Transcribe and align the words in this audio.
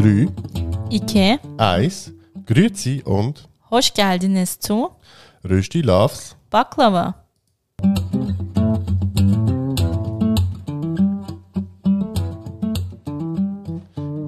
3, 0.00 0.28
Ike, 0.90 1.38
1, 1.58 2.12
Grüezi 2.46 3.02
und 3.04 3.48
hoş 3.70 3.90
geldiniz 3.94 4.58
zu 4.58 4.90
Rösti 5.44 5.82
Loves. 5.82 6.36
Baklava. 6.50 7.14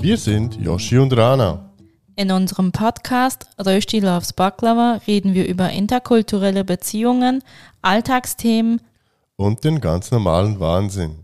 Wir 0.02 0.18
sind 0.18 0.61
Yoshi 0.61 0.98
und 0.98 1.16
Rana. 1.16 1.70
In 2.16 2.30
unserem 2.30 2.70
Podcast 2.72 3.46
Rösti 3.58 4.00
Loves 4.00 4.34
Baklava 4.34 5.00
reden 5.07 5.32
wir 5.32 5.48
über 5.48 5.70
interkulturelle 5.70 6.64
Beziehungen, 6.64 7.43
Alltagsthemen, 7.80 8.80
Und 9.36 9.64
den 9.64 9.80
ganz 9.80 10.11
normalen 10.11 10.61
Wahnsinn. 10.61 11.21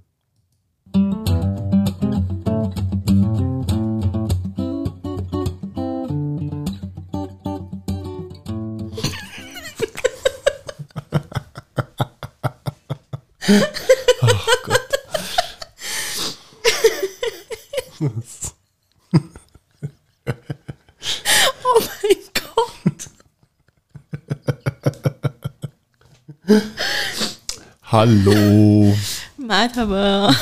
Hallo. 27.99 28.95
Merhaba. 29.39 30.33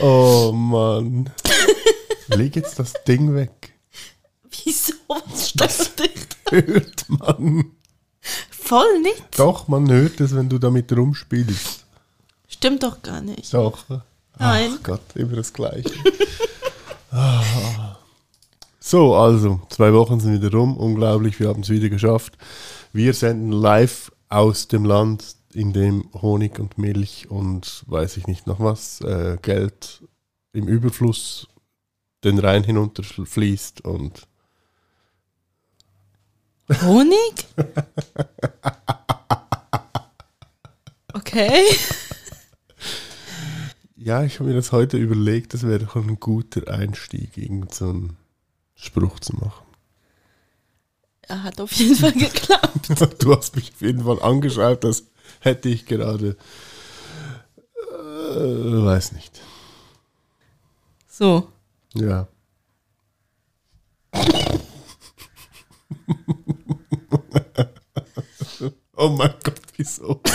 Oh 0.00 0.50
Mann. 0.52 1.30
Leg 2.26 2.56
jetzt 2.56 2.80
das 2.80 2.94
Ding 3.06 3.36
weg. 3.36 3.74
Wieso? 4.50 4.94
Was 5.06 5.50
stört 5.50 6.00
dich? 6.00 6.26
Hört 6.50 7.04
man. 7.08 7.70
Voll 8.50 9.02
nicht. 9.02 9.22
Doch, 9.38 9.68
man 9.68 9.88
hört 9.88 10.20
es, 10.20 10.34
wenn 10.34 10.48
du 10.48 10.58
damit 10.58 10.90
rumspielst. 10.90 11.84
Stimmt 12.48 12.82
doch 12.82 13.02
gar 13.02 13.20
nicht. 13.20 13.54
Doch. 13.54 13.84
Nein. 14.36 14.72
Ach 14.78 14.82
Gott, 14.82 15.14
immer 15.14 15.36
das 15.36 15.52
Gleiche. 15.52 15.92
Ah. 17.12 17.96
so, 18.80 19.14
also, 19.14 19.60
zwei 19.70 19.92
Wochen 19.92 20.18
sind 20.18 20.42
wieder 20.42 20.50
rum. 20.50 20.76
Unglaublich, 20.76 21.38
wir 21.38 21.48
haben 21.48 21.62
es 21.62 21.68
wieder 21.68 21.88
geschafft. 21.88 22.36
Wir 22.98 23.14
senden 23.14 23.52
live 23.52 24.10
aus 24.28 24.66
dem 24.66 24.84
Land, 24.84 25.36
in 25.52 25.72
dem 25.72 26.10
Honig 26.14 26.58
und 26.58 26.78
Milch 26.78 27.30
und 27.30 27.84
weiß 27.86 28.16
ich 28.16 28.26
nicht 28.26 28.48
noch 28.48 28.58
was, 28.58 29.00
äh, 29.02 29.38
Geld 29.40 30.02
im 30.52 30.66
Überfluss 30.66 31.46
den 32.24 32.40
Rhein 32.40 32.64
hinunterfließt 32.64 33.82
und 33.84 34.26
Honig? 36.82 37.46
Okay. 41.14 41.62
ja, 43.94 44.24
ich 44.24 44.40
habe 44.40 44.48
mir 44.48 44.56
das 44.56 44.72
heute 44.72 44.96
überlegt, 44.96 45.54
das 45.54 45.62
wäre 45.62 45.84
doch 45.84 45.94
ein 45.94 46.18
guter 46.18 46.66
Einstieg, 46.66 47.36
irgend 47.36 47.72
so 47.72 47.90
einen 47.90 48.16
Spruch 48.74 49.20
zu 49.20 49.36
machen. 49.36 49.67
Er 51.28 51.42
hat 51.42 51.60
auf 51.60 51.70
jeden 51.72 51.94
Fall 51.94 52.12
geklappt. 52.12 52.88
Du 53.18 53.36
hast 53.36 53.54
mich 53.54 53.72
auf 53.74 53.82
jeden 53.82 54.04
Fall 54.04 54.22
angeschaut, 54.22 54.82
das 54.82 55.04
hätte 55.40 55.68
ich 55.68 55.84
gerade. 55.84 56.38
Äh, 57.92 58.84
weiß 58.84 59.12
nicht. 59.12 59.42
So. 61.06 61.48
Ja. 61.94 62.26
oh 68.96 69.08
mein 69.10 69.34
Gott, 69.44 69.60
wieso? 69.76 70.22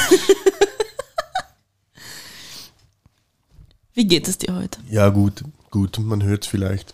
Wie 3.96 4.06
geht 4.06 4.28
es 4.28 4.38
dir 4.38 4.56
heute? 4.56 4.80
Ja, 4.90 5.10
gut, 5.10 5.44
gut, 5.72 5.98
man 6.00 6.22
hört 6.24 6.44
es 6.44 6.50
vielleicht. 6.50 6.94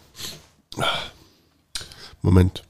Moment. 2.22 2.64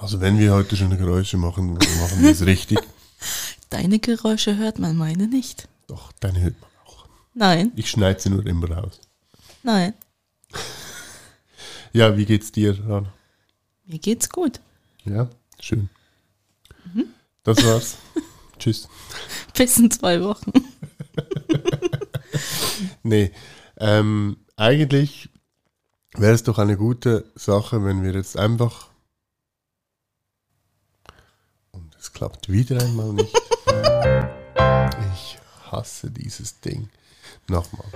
Also, 0.00 0.20
wenn 0.20 0.38
wir 0.38 0.52
heute 0.52 0.76
schon 0.76 0.96
Geräusche 0.96 1.36
machen, 1.36 1.72
machen 1.74 2.22
wir 2.22 2.30
es 2.30 2.44
richtig. 2.46 2.78
Deine 3.70 3.98
Geräusche 3.98 4.56
hört 4.56 4.78
man, 4.78 4.96
meine 4.96 5.26
nicht. 5.28 5.68
Doch, 5.88 6.12
deine 6.12 6.40
hört 6.40 6.60
man 6.60 6.70
auch. 6.86 7.06
Nein, 7.34 7.72
Ich 7.76 7.90
schneide 7.90 8.18
sie 8.20 8.30
nur 8.30 8.46
immer 8.46 8.70
raus. 8.70 9.00
nein. 9.62 9.92
Ja, 11.92 12.16
wie 12.16 12.24
geht's 12.26 12.52
dir, 12.52 12.78
Rana? 12.86 13.12
Mir 13.86 13.98
geht's 13.98 14.28
gut. 14.30 14.60
Ja, 15.04 15.28
schön. 15.60 15.88
Das 17.44 17.64
war's. 17.64 17.96
Tschüss. 18.58 18.88
Bis 19.54 19.78
in 19.78 19.90
zwei 19.90 20.22
Wochen. 20.22 20.52
Nee, 23.02 23.32
ähm, 23.78 24.36
eigentlich 24.56 25.30
wäre 26.14 26.34
es 26.34 26.42
doch 26.42 26.58
eine 26.58 26.76
gute 26.76 27.30
Sache, 27.34 27.82
wenn 27.84 28.02
wir 28.02 28.12
jetzt 28.12 28.36
einfach. 28.38 28.88
Und 31.72 31.94
es 32.08 32.12
klappt 32.14 32.50
wieder 32.50 32.80
einmal 32.80 33.12
nicht. 33.12 33.34
ich 35.12 35.38
hasse 35.70 36.10
dieses 36.10 36.58
Ding. 36.60 36.88
Nochmal. 37.48 37.86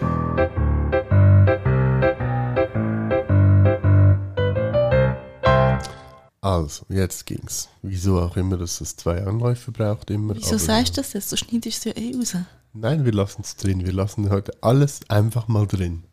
Also, 6.42 6.84
jetzt 6.88 7.24
ging's. 7.24 7.68
Wieso 7.80 8.20
auch 8.20 8.36
immer, 8.36 8.58
dass 8.58 8.80
es 8.82 8.96
zwei 8.96 9.24
Anläufe 9.24 9.72
braucht, 9.72 10.10
immer. 10.10 10.36
Wieso 10.36 10.58
sagst 10.58 10.96
du 10.96 11.00
das 11.00 11.14
jetzt? 11.14 11.32
Du 11.32 11.36
schneidest 11.36 11.84
ja 11.86 11.96
eh 11.96 12.14
raus. 12.14 12.36
Nein, 12.74 13.04
wir 13.04 13.12
lassen 13.12 13.42
es 13.42 13.56
drin. 13.56 13.84
Wir 13.84 13.92
lassen 13.92 14.28
heute 14.28 14.52
alles 14.60 15.00
einfach 15.08 15.48
mal 15.48 15.66
drin. 15.66 16.04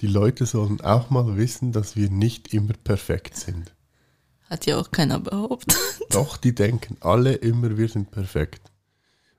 Die 0.00 0.06
Leute 0.06 0.46
sollen 0.46 0.80
auch 0.82 1.10
mal 1.10 1.36
wissen, 1.36 1.72
dass 1.72 1.96
wir 1.96 2.10
nicht 2.10 2.54
immer 2.54 2.74
perfekt 2.84 3.36
sind. 3.36 3.75
Hat 4.48 4.66
ja 4.66 4.78
auch 4.78 4.90
keiner 4.90 5.18
behauptet. 5.18 5.76
Doch, 6.10 6.36
die 6.36 6.54
denken 6.54 6.96
alle 7.00 7.34
immer, 7.34 7.76
wir 7.76 7.88
sind 7.88 8.10
perfekt. 8.10 8.70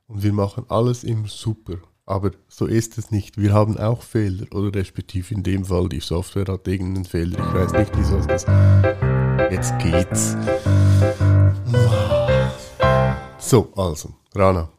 Und 0.07 0.23
wir 0.23 0.33
machen 0.33 0.65
alles 0.69 1.03
immer 1.03 1.27
super. 1.27 1.77
Aber 2.05 2.31
so 2.47 2.65
ist 2.65 2.97
es 2.97 3.11
nicht. 3.11 3.37
Wir 3.37 3.53
haben 3.53 3.77
auch 3.77 4.01
Fehler. 4.01 4.45
Oder 4.53 4.79
respektive 4.79 5.33
in 5.33 5.43
dem 5.43 5.65
Fall, 5.65 5.89
die 5.89 5.99
Software 5.99 6.45
hat 6.47 6.67
irgendeinen 6.67 7.05
Fehler. 7.05 7.37
Ich 7.37 7.53
weiß 7.53 7.71
nicht, 7.73 7.91
wieso 7.97 8.17
es 8.17 8.27
das. 8.27 8.45
Jetzt 9.51 9.77
geht's. 9.79 10.35
So, 13.37 13.71
also, 13.75 14.13
Rana. 14.33 14.69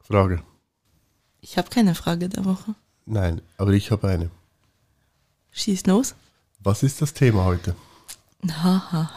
Frage. 0.00 0.42
Ich 1.40 1.56
habe 1.58 1.68
keine 1.70 1.94
Frage 1.94 2.28
der 2.28 2.44
Woche. 2.44 2.74
Nein, 3.06 3.40
aber 3.56 3.72
ich 3.72 3.90
habe 3.90 4.08
eine. 4.08 4.30
Schieß 5.50 5.86
los. 5.86 6.14
Was 6.60 6.82
ist 6.82 7.00
das 7.00 7.14
Thema 7.14 7.44
heute? 7.44 7.74
Haha. 8.46 9.10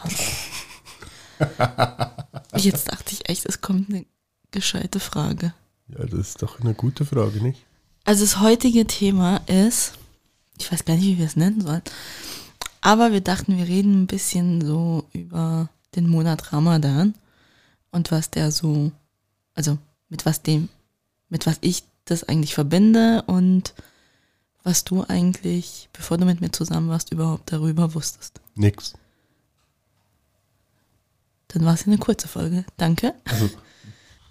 Jetzt 2.56 2.90
dachte 2.90 3.12
ich 3.12 3.28
echt, 3.28 3.46
es 3.46 3.60
kommt 3.60 3.88
eine 3.88 4.04
gescheite 4.50 5.00
Frage. 5.00 5.54
Ja, 5.88 6.04
das 6.04 6.20
ist 6.20 6.42
doch 6.42 6.60
eine 6.60 6.74
gute 6.74 7.04
Frage, 7.04 7.42
nicht? 7.42 7.64
Also 8.04 8.24
das 8.24 8.40
heutige 8.40 8.86
Thema 8.86 9.38
ist, 9.46 9.92
ich 10.58 10.70
weiß 10.70 10.84
gar 10.84 10.94
nicht, 10.94 11.06
wie 11.06 11.18
wir 11.18 11.26
es 11.26 11.36
nennen 11.36 11.60
sollen, 11.60 11.82
aber 12.80 13.12
wir 13.12 13.20
dachten, 13.20 13.56
wir 13.56 13.66
reden 13.66 14.02
ein 14.02 14.06
bisschen 14.06 14.60
so 14.64 15.04
über 15.12 15.68
den 15.94 16.08
Monat 16.08 16.52
Ramadan 16.52 17.14
und 17.90 18.10
was 18.10 18.30
der 18.30 18.50
so, 18.50 18.90
also 19.54 19.78
mit 20.08 20.26
was 20.26 20.42
dem, 20.42 20.68
mit 21.28 21.46
was 21.46 21.58
ich 21.60 21.84
das 22.04 22.24
eigentlich 22.24 22.54
verbinde 22.54 23.22
und 23.26 23.74
was 24.64 24.84
du 24.84 25.04
eigentlich, 25.04 25.88
bevor 25.92 26.18
du 26.18 26.24
mit 26.24 26.40
mir 26.40 26.50
zusammen 26.50 26.88
warst, 26.88 27.12
überhaupt 27.12 27.52
darüber 27.52 27.94
wusstest. 27.94 28.40
Nix. 28.54 28.94
Dann 31.52 31.64
war 31.64 31.74
es 31.74 31.86
eine 31.86 31.98
kurze 31.98 32.28
Folge. 32.28 32.64
Danke. 32.76 33.14
Also, 33.24 33.50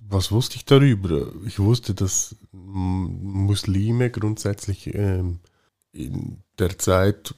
was 0.09 0.31
wusste 0.31 0.55
ich 0.55 0.65
darüber? 0.65 1.27
Ich 1.45 1.59
wusste, 1.59 1.93
dass 1.93 2.35
Muslime 2.51 4.09
grundsätzlich 4.09 4.93
ähm, 4.93 5.39
in 5.91 6.43
der 6.59 6.77
Zeit 6.79 7.33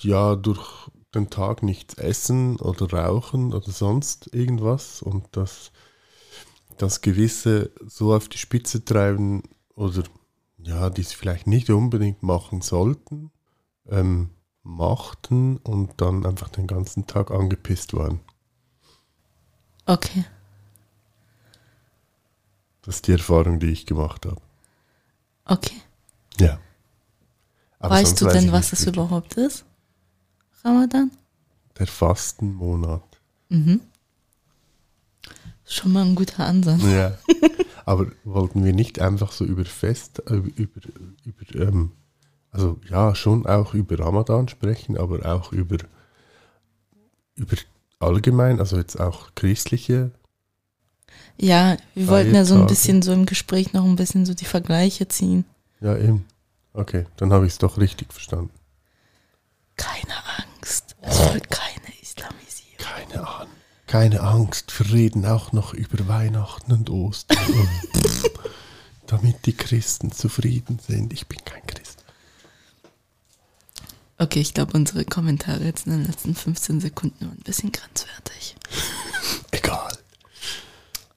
ja 0.00 0.34
durch 0.34 0.90
den 1.14 1.30
Tag 1.30 1.62
nichts 1.62 1.94
essen 1.94 2.56
oder 2.56 2.92
rauchen 2.92 3.52
oder 3.52 3.70
sonst 3.70 4.34
irgendwas 4.34 5.02
und 5.02 5.24
dass 5.32 5.72
das 6.76 7.00
gewisse 7.00 7.70
so 7.86 8.14
auf 8.14 8.28
die 8.28 8.38
Spitze 8.38 8.84
treiben 8.84 9.42
oder 9.74 10.04
ja, 10.58 10.90
die 10.90 11.00
es 11.00 11.12
vielleicht 11.12 11.46
nicht 11.46 11.70
unbedingt 11.70 12.22
machen 12.22 12.60
sollten, 12.60 13.30
ähm, 13.88 14.30
machten 14.62 15.56
und 15.58 16.00
dann 16.00 16.26
einfach 16.26 16.48
den 16.48 16.66
ganzen 16.66 17.06
Tag 17.06 17.30
angepisst 17.30 17.94
waren. 17.94 18.20
Okay. 19.88 20.26
Das 22.82 22.96
ist 22.96 23.06
die 23.06 23.12
Erfahrung, 23.12 23.58
die 23.58 23.70
ich 23.70 23.86
gemacht 23.86 24.26
habe. 24.26 24.40
Okay. 25.46 25.80
Ja. 26.38 26.58
Aber 27.78 27.94
weißt 27.94 28.20
du 28.20 28.26
weiß 28.26 28.34
denn, 28.34 28.46
ich 28.46 28.52
was 28.52 28.70
wirklich. 28.72 28.88
überhaupt 28.88 29.34
ist? 29.34 29.64
Ramadan? 30.62 31.10
Der 31.78 31.86
Fastenmonat. 31.86 33.02
Mhm. 33.48 33.80
Schon 35.64 35.92
mal 35.92 36.04
ein 36.04 36.14
guter 36.14 36.44
Ansatz. 36.44 36.82
Ja. 36.82 37.16
Aber 37.86 38.12
wollten 38.24 38.64
wir 38.66 38.74
nicht 38.74 39.00
einfach 39.00 39.32
so 39.32 39.46
über 39.46 39.64
Fest, 39.64 40.22
äh, 40.26 40.34
über, 40.34 40.80
über 41.24 41.54
ähm, 41.54 41.92
also 42.50 42.78
ja, 42.90 43.14
schon 43.14 43.46
auch 43.46 43.72
über 43.72 43.98
Ramadan 43.98 44.48
sprechen, 44.48 44.98
aber 44.98 45.24
auch 45.24 45.52
über, 45.52 45.78
über 47.36 47.56
allgemein, 48.00 48.60
also 48.60 48.76
jetzt 48.76 48.98
auch 48.98 49.34
christliche. 49.34 50.10
Ja, 51.36 51.76
wir 51.94 52.08
wollten 52.08 52.34
ja 52.34 52.44
so 52.44 52.56
ein 52.56 52.66
bisschen 52.66 53.02
so 53.02 53.12
im 53.12 53.26
Gespräch 53.26 53.72
noch 53.72 53.84
ein 53.84 53.96
bisschen 53.96 54.26
so 54.26 54.34
die 54.34 54.44
Vergleiche 54.44 55.08
ziehen. 55.08 55.44
Ja, 55.80 55.96
eben. 55.96 56.24
Okay, 56.72 57.06
dann 57.16 57.32
habe 57.32 57.46
ich 57.46 57.52
es 57.52 57.58
doch 57.58 57.78
richtig 57.78 58.12
verstanden. 58.12 58.50
Keine 59.76 60.14
Angst. 60.36 60.96
Es 61.00 61.32
wird 61.32 61.48
keine 61.50 61.94
Islamisierung. 62.02 62.78
Keine 62.78 63.28
Ahnung. 63.28 63.52
Keine 63.86 64.20
Angst, 64.20 64.78
wir 64.78 64.92
reden 64.92 65.24
auch 65.24 65.52
noch 65.52 65.72
über 65.72 66.08
Weihnachten 66.08 66.72
und 66.72 66.90
Ostern. 66.90 67.38
Damit 69.06 69.46
die 69.46 69.54
Christen 69.54 70.12
zufrieden 70.12 70.78
sind. 70.78 71.12
Ich 71.12 71.26
bin 71.26 71.38
kein 71.44 71.66
Christ. 71.66 71.97
Okay, 74.20 74.40
ich 74.40 74.52
glaube, 74.52 74.72
unsere 74.76 75.04
Kommentare 75.04 75.64
jetzt 75.64 75.86
in 75.86 75.92
den 75.92 76.04
letzten 76.04 76.34
15 76.34 76.80
Sekunden 76.80 77.20
waren 77.20 77.38
ein 77.38 77.44
bisschen 77.44 77.70
grenzwertig. 77.70 78.56
Egal. 79.52 79.96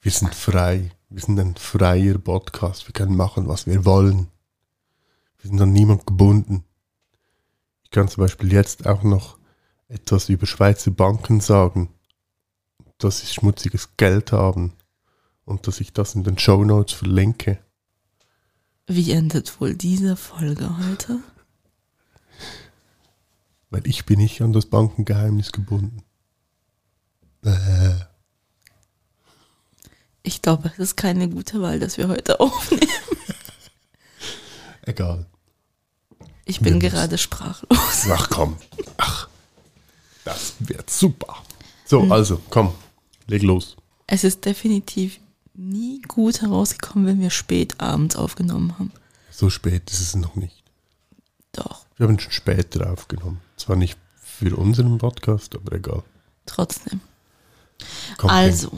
Wir 0.02 0.12
sind 0.12 0.36
frei. 0.36 0.92
Wir 1.10 1.22
sind 1.22 1.40
ein 1.40 1.56
freier 1.56 2.20
Podcast. 2.20 2.88
Wir 2.88 2.94
können 2.94 3.16
machen, 3.16 3.48
was 3.48 3.66
wir 3.66 3.86
wollen. 3.86 4.28
Wir 5.40 5.50
sind 5.50 5.60
an 5.60 5.72
niemand 5.72 6.06
gebunden. 6.06 6.64
Ich 7.84 7.90
kann 7.90 8.08
zum 8.08 8.22
Beispiel 8.22 8.54
jetzt 8.54 8.86
auch 8.86 9.02
noch 9.02 9.40
etwas 9.88 10.30
über 10.30 10.46
Schweizer 10.46 10.92
Banken 10.92 11.42
sagen. 11.42 11.90
Dass 13.00 13.22
sie 13.22 13.34
schmutziges 13.34 13.98
Geld 13.98 14.32
haben. 14.32 14.74
Und 15.44 15.66
dass 15.66 15.80
ich 15.80 15.92
das 15.92 16.14
in 16.14 16.24
den 16.24 16.38
Show 16.38 16.64
Notes 16.64 16.94
verlinke. 16.94 17.58
Wie 18.86 19.12
endet 19.12 19.60
wohl 19.60 19.76
diese 19.76 20.16
Folge 20.16 20.70
heute? 20.78 21.20
Weil 23.72 23.88
ich 23.88 24.06
bin 24.06 24.20
nicht 24.20 24.42
an 24.42 24.54
das 24.54 24.68
Bankengeheimnis 24.68 25.52
gebunden. 25.52 26.04
Äh, 27.44 27.96
Ich 30.24 30.42
glaube, 30.42 30.70
es 30.74 30.80
ist 30.80 30.98
keine 30.98 31.28
gute 31.30 31.62
Wahl, 31.62 31.80
dass 31.80 31.98
wir 31.98 32.08
heute 32.08 32.40
aufnehmen. 32.40 32.88
egal. 34.84 35.26
Ich 36.46 36.60
bin 36.60 36.80
Wir 36.82 36.90
gerade 36.90 37.18
sprachlos. 37.18 38.08
Ach 38.10 38.30
komm. 38.30 38.58
Ach. 38.98 39.28
Das 40.26 40.54
wird 40.60 40.90
super. 40.90 41.38
So, 41.86 42.02
also, 42.12 42.40
komm. 42.50 42.74
Leg 43.28 43.42
los. 43.42 43.78
Es 44.06 44.24
ist 44.24 44.46
definitiv 44.46 45.20
nie 45.54 46.02
gut 46.02 46.42
herausgekommen, 46.42 47.08
wenn 47.08 47.20
wir 47.22 47.30
spät 47.30 47.80
abends 47.80 48.16
aufgenommen 48.16 48.78
haben. 48.78 48.92
So 49.32 49.50
spät 49.50 49.90
ist 49.92 50.02
es 50.02 50.16
noch 50.16 50.36
nicht. 50.36 50.64
Doch, 51.54 51.86
Wir 52.02 52.08
haben 52.08 52.18
schon 52.18 52.32
später 52.32 52.92
aufgenommen. 52.92 53.42
Zwar 53.58 53.76
nicht 53.76 53.96
für 54.16 54.58
unseren 54.58 54.98
Podcast, 54.98 55.54
aber 55.54 55.74
egal. 55.74 56.02
trotzdem. 56.48 57.00
Komm, 58.18 58.32
Also, 58.32 58.72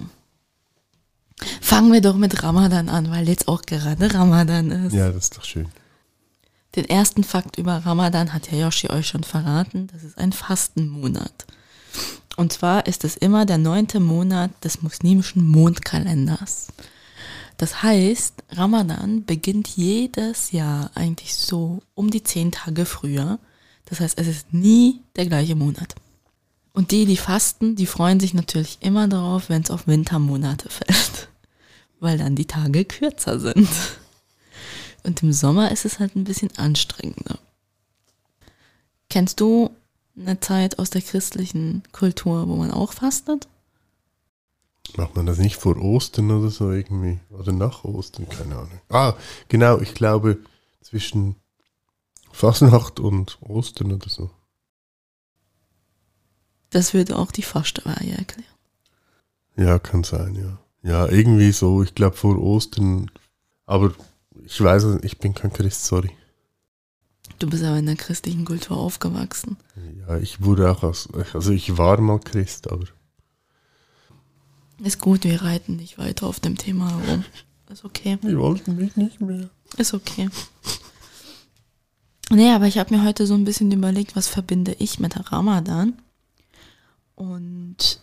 fangen 1.62 1.94
wir 1.94 2.02
doch 2.02 2.18
mit 2.18 2.44
Ramadan 2.44 2.90
an, 2.90 3.10
weil 3.12 3.30
jetzt 3.30 3.48
auch 3.48 3.62
gerade 3.62 4.14
Ramadan 4.14 4.72
ist. 4.72 4.92
Ja, 4.92 5.08
das 5.10 5.24
ist 5.24 5.38
doch 5.38 5.46
schön. 5.46 5.70
Den 6.76 6.84
ersten 6.84 7.24
Fakt 7.24 7.58
über 7.58 7.78
Ramadan 7.86 8.34
hat 8.34 8.52
ja 8.52 8.58
Yoshi 8.58 8.90
euch 8.90 9.08
schon 9.08 9.24
verraten. 9.24 9.88
Das 9.94 10.04
ist 10.04 10.18
ein 10.18 10.34
Fastenmonat. 10.34 11.46
Und 12.36 12.52
zwar 12.52 12.88
ist 12.88 13.06
es 13.06 13.16
immer 13.16 13.46
der 13.46 13.58
neunte 13.58 14.02
Monat 14.02 14.52
des 14.66 14.82
muslimischen 14.82 15.48
Mondkalenders. 15.48 16.68
Das 17.58 17.84
heißt, 17.84 18.44
Ramadan 18.50 19.26
beginnt 19.26 19.68
jedes 19.70 20.52
Jahr 20.52 20.92
eigentlich 20.96 21.36
so 21.36 21.82
um 21.94 22.10
die 22.10 22.24
zehn 22.24 22.52
Tage 22.52 22.86
früher. 22.86 23.40
Das 23.86 24.00
heißt, 24.00 24.18
es 24.18 24.28
ist 24.28 24.54
nie 24.54 25.02
der 25.16 25.28
gleiche 25.28 25.56
Monat. 25.56 25.96
Und 26.74 26.92
die, 26.92 27.06
die 27.06 27.18
fasten, 27.18 27.76
die 27.76 27.86
freuen 27.86 28.20
sich 28.20 28.34
natürlich 28.34 28.80
immer 28.82 29.08
darauf, 29.08 29.50
wenn 29.50 29.62
es 29.62 29.70
auf 29.70 29.88
Wintermonate 29.88 30.70
fällt. 30.70 31.30
Weil 32.00 32.18
dann 32.18 32.36
die 32.36 32.48
Tage 32.48 32.84
kürzer 32.84 33.40
sind. 33.40 33.70
Und 35.04 35.22
im 35.22 35.32
Sommer 35.32 35.72
ist 35.72 35.86
es 35.86 36.00
halt 36.00 36.16
ein 36.16 36.24
bisschen 36.24 36.58
anstrengender. 36.58 37.38
Kennst 39.10 39.40
du 39.40 39.70
eine 40.18 40.40
Zeit 40.40 40.80
aus 40.80 40.90
der 40.90 41.02
christlichen 41.02 41.84
Kultur, 41.92 42.48
wo 42.48 42.56
man 42.56 42.72
auch 42.72 42.94
fastet? 42.94 43.48
Macht 44.96 45.16
man 45.16 45.26
das 45.26 45.38
nicht 45.38 45.56
vor 45.56 45.78
Ostern 45.78 46.30
oder 46.32 46.50
so 46.50 46.72
irgendwie? 46.72 47.20
Oder 47.32 47.52
nach 47.52 47.84
Ostern? 47.84 48.30
Keine 48.30 48.56
Ahnung. 48.58 48.82
Ah, 48.90 49.14
genau, 49.48 49.80
ich 49.80 49.94
glaube 49.96 50.38
zwischen 50.82 51.36
Fasnacht 52.32 53.00
und 53.00 53.38
Ostern 53.42 53.94
oder 53.94 54.10
so. 54.10 54.30
Das 56.70 56.94
würde 56.94 57.18
auch 57.18 57.32
die 57.32 57.44
Fastenweihe 57.44 58.18
erklären. 58.18 58.50
Ja, 59.56 59.80
kann 59.80 60.04
sein, 60.04 60.36
ja. 60.36 60.60
Ja, 60.84 61.08
irgendwie 61.08 61.52
so, 61.52 61.82
ich 61.84 61.96
glaube 61.96 62.18
vor 62.18 62.38
Ostern. 62.38 63.10
Aber 63.66 63.94
ich 64.44 64.60
weiß 64.62 65.00
ich 65.04 65.18
bin 65.20 65.34
kein 65.34 65.54
Christ, 65.54 65.86
sorry. 65.86 66.12
Du 67.40 67.50
bist 67.50 67.64
aber 67.64 67.78
in 67.78 67.86
der 67.86 67.96
christlichen 67.96 68.46
Kultur 68.46 68.78
aufgewachsen. 68.78 69.58
Ja, 70.00 70.18
ich 70.18 70.44
wurde 70.44 70.70
auch 70.72 70.84
aus, 70.84 71.10
also 71.34 71.52
ich 71.52 71.78
war 71.78 72.00
mal 72.02 72.20
Christ, 72.20 72.70
aber 72.70 72.86
Ist 74.84 75.00
gut, 75.00 75.24
wir 75.24 75.42
reiten 75.42 75.78
nicht 75.78 75.98
weiter 75.98 76.28
auf 76.28 76.42
dem 76.42 76.58
Thema 76.58 76.92
herum. 76.92 77.24
Ist 77.70 77.86
okay. 77.86 78.18
die 78.22 78.38
wollten 78.38 78.76
mich 78.76 78.98
nicht 78.98 79.22
mehr. 79.22 79.50
Ist 79.78 79.94
okay. 79.94 80.30
Nee, 82.30 82.52
aber 82.52 82.68
ich 82.68 82.78
habe 82.78 82.94
mir 82.94 83.06
heute 83.06 83.26
so 83.26 83.34
ein 83.34 83.46
bisschen 83.46 83.72
überlegt, 83.72 84.18
was 84.18 84.28
verbinde 84.28 84.76
ich 84.80 85.00
mit 85.00 85.32
Ramadan. 85.32 86.02
Und 87.16 88.02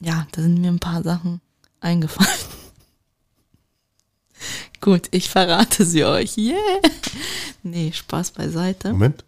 ja, 0.00 0.26
da 0.32 0.40
sind 0.40 0.60
mir 0.60 0.68
ein 0.68 0.78
paar 0.78 1.02
Sachen 1.02 1.42
eingefallen. 1.80 2.30
Gut, 4.80 5.08
ich 5.10 5.28
verrate 5.28 5.84
sie 5.84 6.04
euch. 6.04 6.38
Yeah! 6.38 6.80
Nee, 7.62 7.92
Spaß 7.92 8.30
beiseite. 8.30 8.92
Moment. 8.92 9.24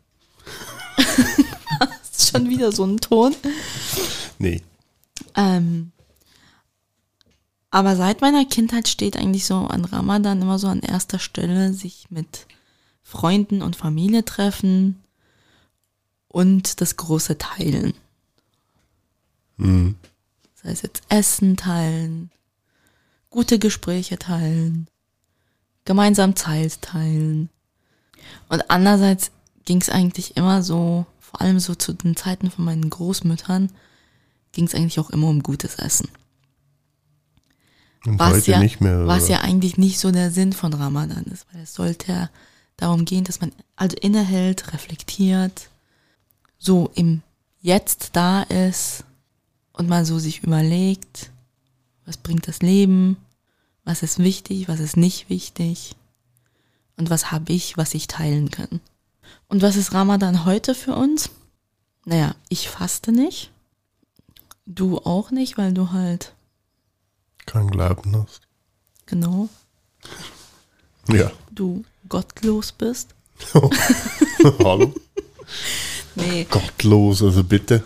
Das 0.97 2.11
ist 2.13 2.31
schon 2.31 2.49
wieder 2.49 2.73
so 2.73 2.85
ein 2.85 2.99
Ton. 2.99 3.35
Nee. 4.39 4.63
Ähm, 5.39 5.93
aber 7.71 7.95
seit 7.95 8.21
meiner 8.21 8.45
Kindheit 8.45 8.89
steht 8.89 9.17
eigentlich 9.17 9.47
so 9.47 9.55
an 9.55 9.85
Ramadan 9.85 10.43
immer 10.43 10.59
so 10.59 10.67
an 10.67 10.81
erster 10.81 11.21
Stelle, 11.21 11.73
sich 11.73 12.11
mit 12.11 12.47
Freunden 13.05 13.63
und 13.63 13.77
Familie 13.77 14.25
treffen 14.25 15.01
und 16.27 16.81
das 16.81 16.97
große 16.97 17.39
Teilen. 17.39 17.95
Mhm. 19.59 19.95
Sei 20.55 20.71
es 20.71 20.83
jetzt 20.83 21.03
Essen 21.09 21.57
teilen, 21.57 22.33
gute 23.31 23.61
Gespräche 23.61 24.19
teilen, 24.19 24.89
gemeinsam 25.85 26.35
Zeit 26.35 26.83
teilen. 26.83 27.49
Und 28.49 28.71
andererseits 28.71 29.31
ging 29.67 29.81
es 29.81 29.89
eigentlich 29.89 30.37
immer 30.37 30.65
so, 30.65 31.07
vor 31.21 31.43
allem 31.43 31.61
so 31.61 31.77
zu 31.77 31.93
den 31.93 32.17
Zeiten 32.17 32.51
von 32.51 32.65
meinen 32.65 32.91
Großmüttern, 32.91 33.71
ging 34.53 34.67
es 34.67 34.75
eigentlich 34.75 34.99
auch 34.99 35.11
immer 35.11 35.29
um 35.29 35.43
gutes 35.43 35.77
Essen. 35.77 36.09
Und 38.07 38.19
Was 38.19 38.47
ja, 38.47 38.61
nicht 38.61 38.81
mehr. 38.81 39.07
was 39.07 39.29
ja 39.29 39.41
eigentlich 39.41 39.77
nicht 39.77 39.99
so 39.99 40.11
der 40.11 40.31
Sinn 40.31 40.53
von 40.53 40.73
Ramadan 40.73 41.25
ist, 41.25 41.47
weil 41.53 41.63
es 41.63 41.75
sollte 41.75 42.13
ja 42.13 42.31
darum 42.77 43.05
gehen, 43.05 43.25
dass 43.25 43.41
man 43.41 43.53
also 43.77 43.97
innehält, 43.97 44.73
reflektiert, 44.73 45.69
so 46.59 46.91
im 46.95 47.23
Jetzt 47.61 48.11
da 48.13 48.43
ist 48.43 49.05
und 49.73 49.89
mal 49.89 50.05
so 50.05 50.19
sich 50.19 50.43
überlegt, 50.45 51.31
was 52.07 52.17
bringt 52.17 52.47
das 52.47 52.63
Leben, 52.63 53.17
was 53.85 54.03
ist 54.03 54.19
wichtig, 54.21 54.69
was 54.69 54.81
ist 54.81 54.97
nicht 54.97 55.29
wichtig 55.29 55.97
und 56.97 57.11
was 57.11 57.33
habe 57.33 57.53
ich, 57.53 57.77
was 57.77 57.95
ich 57.95 58.07
teilen 58.07 58.51
kann. 58.51 58.81
Und 59.49 59.63
was 59.63 59.77
ist 59.77 59.93
Ramadan 59.93 60.45
heute 60.45 60.75
für 60.75 60.95
uns? 60.95 61.31
Naja, 62.05 62.35
ich 62.49 62.69
faste 62.69 63.13
nicht, 63.13 63.51
du 64.69 64.99
auch 64.99 65.31
nicht, 65.31 65.57
weil 65.59 65.73
du 65.73 65.91
halt, 65.93 66.35
Kein 67.47 67.69
Glauben 67.71 68.15
hast. 68.17 68.43
genau, 69.07 69.49
Ja. 71.09 71.31
du 71.51 71.85
gottlos 72.09 72.73
bist. 72.73 73.15
Hallo? 74.65 74.93
Nee, 76.15 76.45
Gottlos, 76.51 77.23
also 77.23 77.43
bitte. 77.45 77.85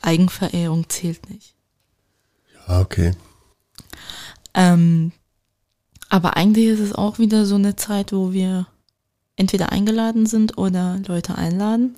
Eigenverehrung 0.00 0.88
zählt 0.88 1.28
nicht. 1.30 1.54
Ja, 2.68 2.80
okay. 2.80 3.12
Ähm, 4.54 5.12
aber 6.08 6.36
eigentlich 6.36 6.66
ist 6.66 6.80
es 6.80 6.92
auch 6.94 7.18
wieder 7.18 7.46
so 7.46 7.54
eine 7.56 7.76
Zeit, 7.76 8.12
wo 8.12 8.32
wir 8.32 8.66
entweder 9.36 9.72
eingeladen 9.72 10.26
sind 10.26 10.58
oder 10.58 10.98
Leute 11.06 11.36
einladen. 11.36 11.96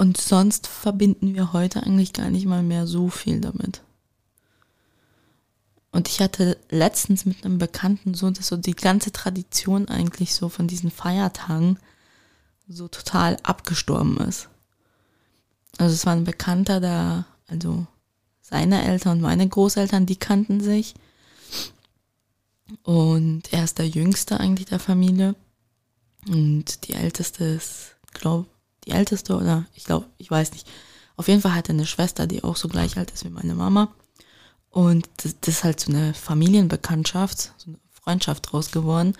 Und 0.00 0.16
sonst 0.16 0.66
verbinden 0.66 1.34
wir 1.34 1.52
heute 1.52 1.82
eigentlich 1.82 2.14
gar 2.14 2.30
nicht 2.30 2.46
mal 2.46 2.62
mehr 2.62 2.86
so 2.86 3.10
viel 3.10 3.38
damit. 3.38 3.82
Und 5.92 6.08
ich 6.08 6.20
hatte 6.20 6.56
letztens 6.70 7.26
mit 7.26 7.44
einem 7.44 7.58
Bekannten 7.58 8.14
so, 8.14 8.30
dass 8.30 8.46
so 8.46 8.56
die 8.56 8.74
ganze 8.74 9.12
Tradition 9.12 9.88
eigentlich 9.88 10.34
so 10.34 10.48
von 10.48 10.68
diesen 10.68 10.90
Feiertagen 10.90 11.78
so 12.66 12.88
total 12.88 13.36
abgestorben 13.42 14.16
ist. 14.26 14.48
Also 15.76 15.92
es 15.92 16.06
war 16.06 16.14
ein 16.14 16.24
Bekannter 16.24 16.80
da, 16.80 17.26
also 17.46 17.86
seine 18.40 18.82
Eltern 18.82 19.18
und 19.18 19.20
meine 19.20 19.46
Großeltern, 19.46 20.06
die 20.06 20.16
kannten 20.16 20.62
sich. 20.62 20.94
Und 22.84 23.52
er 23.52 23.64
ist 23.64 23.78
der 23.78 23.88
Jüngste 23.88 24.40
eigentlich 24.40 24.68
der 24.68 24.80
Familie. 24.80 25.34
Und 26.26 26.88
die 26.88 26.94
Älteste 26.94 27.44
ist, 27.44 27.96
glaube 28.14 28.48
die 28.84 28.92
Älteste 28.92 29.36
oder 29.36 29.66
ich 29.74 29.84
glaube, 29.84 30.06
ich 30.18 30.30
weiß 30.30 30.52
nicht. 30.52 30.66
Auf 31.16 31.28
jeden 31.28 31.42
Fall 31.42 31.54
hat 31.54 31.68
er 31.68 31.74
eine 31.74 31.86
Schwester, 31.86 32.26
die 32.26 32.42
auch 32.44 32.56
so 32.56 32.68
gleich 32.68 32.96
alt 32.96 33.10
ist 33.10 33.24
wie 33.24 33.30
meine 33.30 33.54
Mama. 33.54 33.92
Und 34.70 35.08
das, 35.18 35.36
das 35.40 35.56
ist 35.56 35.64
halt 35.64 35.80
so 35.80 35.92
eine 35.92 36.14
Familienbekanntschaft, 36.14 37.52
so 37.58 37.68
eine 37.68 37.78
Freundschaft 37.90 38.50
draus 38.50 38.70
geworden. 38.70 39.14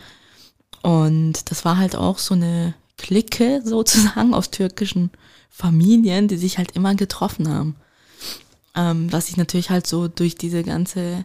Und 0.83 1.51
das 1.51 1.65
war 1.65 1.77
halt 1.77 1.97
auch 1.97 2.19
so 2.19 2.35
eine 2.35 2.75
Clique 2.97 3.63
sozusagen 3.65 4.35
aus 4.35 4.51
türkischen 4.51 5.11
Familien, 5.51 6.29
die 6.29 6.37
sich 6.37 6.59
halt 6.59 6.73
immer 6.73 6.95
getroffen 6.95 7.49
haben. 7.49 7.77
Ähm, 8.75 9.13
was 9.13 9.27
sich 9.27 9.37
natürlich 9.37 9.71
halt 9.71 9.87
so 9.87 10.07
durch 10.07 10.37
diese 10.37 10.63
ganze 10.63 11.25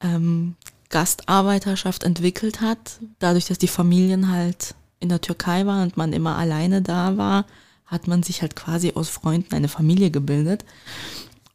ähm, 0.00 0.56
Gastarbeiterschaft 0.88 2.02
entwickelt 2.02 2.60
hat. 2.60 2.98
Dadurch, 3.18 3.46
dass 3.46 3.58
die 3.58 3.68
Familien 3.68 4.30
halt 4.30 4.74
in 5.00 5.08
der 5.08 5.20
Türkei 5.20 5.66
waren 5.66 5.82
und 5.82 5.96
man 5.96 6.12
immer 6.12 6.36
alleine 6.36 6.82
da 6.82 7.16
war, 7.16 7.44
hat 7.88 8.06
man 8.06 8.22
sich 8.22 8.42
halt 8.42 8.54
quasi 8.54 8.92
aus 8.94 9.08
Freunden 9.08 9.54
eine 9.54 9.68
Familie 9.68 10.10
gebildet. 10.10 10.64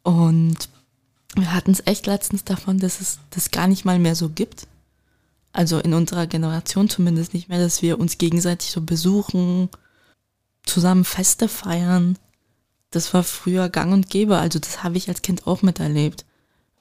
Und 0.02 0.68
wir 1.36 1.54
hatten 1.54 1.70
es 1.70 1.86
echt 1.86 2.06
letztens 2.06 2.44
davon, 2.44 2.78
dass 2.78 3.00
es 3.00 3.20
das 3.30 3.50
gar 3.50 3.68
nicht 3.68 3.84
mal 3.84 3.98
mehr 3.98 4.14
so 4.14 4.28
gibt. 4.28 4.66
Also 5.52 5.78
in 5.78 5.94
unserer 5.94 6.26
Generation 6.26 6.88
zumindest 6.88 7.32
nicht 7.32 7.48
mehr, 7.48 7.60
dass 7.60 7.80
wir 7.80 7.98
uns 8.00 8.18
gegenseitig 8.18 8.72
so 8.72 8.82
besuchen, 8.82 9.68
zusammen 10.64 11.04
Feste 11.04 11.48
feiern. 11.48 12.18
Das 12.90 13.14
war 13.14 13.22
früher 13.22 13.68
gang 13.68 13.92
und 13.92 14.10
gäbe. 14.10 14.36
Also 14.38 14.58
das 14.58 14.82
habe 14.82 14.96
ich 14.96 15.08
als 15.08 15.22
Kind 15.22 15.46
auch 15.46 15.62
miterlebt. 15.62 16.24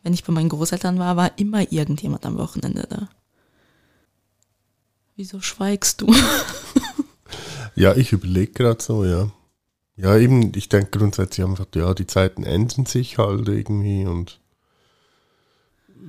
Wenn 0.01 0.13
ich 0.13 0.23
bei 0.23 0.33
meinen 0.33 0.49
Großeltern 0.49 0.97
war, 0.97 1.15
war 1.15 1.37
immer 1.37 1.71
irgendjemand 1.71 2.25
am 2.25 2.37
Wochenende 2.37 2.87
da. 2.89 3.09
Wieso 5.15 5.41
schweigst 5.41 6.01
du? 6.01 6.13
ja, 7.75 7.95
ich 7.95 8.11
überlege 8.11 8.51
gerade 8.51 8.81
so, 8.81 9.05
ja. 9.05 9.31
Ja, 9.95 10.17
eben, 10.17 10.51
ich 10.55 10.69
denke 10.69 10.97
grundsätzlich 10.97 11.45
einfach, 11.45 11.67
ja, 11.75 11.93
die 11.93 12.07
Zeiten 12.07 12.43
ändern 12.43 12.85
sich 12.85 13.17
halt 13.17 13.47
irgendwie 13.47 14.05
und 14.05 14.39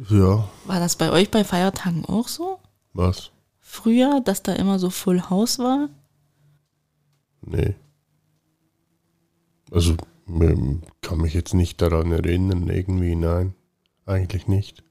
ja. 0.09 0.49
War 0.65 0.81
das 0.81 0.97
bei 0.97 1.11
euch 1.11 1.31
bei 1.31 1.45
Feiertagen 1.45 2.05
auch 2.07 2.29
so? 2.29 2.59
Was? 2.95 3.31
Früher, 3.61 4.21
dass 4.25 4.43
da 4.43 4.55
immer 4.55 4.79
so 4.79 4.91
Full 4.91 5.29
House 5.31 5.59
war? 5.59 5.89
Nee. 7.43 7.75
Also, 9.71 9.97
kann 11.03 11.19
mich 11.19 11.35
jetzt 11.35 11.55
nicht 11.55 11.83
daran 11.83 12.13
erinnern, 12.13 12.69
irgendwie, 12.69 13.15
nein. 13.15 13.55
Eigentlich 14.07 14.49
nicht. 14.49 14.83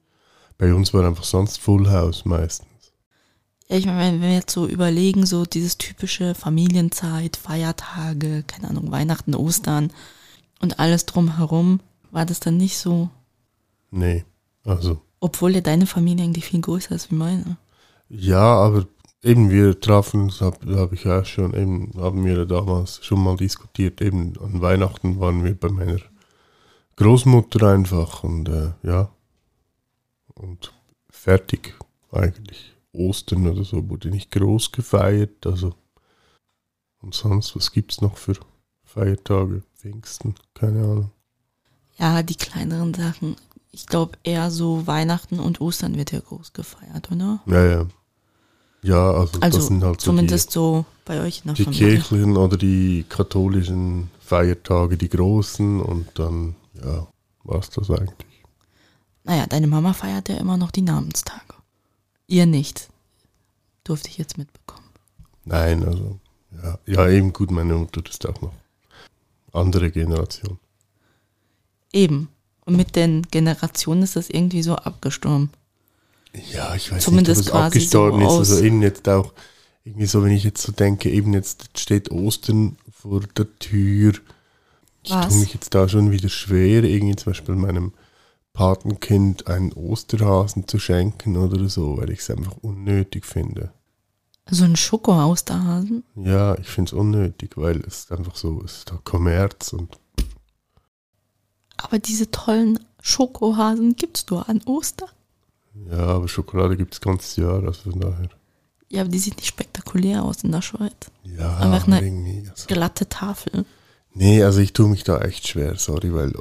Bei 0.58 0.74
uns 0.74 0.94
war 0.94 1.06
einfach 1.06 1.24
sonst 1.24 1.60
Full 1.60 1.90
House 1.90 2.26
meistens. 2.26 2.73
Ja, 3.74 3.80
ich 3.80 3.88
meine, 3.88 4.12
wenn 4.12 4.22
wir 4.22 4.34
jetzt 4.34 4.54
so 4.54 4.68
überlegen, 4.68 5.26
so 5.26 5.46
dieses 5.46 5.80
typische 5.80 6.36
Familienzeit, 6.36 7.36
Feiertage, 7.36 8.44
keine 8.46 8.70
Ahnung, 8.70 8.92
Weihnachten, 8.92 9.34
Ostern 9.34 9.92
und 10.62 10.78
alles 10.78 11.08
drumherum, 11.08 11.80
war 12.12 12.24
das 12.24 12.40
dann 12.40 12.58
nicht 12.58 12.78
so? 12.78 13.10
Nee, 13.90 14.26
also. 14.64 15.02
Obwohl 15.20 15.56
ja 15.56 15.62
deine 15.62 15.88
Familie 15.88 16.24
eigentlich 16.24 16.46
viel 16.46 16.62
größer 16.62 16.94
ist 16.94 17.10
wie 17.10 17.16
meine. 17.16 17.58
Ja, 18.10 18.44
aber 18.44 18.86
eben 19.24 19.50
wir 19.50 19.80
trafen, 19.80 20.32
habe 20.40 20.80
hab 20.80 20.94
ich 20.94 21.06
ja 21.06 21.26
schon, 21.26 21.56
eben 21.56 21.94
haben 21.98 22.24
wir 22.26 22.46
damals 22.46 23.04
schon 23.04 23.24
mal 23.24 23.38
diskutiert, 23.38 24.02
eben 24.02 24.34
an 24.40 24.62
Weihnachten 24.62 25.20
waren 25.20 25.44
wir 25.44 25.56
bei 25.56 25.70
meiner 25.70 25.98
Großmutter 26.98 27.70
einfach 27.70 28.24
und 28.24 28.50
äh, 28.50 28.74
ja. 28.84 29.10
Und 30.36 30.72
fertig 31.10 31.74
eigentlich. 32.12 32.73
Ostern 32.94 33.48
oder 33.48 33.64
so 33.64 33.90
wurde 33.90 34.10
nicht 34.10 34.32
groß 34.32 34.72
gefeiert. 34.72 35.46
Also 35.46 35.74
und 37.02 37.14
sonst, 37.14 37.56
was 37.56 37.72
gibt 37.72 37.92
es 37.92 38.02
noch 38.02 38.18
für 38.18 38.36
Feiertage? 38.86 39.64
Pfingsten, 39.76 40.36
keine 40.54 40.80
Ahnung. 40.84 41.12
Ja, 41.98 42.24
die 42.24 42.36
kleineren 42.36 42.94
Sachen. 42.94 43.36
Ich 43.72 43.88
glaube 43.88 44.18
eher 44.24 44.50
so 44.52 44.88
Weihnachten 44.88 45.40
und 45.40 45.60
Ostern 45.60 45.98
wird 45.98 46.12
ja 46.12 46.20
groß 46.22 46.54
gefeiert, 46.54 47.12
oder? 47.12 47.42
Ja, 47.48 47.66
ja. 47.66 47.88
Ja, 48.84 49.12
also, 49.12 49.40
also 49.40 49.58
das 49.58 49.68
sind 49.68 49.84
halt 49.84 50.02
so 50.02 50.12
zumindest 50.12 50.50
die, 50.50 50.54
so 50.54 50.86
bei 51.06 51.22
euch 51.22 51.40
in 51.40 51.48
der 51.48 51.54
Die 51.56 51.64
Familie. 51.64 51.88
kirchlichen 51.96 52.38
oder 52.38 52.58
die 52.58 53.06
katholischen 53.08 54.10
Feiertage, 54.20 54.98
die 54.98 55.10
großen 55.10 55.82
und 55.82 56.08
dann, 56.20 56.56
ja, 56.84 57.08
war 57.44 57.60
es 57.60 57.70
das 57.70 57.90
eigentlich. 57.90 58.44
Naja, 59.24 59.46
deine 59.48 59.68
Mama 59.68 59.94
feiert 59.94 60.28
ja 60.28 60.36
immer 60.36 60.58
noch 60.58 60.72
die 60.72 60.82
Namenstage. 60.82 61.53
Ihr 62.34 62.48
nicht. 62.48 62.90
Durfte 63.84 64.10
ich 64.10 64.18
jetzt 64.18 64.40
mitbekommen. 64.40 64.90
Nein, 65.46 65.84
also, 65.86 66.20
ja, 66.64 66.80
ja 66.88 67.08
eben 67.08 67.32
gut, 67.32 67.52
meine 67.52 67.76
Mutter 67.76 68.02
ist 68.10 68.28
auch 68.28 68.42
noch 68.42 68.54
andere 69.52 69.92
Generation. 69.92 70.58
Eben. 71.92 72.30
Und 72.66 72.76
mit 72.76 72.96
den 72.96 73.22
Generationen 73.30 74.02
ist 74.02 74.16
das 74.16 74.32
irgendwie 74.32 74.64
so 74.64 74.76
abgestorben. 74.76 75.52
Ja, 76.52 76.74
ich 76.74 76.92
weiß 76.92 77.04
Zumindest 77.04 77.42
nicht, 77.42 77.54
ob 77.54 77.60
es 77.60 77.66
abgestorben 77.66 78.22
so 78.22 78.42
ist. 78.42 78.50
Also 78.50 78.64
eben 78.64 78.82
jetzt 78.82 79.08
auch, 79.08 79.32
irgendwie 79.86 80.08
so, 80.08 80.24
wenn 80.24 80.32
ich 80.32 80.44
jetzt 80.44 80.64
so 80.64 80.72
denke, 80.72 81.12
eben 81.12 81.34
jetzt 81.34 81.78
steht 81.78 82.10
Ostern 82.10 82.78
vor 82.92 83.22
der 83.38 83.60
Tür. 83.60 84.14
Ich 85.04 85.12
Was? 85.12 85.28
tue 85.28 85.38
mich 85.38 85.54
jetzt 85.54 85.76
da 85.76 85.88
schon 85.88 86.10
wieder 86.10 86.30
schwer, 86.30 86.84
irgendwie 86.84 87.16
zum 87.16 87.32
Beispiel 87.32 87.54
meinem 87.54 87.94
Patenkind 88.54 89.48
einen 89.48 89.74
Osterhasen 89.74 90.68
zu 90.68 90.78
schenken 90.80 91.36
oder 91.38 91.68
so, 91.68 91.98
weil 91.98 92.12
ich 92.12 92.20
es 92.20 92.30
einfach 92.30 92.58
unnötig 92.62 93.26
finde. 93.26 93.74
So 94.50 94.66
ein 94.66 94.76
Schoko-Osterhasen? 94.76 96.04
Ja, 96.16 96.56
ich 96.60 96.68
finde 96.68 96.90
es 96.90 96.94
unnötig, 96.94 97.54
weil 97.56 97.78
es 97.88 98.00
ist 98.00 98.12
einfach 98.12 98.36
so, 98.36 98.62
es 98.64 98.80
ist 98.80 98.92
da 98.92 99.00
Kommerz 99.04 99.74
und. 99.74 99.98
Aber 101.78 101.98
diese 101.98 102.30
tollen 102.30 102.80
Schokohasen 103.02 103.96
gibt's 103.96 104.26
nur 104.30 104.48
an 104.48 104.62
Ostern. 104.66 105.10
Ja, 105.90 106.06
aber 106.06 106.28
Schokolade 106.28 106.78
gibt 106.78 106.94
es 106.94 107.02
ganzes 107.02 107.36
Jahr, 107.36 107.64
also 107.64 107.90
von 107.90 108.00
daher. 108.00 108.30
Ja, 108.90 109.02
aber 109.02 109.10
die 109.10 109.20
sieht 109.20 109.38
nicht 109.38 109.48
spektakulär 109.48 110.24
aus 110.24 110.44
in 110.44 110.52
der 110.52 110.62
Schweiz. 110.62 110.94
Ja, 111.24 111.58
Einfach 111.58 111.88
eine. 111.88 112.44
Also. 112.52 112.68
Glatte 112.68 113.10
Tafel. 113.10 113.66
Nee, 114.14 114.44
also 114.44 114.60
ich 114.60 114.74
tue 114.74 114.88
mich 114.88 115.04
da 115.04 115.20
echt 115.22 115.48
schwer, 115.48 115.76
sorry, 115.78 116.14
weil 116.14 116.32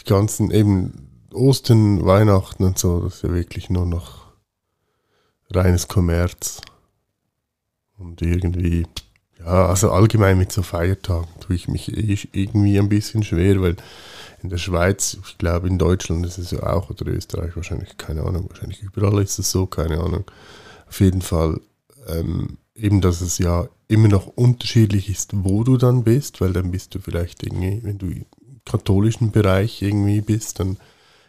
die 0.00 0.04
ganzen 0.04 0.50
eben 0.50 1.07
Ostern, 1.32 2.04
Weihnachten 2.04 2.64
und 2.64 2.78
so, 2.78 3.00
das 3.00 3.16
ist 3.16 3.22
ja 3.22 3.32
wirklich 3.32 3.70
nur 3.70 3.86
noch 3.86 4.26
reines 5.50 5.88
Kommerz. 5.88 6.60
Und 7.96 8.22
irgendwie, 8.22 8.86
ja, 9.38 9.66
also 9.66 9.90
allgemein 9.90 10.38
mit 10.38 10.52
so 10.52 10.62
Feiertagen 10.62 11.28
tue 11.40 11.56
ich 11.56 11.68
mich 11.68 11.96
eh 11.96 12.18
irgendwie 12.32 12.78
ein 12.78 12.88
bisschen 12.88 13.24
schwer, 13.24 13.60
weil 13.60 13.76
in 14.42 14.50
der 14.50 14.58
Schweiz, 14.58 15.18
ich 15.26 15.38
glaube 15.38 15.68
in 15.68 15.78
Deutschland 15.78 16.24
ist 16.24 16.38
es 16.38 16.52
ja 16.52 16.62
auch, 16.62 16.90
oder 16.90 17.06
Österreich 17.06 17.56
wahrscheinlich, 17.56 17.96
keine 17.96 18.22
Ahnung, 18.22 18.48
wahrscheinlich 18.48 18.82
überall 18.82 19.20
ist 19.22 19.38
es 19.38 19.50
so, 19.50 19.66
keine 19.66 19.98
Ahnung. 19.98 20.24
Auf 20.86 21.00
jeden 21.00 21.22
Fall, 21.22 21.60
ähm, 22.06 22.58
eben, 22.74 23.00
dass 23.00 23.20
es 23.20 23.38
ja 23.38 23.68
immer 23.88 24.08
noch 24.08 24.26
unterschiedlich 24.28 25.08
ist, 25.08 25.30
wo 25.32 25.64
du 25.64 25.76
dann 25.76 26.04
bist, 26.04 26.40
weil 26.40 26.52
dann 26.52 26.70
bist 26.70 26.94
du 26.94 27.00
vielleicht 27.00 27.42
irgendwie, 27.42 27.80
wenn 27.82 27.98
du 27.98 28.06
im 28.06 28.26
katholischen 28.64 29.32
Bereich 29.32 29.82
irgendwie 29.82 30.20
bist, 30.20 30.60
dann 30.60 30.76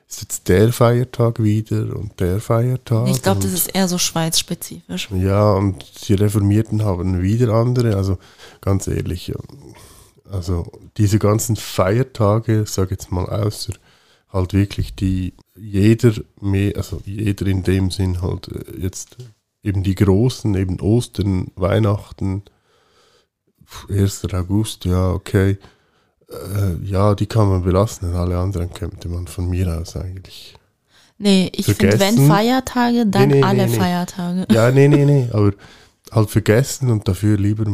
ist 0.09 0.21
jetzt 0.21 0.47
der 0.47 0.73
Feiertag 0.73 1.41
wieder 1.41 1.95
und 1.95 2.19
der 2.19 2.39
Feiertag. 2.39 3.07
Ich 3.09 3.21
glaube, 3.21 3.41
das 3.41 3.53
ist 3.53 3.75
eher 3.75 3.87
so 3.87 3.97
schweizspezifisch. 3.97 5.09
ja, 5.11 5.53
und 5.53 6.07
die 6.07 6.15
Reformierten 6.15 6.83
haben 6.83 7.21
wieder 7.21 7.53
andere. 7.53 7.95
Also 7.95 8.17
ganz 8.59 8.87
ehrlich, 8.87 9.31
also 10.29 10.71
diese 10.97 11.19
ganzen 11.19 11.55
Feiertage, 11.55 12.65
sag 12.67 12.91
jetzt 12.91 13.11
mal 13.11 13.25
außer 13.25 13.73
halt 14.31 14.53
wirklich 14.53 14.95
die 14.95 15.33
jeder 15.55 16.13
mehr, 16.39 16.77
also 16.77 17.01
jeder 17.05 17.47
in 17.47 17.63
dem 17.63 17.91
Sinn 17.91 18.21
halt 18.21 18.47
äh, 18.47 18.79
jetzt 18.79 19.17
eben 19.63 19.83
die 19.83 19.95
großen, 19.95 20.55
eben 20.55 20.79
Ostern, 20.79 21.51
Weihnachten, 21.55 22.43
1. 23.89 24.25
August, 24.33 24.85
ja, 24.85 25.11
okay. 25.11 25.57
Äh, 26.29 26.85
ja, 26.85 27.15
die 27.15 27.25
kann 27.25 27.49
man 27.49 27.63
belassen, 27.63 28.13
alle 28.13 28.37
anderen 28.37 28.71
könnte 28.73 29.09
man 29.09 29.27
von 29.27 29.49
mir 29.49 29.79
aus 29.79 29.95
eigentlich. 29.95 30.55
Nee, 31.17 31.51
ich 31.53 31.65
finde, 31.65 31.99
wenn. 31.99 32.27
Feiertage, 32.27 33.05
dann 33.05 33.29
Nee, 33.29 33.35
nee, 33.35 33.43
alle 33.43 33.67
nee. 33.67 33.75
Feiertage. 33.75 34.47
Ja, 34.51 34.71
nee, 34.71 34.87
nee, 34.87 35.05
nee, 35.05 35.29
aber 35.33 35.53
halt 36.11 36.29
vergessen 36.29 36.89
und 36.91 37.07
dafür 37.07 37.37
lieber, 37.37 37.65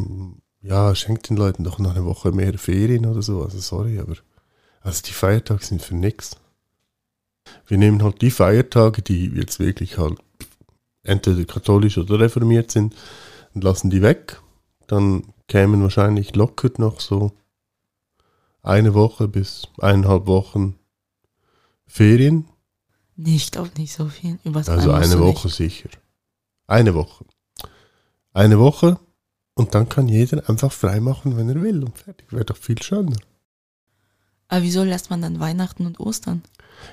ja, 0.62 0.96
schenkt 0.96 1.30
den 1.30 1.38
Leuten 1.38 1.64
doch 1.64 1.78
noch 1.78 1.96
eine 1.96 2.06
Woche 2.06 2.32
mehr 2.32 2.58
Ferien 2.58 3.06
oder 3.06 3.22
so. 3.22 3.44
Also 3.44 3.60
sorry, 3.60 4.00
aber 4.00 4.16
also 4.82 5.02
die 5.06 5.14
Feiertage 5.14 5.64
sind 5.64 5.82
für 5.82 5.96
nix. 5.96 6.38
Wir 7.68 7.78
nehmen 7.78 8.02
halt 8.04 8.22
die 8.22 8.32
Feiertage, 8.32 9.02
die 9.02 9.28
jetzt 9.28 9.60
wirklich 9.60 9.98
halt 9.98 10.18
entweder 11.04 11.44
katholisch 11.46 11.98
oder 11.98 12.20
reformiert 12.20 12.72
sind 12.72 12.96
und 13.54 13.64
lassen 13.64 13.90
die 13.90 14.02
weg. 14.02 14.42
Dann 14.88 15.24
kämen 15.48 15.82
wahrscheinlich 15.84 16.36
locker 16.36 16.70
noch 16.78 17.00
so 17.00 17.32
eine 18.65 18.93
Woche 18.93 19.27
bis 19.27 19.67
eineinhalb 19.79 20.27
Wochen 20.27 20.75
Ferien. 21.88 22.45
Nee, 23.15 23.36
ich 23.36 23.51
glaube 23.51 23.72
nicht 23.77 23.93
so 23.93 24.07
viel. 24.07 24.39
Übers 24.43 24.67
Also 24.69 24.91
eine 24.91 25.19
Woche 25.19 25.50
sicher. 25.50 25.89
Eine 26.67 26.93
Woche. 26.95 27.25
Eine 28.34 28.60
Woche 28.60 29.00
und 29.53 29.74
dann 29.75 29.88
kann 29.88 30.07
jeder 30.07 30.50
einfach 30.50 30.72
frei 30.72 31.00
machen, 31.00 31.38
wenn 31.38 31.48
er 31.50 31.62
will 31.62 31.84
und 31.84 31.98
fertig. 31.98 32.31
Wäre 32.34 32.45
doch 32.45 32.57
viel 32.57 32.81
schöner. 32.81 33.12
Nicht. 33.12 33.25
Aber 34.48 34.62
wieso 34.63 34.84
lässt 34.84 35.10
man 35.10 35.22
dann 35.22 35.39
Weihnachten 35.39 35.86
und 35.86 36.00
Ostern? 36.00 36.43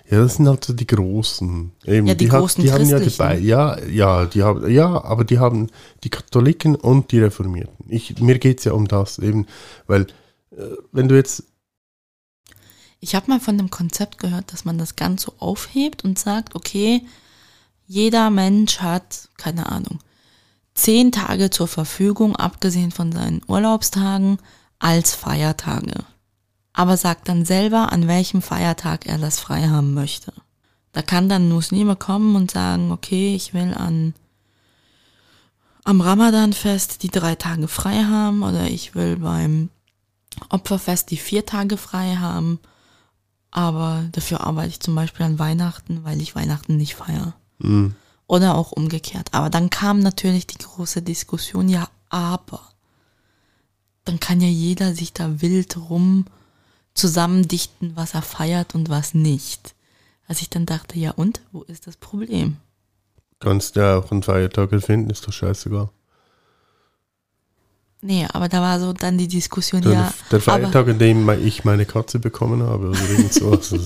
Ja, 0.08 0.20
das 0.20 0.36
sind 0.36 0.48
halt 0.48 0.64
so 0.64 0.72
die 0.72 0.86
großen. 0.86 1.72
Eben, 1.84 2.06
Ja, 2.06 2.14
die 2.14 2.30
hat- 2.30 2.40
großen 2.40 2.62
die 2.62 2.72
haben 2.72 2.84
ja 2.88 2.98
Christlichen. 2.98 3.18
dabei. 3.18 3.38
Ja, 3.40 3.78
ja, 3.84 4.26
die 4.26 4.42
haben, 4.42 4.70
ja, 4.70 5.02
aber 5.04 5.24
die 5.24 5.38
haben 5.38 5.68
die 6.04 6.08
Katholiken 6.08 6.76
und 6.76 7.10
die 7.10 7.18
Reformierten. 7.18 7.84
Ich, 7.88 8.18
mir 8.20 8.38
geht 8.38 8.58
es 8.60 8.64
ja 8.64 8.72
um 8.72 8.86
das 8.88 9.18
eben, 9.18 9.46
weil 9.86 10.02
äh, 10.52 10.76
wenn 10.92 11.08
du 11.08 11.16
jetzt 11.16 11.42
Ich 13.04 13.16
habe 13.16 13.28
mal 13.28 13.40
von 13.40 13.58
dem 13.58 13.68
Konzept 13.68 14.18
gehört, 14.18 14.52
dass 14.52 14.64
man 14.64 14.78
das 14.78 14.94
ganz 14.94 15.22
so 15.22 15.34
aufhebt 15.40 16.04
und 16.04 16.20
sagt, 16.20 16.54
okay, 16.54 17.04
jeder 17.84 18.30
Mensch 18.30 18.78
hat, 18.78 19.28
keine 19.36 19.66
Ahnung, 19.72 19.98
zehn 20.74 21.10
Tage 21.10 21.50
zur 21.50 21.66
Verfügung, 21.66 22.36
abgesehen 22.36 22.92
von 22.92 23.10
seinen 23.10 23.42
Urlaubstagen, 23.48 24.38
als 24.78 25.16
Feiertage. 25.16 26.04
Aber 26.74 26.96
sagt 26.96 27.28
dann 27.28 27.44
selber, 27.44 27.90
an 27.90 28.06
welchem 28.06 28.40
Feiertag 28.40 29.04
er 29.04 29.18
das 29.18 29.40
frei 29.40 29.66
haben 29.66 29.94
möchte. 29.94 30.32
Da 30.92 31.02
kann 31.02 31.28
dann 31.28 31.50
Muslime 31.50 31.96
kommen 31.96 32.36
und 32.36 32.52
sagen, 32.52 32.92
okay, 32.92 33.34
ich 33.34 33.52
will 33.52 33.74
an 33.74 34.14
am 35.82 36.00
Ramadanfest 36.00 37.02
die 37.02 37.10
drei 37.10 37.34
Tage 37.34 37.66
frei 37.66 38.04
haben 38.04 38.44
oder 38.44 38.68
ich 38.68 38.94
will 38.94 39.16
beim 39.16 39.70
Opferfest 40.50 41.10
die 41.10 41.16
vier 41.16 41.44
Tage 41.44 41.76
frei 41.76 42.14
haben 42.20 42.60
aber 43.52 44.04
dafür 44.10 44.40
arbeite 44.40 44.70
ich 44.70 44.80
zum 44.80 44.94
Beispiel 44.96 45.24
an 45.24 45.38
Weihnachten, 45.38 46.02
weil 46.02 46.20
ich 46.20 46.34
Weihnachten 46.34 46.76
nicht 46.76 46.96
feiere. 46.96 47.34
mh, 47.58 47.92
Oder 48.26 48.56
auch 48.56 48.72
umgekehrt. 48.72 49.28
Aber 49.32 49.50
dann 49.50 49.70
kam 49.70 50.00
natürlich 50.00 50.46
die 50.48 50.58
große 50.58 51.02
Diskussion, 51.02 51.68
ja, 51.68 51.88
aber 52.08 52.60
dann 54.04 54.18
kann 54.18 54.40
ja 54.40 54.48
jeder 54.48 54.94
sich 54.94 55.12
da 55.12 55.40
wild 55.40 55.76
rum 55.76 56.24
zusammendichten, 56.94 57.94
was 57.94 58.14
er 58.14 58.22
feiert 58.22 58.74
und 58.74 58.88
was 58.88 59.14
nicht. 59.14 59.74
Als 60.26 60.40
ich 60.40 60.50
dann 60.50 60.66
dachte, 60.66 60.98
ja 60.98 61.12
und, 61.12 61.40
wo 61.52 61.62
ist 61.62 61.86
das 61.86 61.96
Problem? 61.96 62.56
kannst 63.38 63.74
du 63.74 63.80
ja 63.80 63.98
auch 63.98 64.10
einen 64.12 64.22
Feiertag 64.22 64.70
erfinden, 64.72 65.10
ist 65.10 65.26
doch 65.26 65.32
scheißegal. 65.32 65.88
Nee, 68.04 68.26
aber 68.32 68.48
da 68.48 68.60
war 68.60 68.80
so 68.80 68.92
dann 68.92 69.16
die 69.16 69.28
Diskussion, 69.28 69.80
Der, 69.82 69.92
ja, 69.92 70.14
der 70.32 70.40
Feiertag, 70.40 70.88
an 70.88 70.98
dem 70.98 71.28
ich 71.46 71.64
meine 71.64 71.86
Katze 71.86 72.18
bekommen 72.18 72.62
habe 72.62 72.88
oder 72.88 73.00
irgend 73.08 73.32
so. 73.32 73.50
Also, 73.52 73.76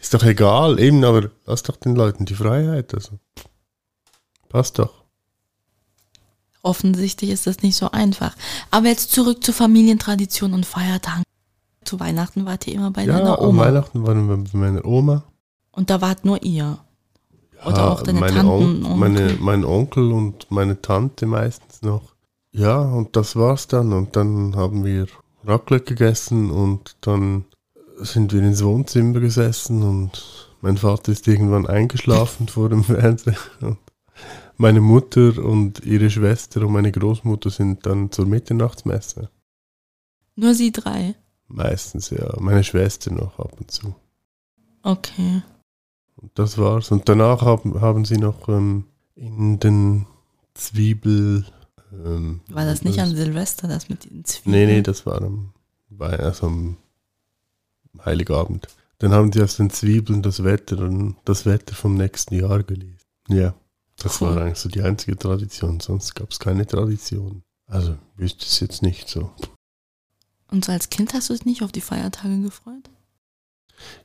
Ist 0.00 0.12
doch 0.12 0.24
egal, 0.24 0.80
eben, 0.80 1.04
aber 1.04 1.30
lass 1.46 1.62
doch 1.62 1.76
den 1.76 1.94
Leuten 1.94 2.24
die 2.24 2.34
Freiheit. 2.34 2.92
Also. 2.94 3.18
Passt 4.48 4.78
doch. 4.80 5.04
offensichtlich 6.62 7.30
ist 7.30 7.46
das 7.46 7.62
nicht 7.62 7.76
so 7.76 7.90
einfach. 7.92 8.34
Aber 8.72 8.88
jetzt 8.88 9.12
zurück 9.12 9.44
zu 9.44 9.52
Familientradition 9.52 10.52
und 10.52 10.66
Feiertagen. 10.66 11.22
Zu 11.84 12.00
Weihnachten 12.00 12.44
wart 12.44 12.66
ihr 12.66 12.74
immer 12.74 12.90
bei 12.90 13.04
Ja, 13.04 13.18
deiner 13.18 13.40
Oma. 13.40 13.66
Weihnachten 13.66 14.04
waren 14.04 14.28
wir 14.28 14.36
bei 14.36 14.58
meiner 14.58 14.84
Oma. 14.84 15.22
Und 15.70 15.90
da 15.90 16.00
wart 16.00 16.24
nur 16.24 16.42
ihr. 16.42 16.78
Oder 17.64 17.76
Ja, 17.76 17.88
auch 17.90 18.02
deine 18.02 18.18
meine 18.18 18.34
Tanten 18.34 18.50
On 18.50 18.82
und 18.84 18.98
meine, 18.98 19.20
Onkel. 19.22 19.38
mein 19.40 19.64
Onkel 19.64 20.10
und 20.12 20.50
meine 20.50 20.82
Tante 20.82 21.26
meistens 21.26 21.82
noch. 21.82 22.15
Ja, 22.56 22.80
und 22.80 23.16
das 23.16 23.36
war's 23.36 23.68
dann. 23.68 23.92
Und 23.92 24.16
dann 24.16 24.56
haben 24.56 24.82
wir 24.82 25.06
Raclette 25.44 25.94
gegessen 25.94 26.50
und 26.50 26.96
dann 27.02 27.44
sind 27.98 28.32
wir 28.32 28.40
ins 28.42 28.64
Wohnzimmer 28.64 29.20
gesessen 29.20 29.82
und 29.82 30.56
mein 30.62 30.78
Vater 30.78 31.12
ist 31.12 31.28
irgendwann 31.28 31.66
eingeschlafen 31.66 32.48
vor 32.56 32.70
dem 32.70 32.82
Fernseher. 32.82 33.36
Und 33.60 33.78
meine 34.56 34.80
Mutter 34.80 35.36
und 35.44 35.84
ihre 35.84 36.08
Schwester 36.08 36.62
und 36.62 36.72
meine 36.72 36.92
Großmutter 36.92 37.50
sind 37.50 37.84
dann 37.84 38.10
zur 38.10 38.24
Mitternachtsmesse. 38.24 39.28
Nur 40.34 40.54
sie 40.54 40.72
drei. 40.72 41.14
Meistens, 41.48 42.08
ja. 42.08 42.34
Meine 42.40 42.64
Schwester 42.64 43.12
noch 43.12 43.38
ab 43.38 43.52
und 43.58 43.70
zu. 43.70 43.94
Okay. 44.82 45.42
Und 46.16 46.30
das 46.38 46.56
war's. 46.56 46.90
Und 46.90 47.06
danach 47.06 47.42
haben, 47.42 47.82
haben 47.82 48.06
sie 48.06 48.16
noch 48.16 48.48
ähm, 48.48 48.86
in 49.14 49.60
den 49.60 50.06
Zwiebel. 50.54 51.44
Ähm, 51.92 52.40
War 52.48 52.64
das 52.64 52.82
nicht 52.82 52.98
an 52.98 53.14
Silvester, 53.14 53.68
das 53.68 53.88
mit 53.88 54.04
den 54.04 54.24
Zwiebeln? 54.24 54.52
Nee, 54.54 54.66
nee, 54.66 54.82
das 54.82 55.06
war 55.06 55.22
am, 55.22 55.52
bei, 55.88 56.18
also 56.18 56.46
am 56.46 56.76
Heiligabend. 58.04 58.68
Dann 58.98 59.12
haben 59.12 59.30
die 59.30 59.42
aus 59.42 59.56
den 59.56 59.70
Zwiebeln 59.70 60.22
das 60.22 60.42
Wetter 60.42 60.78
und 60.78 61.16
das 61.24 61.44
Wetter 61.46 61.74
vom 61.74 61.94
nächsten 61.96 62.34
Jahr 62.34 62.62
gelesen. 62.62 62.98
Ja, 63.28 63.54
das 63.98 64.20
Cool. 64.20 64.28
war 64.34 64.42
eigentlich 64.42 64.58
so 64.58 64.68
die 64.68 64.82
einzige 64.82 65.16
Tradition. 65.18 65.80
Sonst 65.80 66.14
gab 66.14 66.30
es 66.30 66.38
keine 66.38 66.66
Tradition. 66.66 67.42
Also 67.66 67.96
wüsste 68.16 68.44
es 68.46 68.60
jetzt 68.60 68.82
nicht 68.82 69.08
so. 69.08 69.30
Und 70.50 70.64
so 70.64 70.72
als 70.72 70.88
Kind 70.90 71.12
hast 71.14 71.28
du 71.28 71.34
dich 71.34 71.44
nicht 71.44 71.62
auf 71.62 71.72
die 71.72 71.80
Feiertage 71.80 72.40
gefreut? 72.40 72.88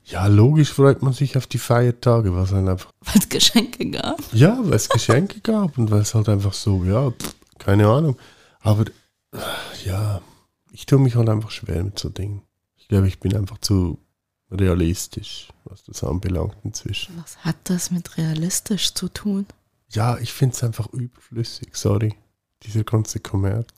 Ja, 0.05 0.27
logisch 0.27 0.73
freut 0.73 1.01
man 1.01 1.13
sich 1.13 1.37
auf 1.37 1.47
die 1.47 1.59
Feiertage, 1.59 2.33
was 2.35 2.51
halt 2.51 2.67
einfach 2.67 2.91
Weil 3.05 3.19
es 3.19 3.29
Geschenke 3.29 3.89
gab? 3.91 4.19
Ja, 4.33 4.59
weil 4.63 4.73
es 4.73 4.89
Geschenke 4.89 5.39
gab 5.39 5.77
und 5.77 5.89
weil 5.91 6.01
es 6.01 6.13
halt 6.13 6.27
einfach 6.27 6.53
so, 6.53 6.83
ja, 6.83 7.11
pff, 7.11 7.35
keine 7.61 7.87
Ahnung. 7.87 8.17
Aber 8.59 8.85
ja, 9.85 10.21
ich 10.71 10.85
tue 10.85 10.99
mich 10.99 11.15
halt 11.15 11.29
einfach 11.29 11.51
schwer 11.51 11.83
mit 11.83 11.99
so 11.99 12.09
Dingen. 12.09 12.41
Ich 12.75 12.87
glaube, 12.87 13.07
ich 13.07 13.19
bin 13.19 13.35
einfach 13.35 13.59
zu 13.59 13.99
realistisch, 14.49 15.49
was 15.63 15.83
das 15.83 16.03
anbelangt 16.03 16.57
inzwischen. 16.63 17.15
Was 17.21 17.37
hat 17.37 17.55
das 17.65 17.91
mit 17.91 18.17
realistisch 18.17 18.93
zu 18.93 19.07
tun? 19.07 19.45
Ja, 19.89 20.17
ich 20.17 20.33
finde 20.33 20.55
es 20.55 20.63
einfach 20.63 20.87
überflüssig, 20.87 21.75
sorry. 21.75 22.15
Dieser 22.63 22.83
ganze 22.83 23.19
Kommerz. 23.19 23.69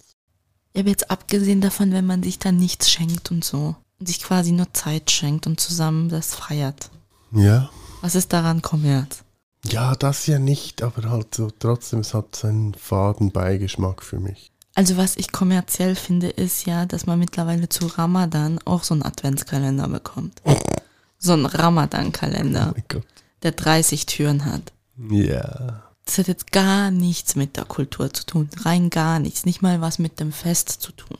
Ja, 0.74 0.82
aber 0.82 0.89
jetzt 0.89 1.12
abgesehen 1.12 1.62
davon, 1.62 1.91
wenn 1.91 2.06
man 2.06 2.24
sich 2.24 2.39
dann 2.39 2.58
nichts 2.58 2.89
schenkt 2.89 3.32
und 3.32 3.43
so. 3.43 3.76
Und 4.00 4.08
sich 4.08 4.22
quasi 4.22 4.52
nur 4.52 4.74
Zeit 4.74 5.12
schenkt 5.12 5.46
und 5.46 5.60
zusammen 5.60 6.10
das 6.10 6.36
feiert. 6.36 6.89
Ja. 7.32 7.69
Was 8.02 8.15
ist 8.15 8.34
daran 8.34 8.62
Kommerz? 8.62 9.22
Ja, 9.65 9.95
das 9.95 10.28
ja 10.28 10.39
nicht, 10.39 10.82
aber 10.84 11.10
halt 11.10 11.34
so, 11.36 11.49
trotzdem, 11.58 11.99
es 11.99 12.13
hat 12.13 12.36
seinen 12.36 12.73
faden 12.73 13.32
Beigeschmack 13.32 14.04
für 14.04 14.19
mich. 14.19 14.52
Also 14.76 14.97
was 14.97 15.15
ich 15.17 15.32
kommerziell 15.32 15.95
finde, 15.95 16.30
ist 16.30 16.65
ja, 16.65 16.86
dass 16.86 17.06
man 17.06 17.19
mittlerweile 17.19 17.69
zu 17.69 17.86
Ramadan 17.88 18.60
auch 18.65 18.84
so 18.84 18.93
einen 18.93 19.04
Adventskalender 19.04 19.88
bekommt. 19.88 20.41
So 21.19 21.34
einen 21.34 21.45
Oh 21.45 21.49
Ramadan-Kalender, 21.54 22.73
Gott. 22.89 23.06
der 23.43 23.52
30 23.52 24.06
Türen 24.08 24.45
hat. 24.45 24.73
Ja. 25.10 25.84
Das 26.06 26.17
hat 26.17 26.28
jetzt 26.28 26.52
gar 26.52 26.91
nichts 26.91 27.36
mit 27.36 27.56
der 27.56 27.65
Kultur 27.65 28.12
zu 28.12 28.26
tun. 28.26 28.49
Rein 28.62 28.89
gar 28.89 29.19
nichts. 29.19 29.45
Nicht 29.45 29.62
mal 29.62 29.80
was 29.80 29.99
mit 29.99 30.19
dem 30.19 30.34
Fest 30.34 30.69
zu 30.69 30.91
tun. 30.91 31.17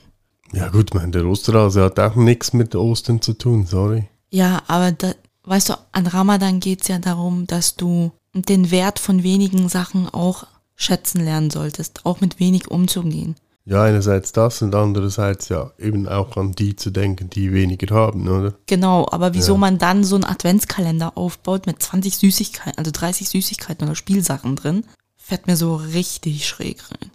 Ja 0.52 0.68
gut, 0.68 0.92
mein, 0.94 1.10
der 1.10 1.24
Osterhase 1.24 1.82
hat 1.84 1.98
auch 1.98 2.16
nichts 2.16 2.52
mit 2.52 2.74
Ostern 2.74 3.22
zu 3.22 3.32
tun, 3.32 3.66
sorry. 3.66 4.08
Ja, 4.30 4.62
aber 4.66 4.92
da, 4.92 5.14
weißt 5.44 5.70
du, 5.70 5.74
an 5.92 6.06
Ramadan 6.06 6.60
geht's 6.60 6.88
ja 6.88 6.98
darum, 6.98 7.46
dass 7.46 7.76
du 7.76 8.12
den 8.34 8.70
Wert 8.70 8.98
von 8.98 9.22
wenigen 9.22 9.68
Sachen 9.68 10.08
auch 10.08 10.46
schätzen 10.76 11.24
lernen 11.24 11.50
solltest, 11.50 12.04
auch 12.04 12.20
mit 12.20 12.40
wenig 12.40 12.70
umzugehen. 12.70 13.36
Ja, 13.66 13.82
einerseits 13.82 14.32
das 14.32 14.60
und 14.60 14.74
andererseits 14.74 15.48
ja 15.48 15.72
eben 15.78 16.06
auch 16.06 16.36
an 16.36 16.52
die 16.52 16.76
zu 16.76 16.90
denken, 16.90 17.30
die 17.30 17.52
weniger 17.52 17.94
haben, 17.94 18.28
oder? 18.28 18.52
Genau, 18.66 19.08
aber 19.10 19.32
wieso 19.32 19.54
Ja. 19.54 19.58
man 19.58 19.78
dann 19.78 20.04
so 20.04 20.16
einen 20.16 20.24
Adventskalender 20.24 21.16
aufbaut 21.16 21.66
mit 21.66 21.82
20 21.82 22.16
Süßigkeiten, 22.16 22.76
also 22.76 22.90
30 22.90 23.28
Süßigkeiten 23.30 23.86
oder 23.86 23.94
Spielsachen 23.94 24.56
drin, 24.56 24.84
fährt 25.16 25.46
mir 25.46 25.56
so 25.56 25.76
richtig 25.76 26.46
schräg 26.46 26.82
rein. 26.90 27.10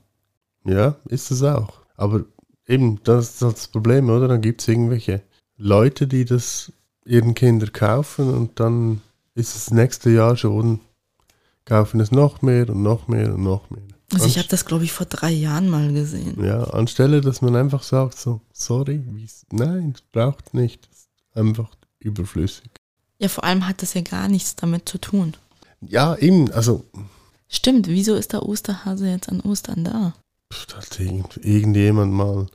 Ja, 0.66 0.96
ist 1.08 1.30
es 1.30 1.44
auch. 1.44 1.74
Aber 1.98 2.24
eben, 2.68 3.00
das 3.04 3.30
ist 3.30 3.42
das 3.44 3.68
Problem, 3.68 4.10
oder? 4.10 4.28
Dann 4.28 4.42
gibt 4.42 4.62
es 4.62 4.68
irgendwelche 4.68 5.22
Leute, 5.56 6.08
die 6.08 6.26
das 6.26 6.72
ihren 7.06 7.36
Kindern 7.36 7.74
kaufen 7.74 8.34
und 8.34 8.60
dann 8.60 9.02
ist 9.36 9.56
es 9.56 9.70
nächste 9.70 10.10
Jahr 10.10 10.36
schon, 10.36 10.80
kaufen 11.66 12.00
es 12.00 12.12
noch 12.12 12.42
mehr 12.42 12.70
und 12.70 12.84
noch 12.84 13.08
mehr 13.08 13.34
und 13.34 13.44
noch 13.44 13.70
mehr. 13.70 13.84
Also 14.14 14.26
ich 14.26 14.38
habe 14.40 14.48
das, 14.48 14.66
glaube 14.66 14.86
ich, 14.86 14.92
vor 14.92 15.06
drei 15.06 15.30
Jahren 15.30 15.70
mal 15.70 15.94
gesehen. 15.94 16.44
Ja, 16.44 16.64
anstelle, 16.64 17.22
dass 17.22 17.42
man 17.42 17.56
einfach 17.56 17.84
sagt, 17.84 18.18
so, 18.18 18.42
sorry, 18.52 19.04
wie's, 19.12 19.46
nein, 19.52 19.94
es 19.96 20.02
braucht 20.02 20.54
nicht, 20.54 20.88
ist 20.92 21.10
einfach 21.34 21.70
überflüssig. 22.00 22.72
Ja, 23.20 23.28
vor 23.28 23.44
allem 23.44 23.68
hat 23.68 23.82
das 23.82 23.94
ja 23.94 24.02
gar 24.02 24.28
nichts 24.28 24.56
damit 24.56 24.90
zu 24.90 24.98
tun. 24.98 25.36
Ja, 25.82 26.16
eben, 26.16 26.52
also 26.52 26.86
Stimmt, 27.48 27.88
wieso 27.88 28.16
ist 28.16 28.34
der 28.34 28.44
Osterhase 28.44 29.10
jetzt 29.10 29.30
an 29.30 29.42
Ostern 29.42 29.84
da? 29.84 30.14
da 30.68 30.78
hat 30.78 31.00
irgend, 31.00 31.38
irgendjemand 31.38 32.14
mal, 32.14 32.48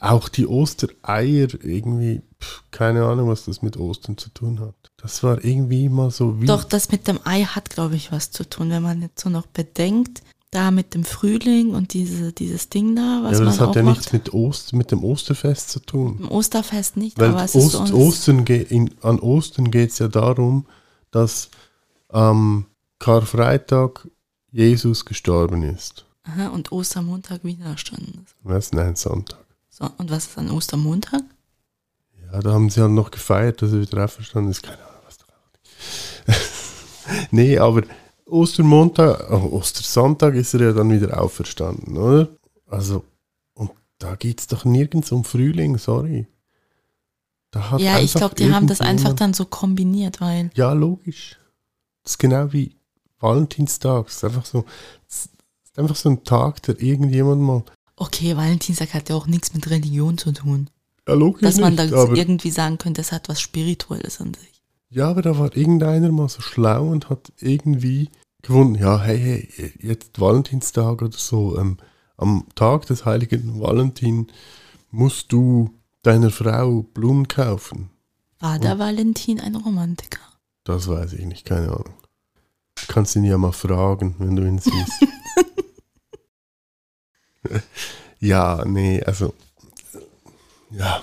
auch 0.00 0.28
die 0.28 0.46
Ostereier 0.46 1.48
irgendwie, 1.62 2.22
pff, 2.42 2.64
keine 2.70 3.04
Ahnung, 3.04 3.28
was 3.28 3.44
das 3.44 3.62
mit 3.62 3.76
Ostern 3.76 4.16
zu 4.18 4.30
tun 4.30 4.60
hat. 4.60 4.74
Das 4.96 5.22
war 5.22 5.44
irgendwie 5.44 5.88
mal 5.88 6.10
so 6.10 6.40
wie, 6.40 6.46
Doch, 6.46 6.64
das 6.64 6.90
mit 6.90 7.06
dem 7.08 7.20
Ei 7.24 7.42
hat, 7.42 7.70
glaube 7.70 7.96
ich, 7.96 8.10
was 8.12 8.30
zu 8.30 8.48
tun, 8.48 8.70
wenn 8.70 8.82
man 8.82 9.02
jetzt 9.02 9.20
so 9.20 9.30
noch 9.30 9.46
bedenkt, 9.46 10.22
da 10.50 10.70
mit 10.70 10.94
dem 10.94 11.04
Frühling 11.04 11.74
und 11.74 11.92
diese, 11.92 12.32
dieses 12.32 12.68
Ding 12.70 12.96
da, 12.96 13.02
ja, 13.18 13.22
was 13.22 13.36
aber 13.36 13.38
man 13.38 13.46
das 13.46 13.60
hat 13.60 13.68
auch 13.68 13.76
ja 13.76 13.82
macht. 13.82 13.96
nichts 13.98 14.12
mit, 14.12 14.32
Ost, 14.32 14.72
mit 14.72 14.90
dem 14.90 15.04
Osterfest 15.04 15.70
zu 15.70 15.80
tun. 15.80 16.18
Im 16.20 16.30
Osterfest 16.30 16.96
nicht, 16.96 17.18
Weil 17.18 17.30
aber 17.30 17.44
es 17.44 17.54
ist 17.54 17.74
Ost, 17.74 17.88
so 17.88 17.96
Ostern 17.96 18.46
in, 18.46 18.94
an 19.02 19.18
Ostern 19.18 19.70
geht 19.70 19.90
es 19.90 19.98
ja 19.98 20.08
darum, 20.08 20.66
dass 21.10 21.50
am 22.08 22.66
Karfreitag 22.98 24.08
Jesus 24.50 25.04
gestorben 25.04 25.62
ist. 25.62 26.06
Aha, 26.24 26.48
und 26.48 26.72
Ostermontag 26.72 27.44
widerstanden 27.44 28.24
ist. 28.24 28.34
Was? 28.42 28.72
Nein, 28.72 28.96
Sonntag. 28.96 29.44
So, 29.70 29.88
und 29.98 30.10
was 30.10 30.26
ist 30.26 30.38
an 30.38 30.50
Ostermontag? 30.50 31.22
Ja, 32.32 32.40
da 32.40 32.52
haben 32.52 32.70
sie 32.70 32.80
halt 32.80 32.92
noch 32.92 33.10
gefeiert, 33.10 33.62
dass 33.62 33.72
er 33.72 33.80
wieder 33.80 34.04
auferstanden 34.04 34.50
ist. 34.50 34.62
Keine 34.62 34.78
Ahnung, 34.78 35.02
was 35.04 35.18
da 35.18 36.34
Nee, 37.30 37.58
aber 37.58 37.82
Ostermontag, 38.26 39.30
oh, 39.30 39.56
Ostersonntag 39.56 40.34
ist 40.34 40.54
er 40.54 40.60
ja 40.60 40.72
dann 40.72 40.90
wieder 40.90 41.20
auferstanden, 41.20 41.96
oder? 41.96 42.28
Also, 42.66 43.04
und 43.54 43.70
da 43.98 44.14
geht 44.16 44.40
es 44.40 44.46
doch 44.46 44.64
nirgends 44.64 45.10
um 45.12 45.24
Frühling, 45.24 45.78
sorry. 45.78 46.26
Da 47.50 47.70
hat 47.70 47.80
ja, 47.80 47.98
ich 47.98 48.12
glaube, 48.12 48.34
die 48.34 48.52
haben 48.52 48.66
das 48.66 48.82
einfach 48.82 49.14
dann 49.14 49.32
so 49.32 49.46
kombiniert, 49.46 50.20
weil, 50.20 50.50
Ja, 50.54 50.74
logisch. 50.74 51.38
Das 52.02 52.12
ist 52.12 52.18
genau 52.18 52.52
wie 52.52 52.76
Valentinstag. 53.20 54.06
Das 54.06 54.16
ist 54.16 54.24
einfach 54.24 54.44
so, 54.44 54.66
das 55.06 55.30
ist 55.64 55.78
einfach 55.78 55.96
so 55.96 56.10
ein 56.10 56.24
Tag, 56.24 56.62
der 56.62 56.80
irgendjemand 56.80 57.40
mal. 57.40 57.62
okay, 57.96 58.36
Valentinstag 58.36 58.92
hat 58.92 59.08
ja 59.08 59.16
auch 59.16 59.26
nichts 59.26 59.54
mit 59.54 59.70
Religion 59.70 60.18
zu 60.18 60.32
tun. 60.32 60.68
Ja, 61.08 61.14
logisch. 61.14 61.40
Dass 61.40 61.58
man 61.58 61.74
nicht, 61.74 61.90
da 61.90 62.12
irgendwie 62.12 62.50
sagen 62.50 62.76
könnte, 62.76 63.00
es 63.00 63.12
hat 63.12 63.30
was 63.30 63.40
Spirituelles 63.40 64.20
an 64.20 64.34
sich. 64.34 64.62
ja, 64.90 65.08
aber 65.08 65.22
da 65.22 65.38
war 65.38 65.56
irgendeiner 65.56 66.12
mal 66.12 66.28
so 66.28 66.42
schlau 66.42 66.86
und 66.86 67.08
hat 67.08 67.32
irgendwie 67.40 68.10
gefunden, 68.42 68.74
ja, 68.74 69.00
hey, 69.00 69.48
hey, 69.50 69.72
jetzt 69.80 70.20
Valentinstag 70.20 71.00
oder 71.00 71.16
so. 71.16 71.58
Ähm, 71.58 71.78
am 72.18 72.44
Tag 72.54 72.86
des 72.86 73.06
heiligen 73.06 73.58
Valentin 73.58 74.26
musst 74.90 75.32
du 75.32 75.70
deiner 76.02 76.30
Frau 76.30 76.82
Blumen 76.82 77.26
kaufen. 77.26 77.90
War 78.38 78.58
der 78.58 78.78
Valentin 78.78 79.40
ein 79.40 79.56
Romantiker? 79.56 80.20
Das 80.64 80.88
weiß 80.88 81.14
ich 81.14 81.24
nicht, 81.24 81.46
keine 81.46 81.68
Ahnung. 81.68 81.94
Du 82.74 82.92
kannst 82.92 83.16
ihn 83.16 83.24
ja 83.24 83.38
mal 83.38 83.52
fragen, 83.52 84.14
wenn 84.18 84.36
du 84.36 84.46
ihn 84.46 84.58
siehst. 84.58 85.06
ja, 88.20 88.62
nee, 88.66 89.02
also. 89.02 89.32
Ja. 90.70 91.02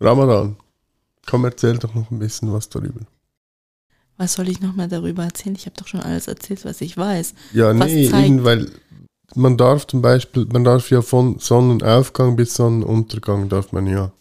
Ramadan. 0.00 0.56
Komm, 1.26 1.44
erzähl 1.44 1.78
doch 1.78 1.94
noch 1.94 2.10
ein 2.10 2.18
bisschen 2.18 2.52
was 2.52 2.68
darüber. 2.68 3.00
Was 4.16 4.34
soll 4.34 4.48
ich 4.48 4.60
noch 4.60 4.74
mehr 4.74 4.86
darüber 4.88 5.24
erzählen? 5.24 5.56
Ich 5.56 5.66
habe 5.66 5.76
doch 5.76 5.86
schon 5.88 6.00
alles 6.00 6.28
erzählt, 6.28 6.64
was 6.64 6.80
ich 6.80 6.96
weiß. 6.96 7.34
Ja, 7.52 7.76
Was 7.78 7.86
nee, 7.86 8.06
eben, 8.06 8.44
weil 8.44 8.70
man 9.34 9.56
darf 9.56 9.86
zum 9.86 10.02
Beispiel, 10.02 10.46
man 10.46 10.62
darf 10.62 10.90
ja 10.90 11.02
von 11.02 11.38
Sonnenaufgang 11.40 12.36
bis 12.36 12.54
Sonnenuntergang 12.54 13.48
darf 13.48 13.72
man 13.72 13.86
ja 13.86 14.12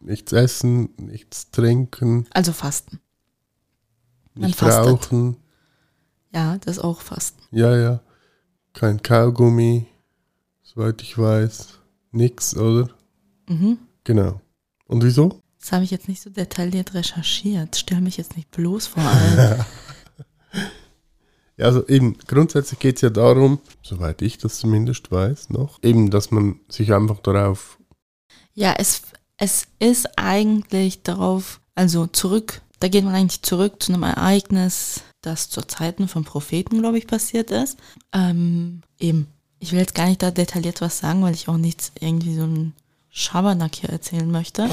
nichts 0.00 0.32
essen, 0.32 0.88
nichts 0.96 1.50
trinken, 1.50 2.26
Also 2.32 2.52
Fasten. 2.52 3.00
Man 4.34 4.46
nicht 4.46 4.58
fastet. 4.58 4.86
rauchen. 4.86 5.36
Ja, 6.32 6.58
das 6.58 6.78
auch 6.78 7.00
Fasten. 7.00 7.42
Ja, 7.50 7.76
ja. 7.76 8.00
Kein 8.72 9.02
Kaugummi, 9.02 9.86
soweit 10.62 11.02
ich 11.02 11.18
weiß. 11.18 11.78
Nix, 12.12 12.56
oder? 12.56 12.90
Mhm. 13.48 13.78
Genau. 14.04 14.40
Und 14.86 15.02
wieso? 15.04 15.42
Das 15.60 15.72
habe 15.72 15.84
ich 15.84 15.90
jetzt 15.90 16.08
nicht 16.08 16.22
so 16.22 16.30
detailliert 16.30 16.94
recherchiert. 16.94 17.76
Stell 17.76 18.00
mich 18.00 18.16
jetzt 18.16 18.36
nicht 18.36 18.50
bloß 18.50 18.86
vor 18.86 19.02
allem. 19.02 19.64
Ja, 21.58 21.66
also 21.66 21.86
eben, 21.88 22.16
grundsätzlich 22.28 22.78
geht 22.78 22.96
es 22.96 23.02
ja 23.02 23.10
darum, 23.10 23.58
soweit 23.82 24.22
ich 24.22 24.38
das 24.38 24.60
zumindest 24.60 25.10
weiß 25.10 25.50
noch, 25.50 25.82
eben, 25.82 26.08
dass 26.08 26.30
man 26.30 26.60
sich 26.68 26.94
einfach 26.94 27.18
darauf, 27.18 27.78
ja, 28.54 28.74
es, 28.78 29.02
es 29.36 29.66
ist 29.80 30.08
eigentlich 30.16 31.02
darauf, 31.02 31.60
also 31.74 32.06
zurück, 32.06 32.62
da 32.78 32.86
geht 32.86 33.04
man 33.04 33.14
eigentlich 33.14 33.42
zurück 33.42 33.82
zu 33.82 33.92
einem 33.92 34.04
Ereignis, 34.04 35.02
das 35.22 35.50
zu 35.50 35.62
Zeiten 35.62 36.08
von 36.08 36.24
Propheten, 36.24 36.78
glaube 36.80 36.98
ich, 36.98 37.06
passiert 37.06 37.50
ist. 37.50 37.78
Ähm, 38.12 38.82
eben, 38.98 39.26
ich 39.58 39.72
will 39.72 39.80
jetzt 39.80 39.94
gar 39.94 40.06
nicht 40.06 40.22
da 40.22 40.30
detailliert 40.30 40.80
was 40.80 40.98
sagen, 40.98 41.22
weil 41.22 41.34
ich 41.34 41.48
auch 41.48 41.56
nichts 41.56 41.92
irgendwie 42.00 42.34
so 42.34 42.44
ein 42.44 42.74
Schabernack 43.10 43.74
hier 43.74 43.90
erzählen 43.90 44.30
möchte. 44.30 44.68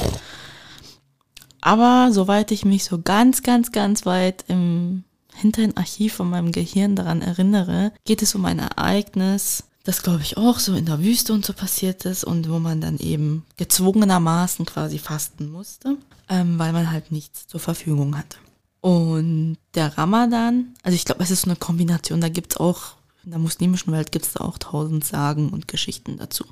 Aber 1.61 2.09
soweit 2.11 2.51
ich 2.51 2.63
mich 2.63 2.83
so 2.83 3.01
ganz, 3.01 3.41
ganz, 3.41 3.71
ganz 3.71 4.05
weit 4.05 4.45
im 4.47 5.03
hinteren 5.33 5.75
Archiv 5.75 6.13
von 6.13 6.29
meinem 6.29 6.51
Gehirn 6.51 6.95
daran 6.95 7.21
erinnere, 7.21 7.91
geht 8.05 8.21
es 8.21 8.35
um 8.35 8.45
ein 8.45 8.59
Ereignis, 8.59 9.63
das 9.85 10.01
glaube 10.01 10.21
ich 10.23 10.35
auch 10.37 10.59
so 10.59 10.73
in 10.73 10.85
der 10.85 11.03
Wüste 11.03 11.31
und 11.31 11.45
so 11.45 11.53
passiert 11.53 12.05
ist 12.05 12.23
und 12.23 12.49
wo 12.49 12.59
man 12.59 12.81
dann 12.81 12.97
eben 12.97 13.45
gezwungenermaßen 13.57 14.65
quasi 14.65 14.97
fasten 14.97 15.51
musste, 15.51 15.97
ähm, 16.27 16.57
weil 16.57 16.73
man 16.73 16.91
halt 16.91 17.11
nichts 17.11 17.47
zur 17.47 17.59
Verfügung 17.59 18.17
hatte. 18.17 18.37
Und 18.85 19.57
der 19.73 19.97
Ramadan, 19.97 20.75
also 20.83 20.93
ich 20.93 21.05
glaube, 21.05 21.23
es 21.23 21.31
ist 21.31 21.41
so 21.41 21.49
eine 21.49 21.57
Kombination, 21.57 22.21
da 22.21 22.29
gibt's 22.29 22.57
auch, 22.57 22.93
in 23.23 23.31
der 23.31 23.39
muslimischen 23.39 23.91
Welt 23.91 24.11
gibt's 24.11 24.33
da 24.33 24.45
auch 24.45 24.59
tausend 24.59 25.03
Sagen 25.03 25.49
und 25.49 25.67
Geschichten 25.67 26.17
dazu. 26.17 26.45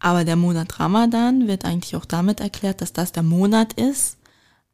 Aber 0.00 0.24
der 0.24 0.34
Monat 0.34 0.80
Ramadan 0.80 1.46
wird 1.46 1.64
eigentlich 1.64 1.94
auch 1.94 2.06
damit 2.06 2.40
erklärt, 2.40 2.80
dass 2.80 2.92
das 2.92 3.12
der 3.12 3.22
Monat 3.22 3.74
ist, 3.74 4.16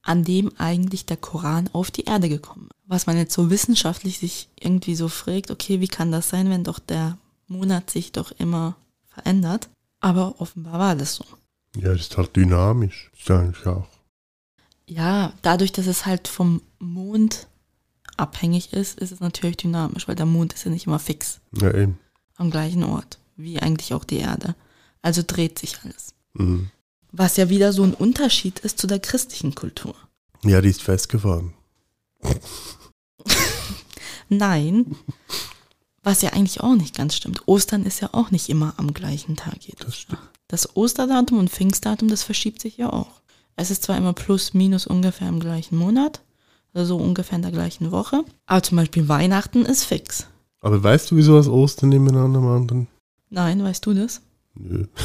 an 0.00 0.24
dem 0.24 0.52
eigentlich 0.56 1.04
der 1.04 1.18
Koran 1.18 1.68
auf 1.74 1.90
die 1.90 2.04
Erde 2.04 2.30
gekommen 2.30 2.68
ist. 2.70 2.80
Was 2.86 3.06
man 3.06 3.18
jetzt 3.18 3.34
so 3.34 3.50
wissenschaftlich 3.50 4.18
sich 4.18 4.48
irgendwie 4.58 4.94
so 4.94 5.08
fragt, 5.08 5.50
okay, 5.50 5.80
wie 5.82 5.88
kann 5.88 6.10
das 6.10 6.30
sein, 6.30 6.48
wenn 6.48 6.64
doch 6.64 6.78
der 6.78 7.18
Monat 7.46 7.90
sich 7.90 8.12
doch 8.12 8.32
immer 8.38 8.74
verändert? 9.06 9.68
Aber 10.00 10.40
offenbar 10.40 10.78
war 10.78 10.96
das 10.96 11.16
so. 11.16 11.26
ja, 11.76 11.92
das 11.92 12.00
ist 12.00 12.16
halt 12.16 12.34
dynamisch. 12.34 13.10
Ist 13.18 13.30
eigentlich 13.30 13.66
auch. 13.66 13.99
Ja, 14.90 15.32
dadurch, 15.42 15.70
dass 15.70 15.86
es 15.86 16.04
halt 16.04 16.26
vom 16.26 16.62
Mond 16.80 17.46
abhängig 18.16 18.72
ist, 18.72 18.98
ist 18.98 19.12
es 19.12 19.20
natürlich 19.20 19.56
dynamisch, 19.58 20.08
weil 20.08 20.16
der 20.16 20.26
Mond 20.26 20.52
ist 20.52 20.64
ja 20.64 20.70
nicht 20.72 20.86
immer 20.88 20.98
fix 20.98 21.40
Ja, 21.56 21.72
eben. 21.72 21.96
am 22.36 22.50
gleichen 22.50 22.82
Ort, 22.82 23.18
wie 23.36 23.60
eigentlich 23.60 23.94
auch 23.94 24.04
die 24.04 24.18
Erde. 24.18 24.56
Also 25.00 25.22
dreht 25.24 25.60
sich 25.60 25.76
alles. 25.84 26.12
Mhm. 26.34 26.70
Was 27.12 27.36
ja 27.36 27.48
wieder 27.48 27.72
so 27.72 27.84
ein 27.84 27.94
Unterschied 27.94 28.58
ist 28.58 28.78
zu 28.78 28.88
der 28.88 28.98
christlichen 28.98 29.54
Kultur. 29.54 29.94
Ja, 30.44 30.60
die 30.60 30.70
ist 30.70 30.82
festgefahren. 30.82 31.54
Nein, 34.28 34.96
was 36.02 36.22
ja 36.22 36.30
eigentlich 36.32 36.60
auch 36.60 36.74
nicht 36.74 36.96
ganz 36.96 37.14
stimmt. 37.14 37.46
Ostern 37.46 37.84
ist 37.84 38.00
ja 38.00 38.10
auch 38.12 38.30
nicht 38.30 38.48
immer 38.48 38.74
am 38.76 38.92
gleichen 38.92 39.36
Tag 39.36 39.56
jedes 39.62 39.86
Das. 39.86 40.06
Jahr. 40.08 40.18
Das 40.48 40.76
Osterdatum 40.76 41.38
und 41.38 41.50
Pfingstdatum, 41.50 42.08
das 42.08 42.22
verschiebt 42.24 42.60
sich 42.60 42.76
ja 42.76 42.92
auch. 42.92 43.19
Es 43.60 43.70
ist 43.70 43.82
zwar 43.82 43.98
immer 43.98 44.14
plus, 44.14 44.54
minus 44.54 44.86
ungefähr 44.86 45.28
im 45.28 45.38
gleichen 45.38 45.76
Monat, 45.76 46.22
also 46.72 46.96
so 46.96 47.04
ungefähr 47.04 47.36
in 47.36 47.42
der 47.42 47.52
gleichen 47.52 47.90
Woche, 47.90 48.24
aber 48.46 48.62
zum 48.62 48.76
Beispiel 48.76 49.06
Weihnachten 49.06 49.66
ist 49.66 49.84
fix. 49.84 50.26
Aber 50.62 50.82
weißt 50.82 51.10
du, 51.10 51.16
wieso 51.16 51.36
das 51.36 51.46
Ostern 51.46 51.92
einem 51.92 52.08
anderen? 52.46 52.86
Nein, 53.28 53.62
weißt 53.62 53.84
du 53.84 53.92
das? 53.94 54.22
Nö. 54.54 54.86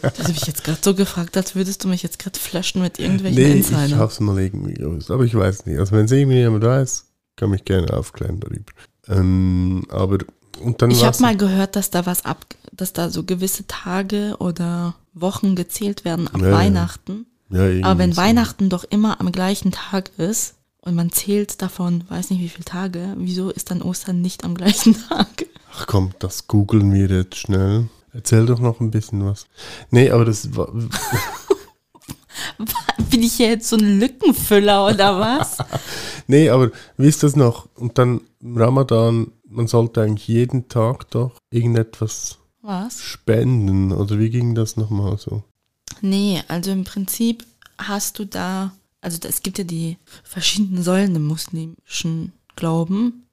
Das 0.00 0.20
habe 0.20 0.32
ich 0.32 0.46
jetzt 0.46 0.64
gerade 0.64 0.78
so 0.80 0.94
gefragt, 0.94 1.36
als 1.36 1.54
würdest 1.54 1.84
du 1.84 1.88
mich 1.88 2.02
jetzt 2.02 2.18
gerade 2.18 2.38
flashen 2.38 2.80
mit 2.80 2.98
irgendwelchen 2.98 3.42
Nee, 3.42 3.50
ich 3.50 3.70
Insidern. 3.70 3.98
hab's 3.98 4.18
mal 4.18 4.38
irgendwie 4.40 4.72
gewusst, 4.72 5.10
aber 5.10 5.24
ich 5.24 5.34
weiß 5.34 5.66
nicht. 5.66 5.78
Also 5.78 5.92
wenn 5.94 6.06
es 6.06 6.10
irgendwie 6.10 6.38
jemand 6.38 6.64
weiß, 6.64 7.04
kann 7.36 7.50
mich 7.50 7.66
gerne 7.66 7.92
aufklären 7.92 8.40
darüber. 8.40 8.72
Ähm, 9.08 9.84
aber 9.90 10.20
und 10.62 10.80
dann 10.80 10.90
Ich 10.90 11.04
habe 11.04 11.20
mal 11.20 11.36
gehört, 11.36 11.76
dass 11.76 11.90
da 11.90 12.06
was 12.06 12.24
ab, 12.24 12.46
dass 12.72 12.94
da 12.94 13.10
so 13.10 13.24
gewisse 13.24 13.66
Tage 13.66 14.36
oder 14.38 14.94
Wochen 15.20 15.54
gezählt 15.56 16.04
werden 16.04 16.28
ab 16.28 16.40
Ja, 16.40 16.48
ja. 16.48 16.52
Weihnachten. 16.54 17.26
ja, 17.50 17.62
irgendwie 17.64 17.84
Aber 17.84 17.98
wenn 17.98 18.12
so. 18.12 18.20
Weihnachten 18.20 18.68
doch 18.68 18.84
immer 18.84 19.20
am 19.20 19.30
gleichen 19.32 19.72
Tag 19.72 20.10
ist 20.18 20.54
und 20.80 20.94
man 20.94 21.10
zählt 21.12 21.60
davon, 21.62 22.04
weiß 22.08 22.30
nicht 22.30 22.40
wie 22.40 22.48
viele 22.48 22.64
Tage, 22.64 23.14
wieso 23.18 23.50
ist 23.50 23.70
dann 23.70 23.82
Ostern 23.82 24.20
nicht 24.22 24.44
am 24.44 24.54
gleichen 24.54 24.96
Tag? 25.08 25.46
Ach 25.74 25.86
komm, 25.86 26.12
das 26.18 26.46
googeln 26.48 26.92
wir 26.92 27.08
jetzt 27.08 27.36
schnell. 27.36 27.88
Erzähl 28.12 28.46
doch 28.46 28.58
noch 28.58 28.80
ein 28.80 28.90
bisschen 28.90 29.24
was. 29.24 29.46
Nee, 29.90 30.10
aber 30.10 30.24
das 30.24 30.56
war. 30.56 30.72
Bin 33.10 33.22
ich 33.22 33.34
hier 33.34 33.48
jetzt 33.48 33.68
so 33.68 33.76
ein 33.76 34.00
Lückenfüller 34.00 34.86
oder 34.86 35.18
was? 35.20 35.58
Nee, 36.30 36.50
aber 36.50 36.70
wie 36.98 37.06
ist 37.08 37.22
das 37.22 37.36
noch? 37.36 37.68
Und 37.74 37.96
dann 37.96 38.20
Ramadan, 38.44 39.32
man 39.48 39.66
sollte 39.66 40.02
eigentlich 40.02 40.28
jeden 40.28 40.68
Tag 40.68 41.10
doch 41.10 41.32
irgendetwas 41.50 42.36
Was? 42.62 43.02
spenden. 43.02 43.92
Oder 43.92 44.18
wie 44.18 44.30
ging 44.30 44.54
das 44.54 44.76
nochmal 44.76 45.18
so? 45.18 45.42
Nee, 46.00 46.42
also 46.48 46.70
im 46.70 46.84
Prinzip 46.84 47.44
hast 47.78 48.18
du 48.18 48.24
da, 48.24 48.72
also 49.00 49.18
es 49.26 49.42
gibt 49.42 49.58
ja 49.58 49.64
die 49.64 49.96
verschiedenen 50.22 50.82
Säulen 50.82 51.14
im 51.14 51.26
muslimischen 51.26 52.32
Glauben. 52.56 53.24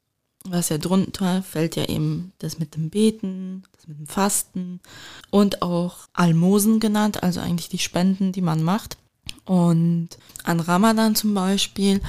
Was 0.47 0.69
ja 0.69 0.77
drunter 0.77 1.41
fällt 1.41 1.75
ja 1.75 1.85
eben 1.85 2.31
das 2.37 2.59
mit 2.59 2.75
dem 2.75 2.91
Beten, 2.91 3.63
das 3.75 3.87
mit 3.87 3.97
dem 3.97 4.05
Fasten 4.05 4.79
und 5.31 5.63
auch 5.63 6.07
Almosen 6.13 6.79
genannt, 6.79 7.23
also 7.23 7.39
eigentlich 7.39 7.69
die 7.69 7.79
Spenden, 7.79 8.31
die 8.31 8.41
man 8.41 8.61
macht. 8.61 8.97
Und 9.45 10.09
an 10.43 10.59
Ramadan 10.59 11.15
zum 11.15 11.33
Beispiel 11.33 11.99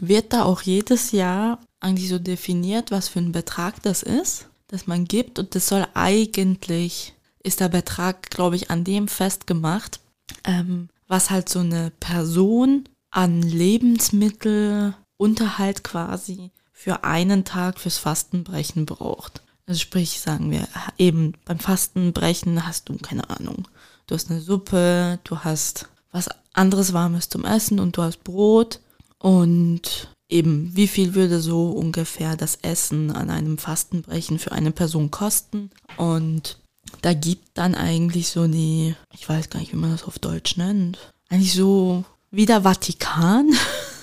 wird 0.00 0.34
da 0.34 0.44
auch 0.44 0.60
jedes 0.60 1.12
Jahr 1.12 1.58
eigentlich 1.80 2.10
so 2.10 2.18
definiert, 2.18 2.90
was 2.90 3.08
für 3.08 3.20
ein 3.20 3.32
Betrag 3.32 3.82
das 3.82 4.02
ist, 4.02 4.48
das 4.68 4.86
man 4.86 5.04
gibt. 5.04 5.38
Und 5.38 5.54
das 5.54 5.68
soll 5.68 5.86
eigentlich, 5.94 7.14
ist 7.42 7.60
der 7.60 7.68
Betrag, 7.68 8.30
glaube 8.30 8.56
ich, 8.56 8.70
an 8.70 8.84
dem 8.84 9.08
festgemacht, 9.08 10.00
ähm, 10.44 10.88
was 11.06 11.30
halt 11.30 11.48
so 11.48 11.60
eine 11.60 11.92
Person 12.00 12.88
an 13.10 13.42
Lebensmittelunterhalt 13.42 15.84
quasi 15.84 16.50
für 16.72 17.04
einen 17.04 17.44
Tag 17.44 17.78
fürs 17.78 17.98
Fastenbrechen 17.98 18.86
braucht. 18.86 19.42
Also 19.66 19.80
sprich, 19.80 20.20
sagen 20.20 20.50
wir, 20.50 20.68
eben 20.98 21.34
beim 21.44 21.58
Fastenbrechen 21.58 22.66
hast 22.66 22.88
du 22.88 22.96
keine 22.98 23.30
Ahnung. 23.30 23.68
Du 24.06 24.14
hast 24.14 24.30
eine 24.30 24.40
Suppe, 24.40 25.18
du 25.24 25.38
hast 25.38 25.88
was 26.12 26.28
anderes 26.52 26.92
Warmes 26.92 27.28
zum 27.28 27.44
Essen 27.44 27.80
und 27.80 27.96
du 27.96 28.02
hast 28.02 28.22
Brot 28.24 28.80
und 29.18 30.13
eben, 30.28 30.70
wie 30.74 30.88
viel 30.88 31.14
würde 31.14 31.40
so 31.40 31.70
ungefähr 31.70 32.36
das 32.36 32.56
Essen 32.62 33.10
an 33.10 33.30
einem 33.30 33.58
Fastenbrechen 33.58 34.38
für 34.38 34.52
eine 34.52 34.70
Person 34.70 35.10
kosten? 35.10 35.70
Und 35.96 36.58
da 37.02 37.12
gibt 37.12 37.48
dann 37.54 37.74
eigentlich 37.74 38.28
so 38.28 38.46
die, 38.46 38.94
ich 39.12 39.28
weiß 39.28 39.50
gar 39.50 39.60
nicht, 39.60 39.72
wie 39.72 39.78
man 39.78 39.90
das 39.90 40.04
auf 40.04 40.18
Deutsch 40.18 40.56
nennt, 40.56 40.98
eigentlich 41.28 41.54
so 41.54 42.04
wie 42.30 42.46
der 42.46 42.62
Vatikan 42.62 43.50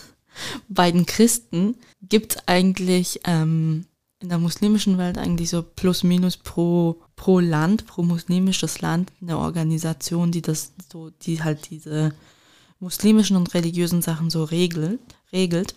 bei 0.70 0.92
den 0.92 1.06
Christen 1.06 1.76
gibt 2.02 2.36
es 2.36 2.48
eigentlich 2.48 3.22
ähm, 3.26 3.86
in 4.20 4.30
der 4.30 4.38
muslimischen 4.38 4.98
Welt 4.98 5.18
eigentlich 5.18 5.50
so 5.50 5.64
plus 5.64 6.04
minus 6.04 6.38
pro, 6.38 7.02
pro 7.16 7.40
Land, 7.40 7.88
pro 7.88 8.04
muslimisches 8.04 8.82
Land 8.82 9.12
eine 9.22 9.38
Organisation, 9.38 10.32
die 10.32 10.42
das 10.42 10.74
so, 10.92 11.10
die 11.10 11.44
halt 11.44 11.70
diese 11.70 12.14
muslimischen 12.80 13.36
und 13.38 13.54
religiösen 13.54 14.02
Sachen 14.02 14.30
so 14.30 14.44
regelt, 14.44 15.00
regelt. 15.32 15.76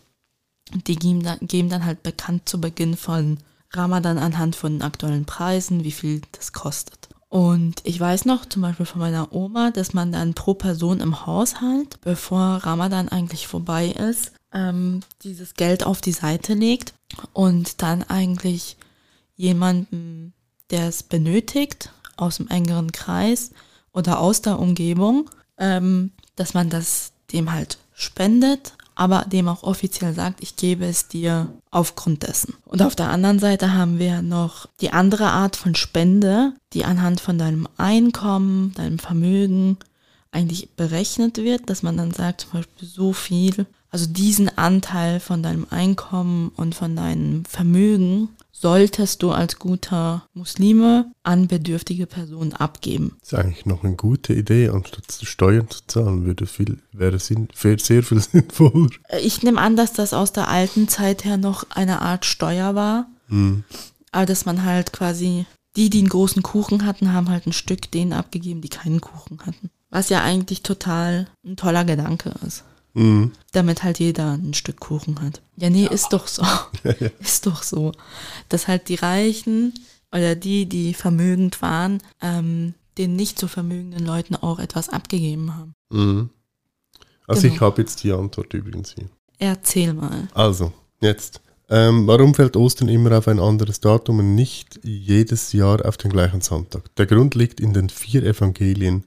Die 0.73 0.97
geben 0.97 1.23
dann, 1.23 1.39
geben 1.43 1.69
dann 1.69 1.85
halt 1.85 2.03
bekannt 2.03 2.49
zu 2.49 2.61
Beginn 2.61 2.97
von 2.97 3.39
Ramadan 3.71 4.19
anhand 4.19 4.57
von 4.57 4.83
aktuellen 4.83 5.25
Preisen, 5.25 5.85
wie 5.85 5.93
viel 5.93 6.23
das 6.33 6.53
kostet. 6.53 7.09
Und 7.29 7.81
ich 7.83 7.99
weiß 7.99 8.27
noch 8.27 8.47
zum 8.47 8.63
Beispiel 8.63 8.87
von 8.87 9.01
meiner 9.01 9.33
Oma, 9.33 9.73
dass 9.73 9.93
man 9.93 10.13
dann 10.13 10.35
pro 10.35 10.55
Person 10.55 11.01
im 11.01 11.27
Haushalt, 11.27 12.01
bevor 12.01 12.59
Ramadan 12.63 13.09
eigentlich 13.09 13.49
vorbei 13.49 13.89
ist, 13.89 14.33
ähm, 14.53 15.01
dieses 15.23 15.55
Geld 15.55 15.85
auf 15.85 16.01
die 16.01 16.13
Seite 16.13 16.55
legt 16.55 16.95
und 17.33 17.83
dann 17.83 18.05
eigentlich 18.05 18.77
jemanden, 19.35 20.33
der 20.71 20.89
es 20.89 21.03
benötigt, 21.03 21.91
aus 22.17 22.37
dem 22.37 22.47
engeren 22.47 22.93
Kreis 22.93 23.51
oder 23.93 24.21
aus 24.21 24.41
der 24.41 24.61
Umgebung, 24.61 25.29
ähm, 25.59 26.13
dass 26.37 26.55
man 26.55 26.71
das 26.71 27.13
dem 27.33 27.53
halt 27.53 27.79
spendet, 27.95 28.75
aber 28.95 29.25
dem 29.27 29.49
auch 29.49 29.63
offiziell 29.63 30.15
sagt, 30.15 30.43
ich 30.43 30.57
gebe 30.57 30.85
es 30.85 31.09
dir 31.09 31.49
aufgrund 31.71 32.23
dessen. 32.23 32.55
Und 32.65 32.83
auf 32.83 32.95
der 32.95 33.11
anderen 33.11 33.39
Seite 33.39 33.73
haben 33.73 33.99
wir 33.99 34.23
noch 34.23 34.67
die 34.81 34.93
andere 34.93 35.27
Art 35.27 35.57
von 35.57 35.75
Spende, 35.75 36.53
die 36.73 36.85
anhand 36.85 37.21
von 37.21 37.39
deinem 37.39 37.69
Einkommen, 37.77 38.73
deinem 38.75 38.99
Vermögen 38.99 39.79
eigentlich 40.31 40.71
berechnet 40.71 41.39
wird, 41.39 41.71
dass 41.71 41.83
man 41.83 41.97
dann 41.97 42.13
sagt, 42.13 42.43
zum 42.43 42.53
Beispiel 42.53 42.89
so 42.89 43.13
viel, 43.13 43.67
also 43.95 44.07
diesen 44.07 44.49
Anteil 44.59 45.21
von 45.21 45.45
deinem 45.45 45.69
Einkommen 45.71 46.51
und 46.57 46.75
von 46.75 46.97
deinem 46.97 47.45
Vermögen 47.45 48.29
solltest 48.51 49.23
du 49.23 49.31
als 49.31 49.61
guter 49.61 50.27
Muslime 50.35 51.13
an 51.23 51.47
bedürftige 51.47 52.07
Personen 52.07 52.55
abgeben. 52.55 53.17
Das 53.21 53.35
ist 53.35 53.39
eigentlich 53.39 53.67
noch 53.67 53.85
eine 53.85 53.95
gute 53.95 54.35
Idee, 54.35 54.71
anstatt 54.71 55.05
Steuern 55.23 55.71
zu 55.71 55.87
zahlen, 55.87 56.25
würde 56.25 56.47
viel, 56.47 56.79
wäre 56.91 57.21
sinn, 57.21 57.47
sehr 57.55 57.79
viel 58.03 58.21
sinnvoller. 58.21 58.91
Ich 59.23 59.45
nehme 59.45 59.61
an, 59.61 59.77
dass 59.77 59.93
das 59.93 60.13
aus 60.13 60.33
der 60.33 60.49
alten 60.49 60.89
Zeit 60.89 61.25
her 61.25 61.37
noch 61.37 61.65
eine 61.71 62.03
Art 62.03 62.25
Steuer 62.25 62.75
war. 62.75 63.07
Hm. 63.29 63.63
Aber 64.11 64.27
dass 64.27 64.45
man 64.45 64.65
halt 64.65 64.93
quasi, 64.93 65.47
die, 65.77 65.89
die 65.89 66.01
einen 66.01 66.09
großen 66.09 66.43
Kuchen 66.43 66.85
hatten, 66.85 67.13
haben 67.13 67.29
halt 67.29 67.47
ein 67.47 67.53
Stück 67.53 67.93
denen 67.93 68.13
abgegeben, 68.13 68.61
die 68.61 68.71
keinen 68.71 69.01
Kuchen 69.01 69.39
hatten. 69.47 69.71
Was 69.91 70.09
ja 70.09 70.21
eigentlich 70.25 70.65
total 70.65 71.29
ein 71.45 71.55
toller 71.55 71.85
Gedanke 71.85 72.35
ist. 72.45 72.65
Mhm. 72.95 73.33
Damit 73.53 73.83
halt 73.83 73.99
jeder 73.99 74.33
ein 74.33 74.55
Stück 74.55 74.81
Kuchen 74.81 75.21
hat. 75.21 75.43
Ja, 75.57 75.69
nee, 75.71 75.87
ist 75.87 76.13
doch 76.13 76.27
so. 76.27 76.45
ist 77.21 77.47
doch 77.47 77.63
so. 77.63 77.93
Dass 78.49 78.69
halt 78.69 78.89
die 78.89 78.95
Reichen 78.95 79.75
oder 80.13 80.35
die, 80.37 80.67
die 80.67 80.95
vermögend 80.95 81.61
waren, 81.61 82.01
ähm, 82.23 82.75
den 82.97 83.17
nicht 83.17 83.39
so 83.39 83.49
vermögenden 83.49 84.07
Leuten 84.07 84.37
auch 84.37 84.61
etwas 84.61 84.89
abgegeben 84.89 85.57
haben. 85.57 85.75
Mhm. 85.91 86.31
Also 87.27 87.43
Genau. 87.43 87.55
ich 87.55 87.61
habe 87.61 87.83
jetzt 87.83 88.05
die 88.05 88.13
Antwort 88.13 88.53
übrigens 88.55 88.95
hier. 88.95 89.09
Erzähl 89.39 89.93
mal. 89.95 90.29
Also, 90.35 90.73
jetzt. 91.01 91.41
Ähm, 91.71 92.07
warum 92.07 92.35
fällt 92.35 92.57
Ostern 92.57 92.89
immer 92.89 93.17
auf 93.17 93.27
ein 93.27 93.41
anderes 93.41 93.81
Datum 93.81 94.19
und 94.19 94.35
nicht 94.35 94.79
jedes 94.85 95.53
Jahr 95.53 95.85
auf 95.85 95.97
den 95.97 96.11
gleichen 96.13 96.43
Sonntag? 96.43 96.95
Der 96.97 97.07
Grund 97.07 97.35
liegt 97.35 97.59
in 97.59 97.73
den 97.73 97.89
vier 97.89 98.23
Evangelien, 98.23 99.05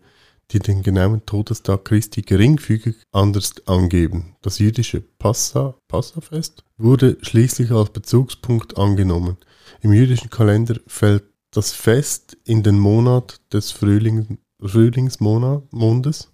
die 0.52 0.60
den 0.60 0.82
genauen 0.82 1.26
Todestag 1.26 1.86
Christi 1.86 2.22
geringfügig 2.22 2.96
anders 3.12 3.56
angeben. 3.66 4.36
Das 4.42 4.60
jüdische 4.60 5.02
Passa, 5.02 5.76
Passafest 5.88 6.64
wurde 6.78 7.18
schließlich 7.22 7.72
als 7.72 7.90
Bezugspunkt 7.90 8.78
angenommen. 8.78 9.38
Im 9.82 9.94
jüdischen 9.94 10.30
Kalender 10.30 10.80
fällt 10.88 11.24
das 11.52 11.74
Fest 11.74 12.38
in 12.46 12.64
den 12.64 12.80
Monat 12.80 13.42
des 13.52 13.72
Frühling, 13.72 14.38
Frühlingsmondes. 14.60 16.32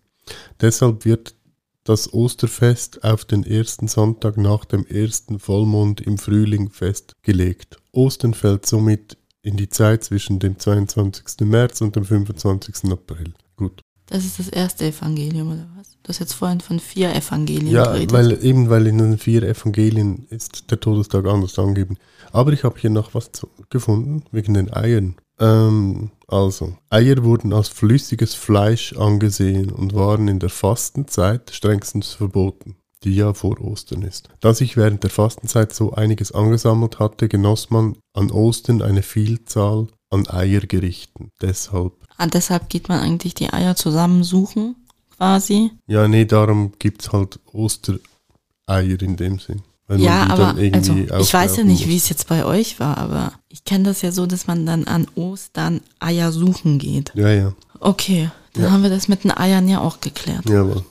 Deshalb 0.62 1.06
wird 1.06 1.36
das 1.84 2.14
Osterfest 2.14 3.04
auf 3.04 3.26
den 3.26 3.44
ersten 3.44 3.88
Sonntag 3.88 4.38
nach 4.38 4.64
dem 4.66 4.86
ersten 4.86 5.40
Vollmond 5.40 6.02
im 6.02 6.18
Frühling 6.18 6.70
festgelegt. 6.70 7.78
Ostern 7.92 8.34
fällt 8.34 8.66
somit 8.66 9.18
in 9.42 9.58
die 9.58 9.70
Zeit 9.70 10.04
zwischen 10.04 10.40
dem 10.40 10.58
22. 10.58 11.42
März 11.42 11.82
und 11.82 11.96
dem 11.96 12.06
25. 12.06 12.92
April. 12.92 13.34
Gut. 13.58 13.82
Das 14.14 14.26
ist 14.26 14.38
das 14.38 14.48
erste 14.48 14.86
Evangelium, 14.86 15.54
oder 15.54 15.66
was? 15.76 15.98
Du 16.04 16.10
hast 16.10 16.20
jetzt 16.20 16.34
vorhin 16.34 16.62
von 16.62 16.80
vier 16.80 17.16
Evangelien 17.16 17.72
Ja, 17.72 17.86
geredet. 17.86 18.12
weil 18.14 18.46
eben 18.46 18.70
weil 18.70 18.86
in 18.86 19.00
den 19.00 19.18
vier 19.18 19.42
Evangelien 19.42 20.28
ist 20.30 20.70
der 20.70 20.80
Todestag 20.80 21.26
anders 21.26 21.58
angegeben. 21.58 21.98
Aber 22.32 22.54
ich 22.54 22.64
habe 22.64 22.80
hier 22.80 22.92
noch 22.92 23.16
was 23.16 23.32
zu, 23.32 23.48
gefunden 23.72 24.22
wegen 24.32 24.54
den 24.54 24.72
Eiern. 24.72 25.16
Ähm, 25.40 26.12
also, 26.28 26.78
Eier 26.92 27.24
wurden 27.24 27.54
als 27.54 27.70
flüssiges 27.70 28.36
Fleisch 28.36 28.94
angesehen 28.94 29.72
und 29.72 29.96
waren 29.96 30.28
in 30.28 30.38
der 30.38 30.52
Fastenzeit 30.52 31.50
strengstens 31.50 32.10
verboten, 32.14 32.76
die 33.04 33.16
ja 33.16 33.34
vor 33.34 33.60
Ostern 33.62 34.04
ist. 34.04 34.30
Da 34.42 34.54
sich 34.54 34.78
während 34.78 35.02
der 35.02 35.10
Fastenzeit 35.10 35.74
so 35.74 35.94
einiges 35.94 36.32
angesammelt 36.32 37.00
hatte, 37.00 37.28
genoss 37.28 37.72
man 37.72 37.96
an 38.14 38.30
Ostern 38.30 38.84
eine 38.84 39.02
Vielzahl 39.02 39.88
an 40.14 40.28
Eiergerichten. 40.30 41.32
Deshalb. 41.42 41.94
ah, 42.18 42.28
deshalb 42.28 42.70
geht 42.70 42.88
man 42.90 43.00
eigentlich 43.00 43.34
die 43.34 43.52
Eier 43.52 43.76
zusammensuchen, 43.76 44.76
quasi. 45.18 45.72
Ja, 45.88 46.08
nee, 46.08 46.26
darum 46.26 46.74
gibt 46.80 47.02
es 47.02 47.12
halt 47.12 47.40
Ostereier 47.52 49.02
in 49.02 49.16
dem 49.18 49.40
Sinn. 49.40 49.62
Ja, 49.98 50.28
aber 50.28 50.56
also, 50.74 50.94
ich 50.96 51.34
weiß 51.34 51.58
ja 51.58 51.64
nicht, 51.66 51.88
wie 51.88 51.98
es 51.98 52.08
jetzt 52.10 52.28
bei 52.28 52.46
euch 52.46 52.80
war, 52.80 52.98
aber 52.98 53.34
ich 53.50 53.64
kenne 53.66 53.84
das 53.84 54.02
ja 54.02 54.12
so, 54.12 54.26
dass 54.26 54.48
man 54.48 54.66
dann 54.66 54.86
an 54.86 55.08
Ostern 55.16 55.82
Eier 56.00 56.32
suchen 56.32 56.80
geht. 56.80 57.12
Ja, 57.16 57.30
ja. 57.30 57.54
Okay, 57.80 58.32
dann 58.54 58.64
Ja. 58.64 58.72
haben 58.72 58.82
wir 58.84 58.90
das 58.90 59.08
mit 59.10 59.24
den 59.26 59.32
Eiern 59.32 59.68
ja 59.68 59.82
auch 59.82 60.00
geklärt, 60.00 60.50
Jawohl. 60.50 60.84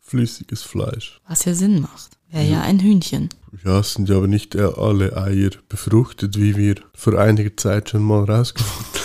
Flüssiges 0.00 0.62
Fleisch. 0.62 1.20
was 1.28 1.44
ja 1.44 1.54
Sinn 1.54 1.80
macht. 1.80 2.13
Wäre 2.34 2.50
ja 2.50 2.62
ein 2.62 2.80
Hühnchen. 2.80 3.28
Ja, 3.64 3.78
es 3.78 3.94
sind 3.94 4.08
ja 4.08 4.16
aber 4.16 4.26
nicht 4.26 4.56
äh, 4.56 4.62
alle 4.76 5.16
Eier 5.16 5.50
befruchtet, 5.68 6.36
wie 6.36 6.56
wir 6.56 6.74
vor 6.92 7.16
einiger 7.16 7.56
Zeit 7.56 7.90
schon 7.90 8.02
mal 8.02 8.24
rausgefunden 8.24 9.00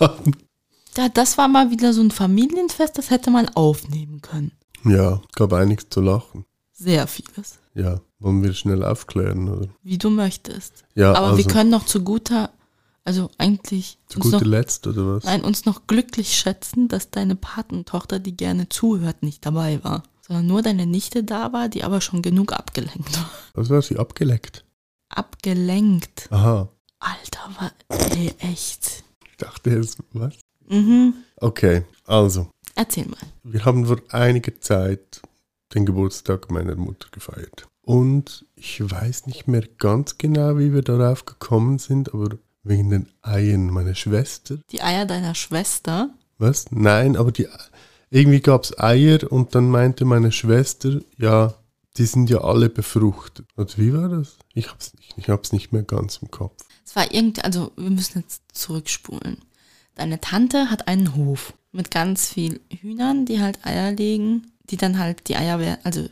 haben. 0.00 0.32
Ja, 0.96 1.08
das 1.08 1.38
war 1.38 1.46
mal 1.46 1.70
wieder 1.70 1.92
so 1.92 2.02
ein 2.02 2.10
Familienfest, 2.10 2.98
das 2.98 3.10
hätte 3.10 3.30
man 3.30 3.48
aufnehmen 3.50 4.20
können. 4.20 4.50
Ja, 4.84 5.20
gab 5.36 5.52
einiges 5.52 5.88
zu 5.90 6.00
lachen. 6.00 6.44
Sehr 6.72 7.06
vieles. 7.06 7.60
Ja, 7.74 8.00
wollen 8.18 8.42
wir 8.42 8.52
schnell 8.52 8.82
aufklären, 8.82 9.48
oder? 9.48 9.68
Wie 9.84 9.98
du 9.98 10.10
möchtest. 10.10 10.84
Ja, 10.96 11.12
Aber 11.14 11.28
also 11.28 11.38
wir 11.38 11.44
können 11.44 11.70
noch 11.70 11.86
zu 11.86 12.02
guter, 12.02 12.50
also 13.04 13.30
eigentlich 13.38 13.98
zu 14.08 14.18
guter 14.18 14.40
noch, 14.40 14.46
Letzt, 14.46 14.88
oder 14.88 15.06
was? 15.14 15.24
nein, 15.24 15.44
uns 15.44 15.66
noch 15.66 15.86
glücklich 15.86 16.36
schätzen, 16.36 16.88
dass 16.88 17.10
deine 17.10 17.36
Patentochter, 17.36 18.18
die 18.18 18.36
gerne 18.36 18.68
zuhört, 18.68 19.22
nicht 19.22 19.46
dabei 19.46 19.84
war. 19.84 20.02
Sondern 20.30 20.46
nur 20.46 20.62
deine 20.62 20.86
Nichte 20.86 21.24
da 21.24 21.52
war, 21.52 21.68
die 21.68 21.82
aber 21.82 22.00
schon 22.00 22.22
genug 22.22 22.52
abgelenkt 22.52 23.16
war. 23.16 23.30
Was 23.54 23.68
war 23.68 23.82
sie? 23.82 23.98
Abgeleckt? 23.98 24.64
Abgelenkt. 25.08 26.28
Aha. 26.30 26.68
Alter, 27.00 27.50
war, 27.58 27.72
ey, 27.88 28.32
echt. 28.38 29.02
Ich 29.28 29.36
dachte 29.38 29.70
jetzt, 29.70 29.98
was? 30.12 30.34
Mhm. 30.68 31.14
Okay, 31.38 31.82
also. 32.06 32.48
Erzähl 32.76 33.06
mal. 33.06 33.16
Wir 33.42 33.64
haben 33.64 33.86
vor 33.86 34.00
einiger 34.10 34.52
Zeit 34.60 35.20
den 35.74 35.84
Geburtstag 35.84 36.48
meiner 36.48 36.76
Mutter 36.76 37.08
gefeiert. 37.10 37.66
Und 37.82 38.46
ich 38.54 38.88
weiß 38.88 39.26
nicht 39.26 39.48
mehr 39.48 39.64
ganz 39.78 40.16
genau, 40.16 40.58
wie 40.58 40.72
wir 40.72 40.82
darauf 40.82 41.26
gekommen 41.26 41.80
sind, 41.80 42.14
aber 42.14 42.38
wegen 42.62 42.90
den 42.90 43.08
Eiern 43.22 43.66
meiner 43.70 43.96
Schwester. 43.96 44.58
Die 44.70 44.80
Eier 44.80 45.06
deiner 45.06 45.34
Schwester? 45.34 46.10
Was? 46.38 46.70
Nein, 46.70 47.16
aber 47.16 47.32
die 47.32 47.48
irgendwie 48.10 48.40
gab 48.40 48.64
es 48.64 48.78
Eier 48.78 49.30
und 49.30 49.54
dann 49.54 49.70
meinte 49.70 50.04
meine 50.04 50.32
Schwester, 50.32 51.00
ja, 51.16 51.54
die 51.96 52.06
sind 52.06 52.30
ja 52.30 52.38
alle 52.38 52.68
befruchtet. 52.68 53.46
Und 53.56 53.78
wie 53.78 53.92
war 53.92 54.08
das? 54.08 54.36
Ich 54.54 54.70
hab's 54.70 54.94
nicht, 54.94 55.14
ich 55.16 55.28
hab's 55.28 55.52
nicht 55.52 55.72
mehr 55.72 55.82
ganz 55.82 56.18
im 56.18 56.30
Kopf. 56.30 56.62
Es 56.84 56.96
war 56.96 57.12
irgendwie, 57.12 57.42
also 57.42 57.72
wir 57.76 57.90
müssen 57.90 58.20
jetzt 58.20 58.42
zurückspulen. 58.52 59.38
Deine 59.94 60.20
Tante 60.20 60.70
hat 60.70 60.88
einen 60.88 61.14
Hof 61.14 61.54
mit 61.72 61.90
ganz 61.90 62.28
viel 62.28 62.60
Hühnern, 62.80 63.26
die 63.26 63.40
halt 63.40 63.64
Eier 63.64 63.92
legen, 63.92 64.52
die 64.70 64.76
dann 64.76 64.98
halt 64.98 65.28
die 65.28 65.36
Eier, 65.36 65.78
also 65.84 66.08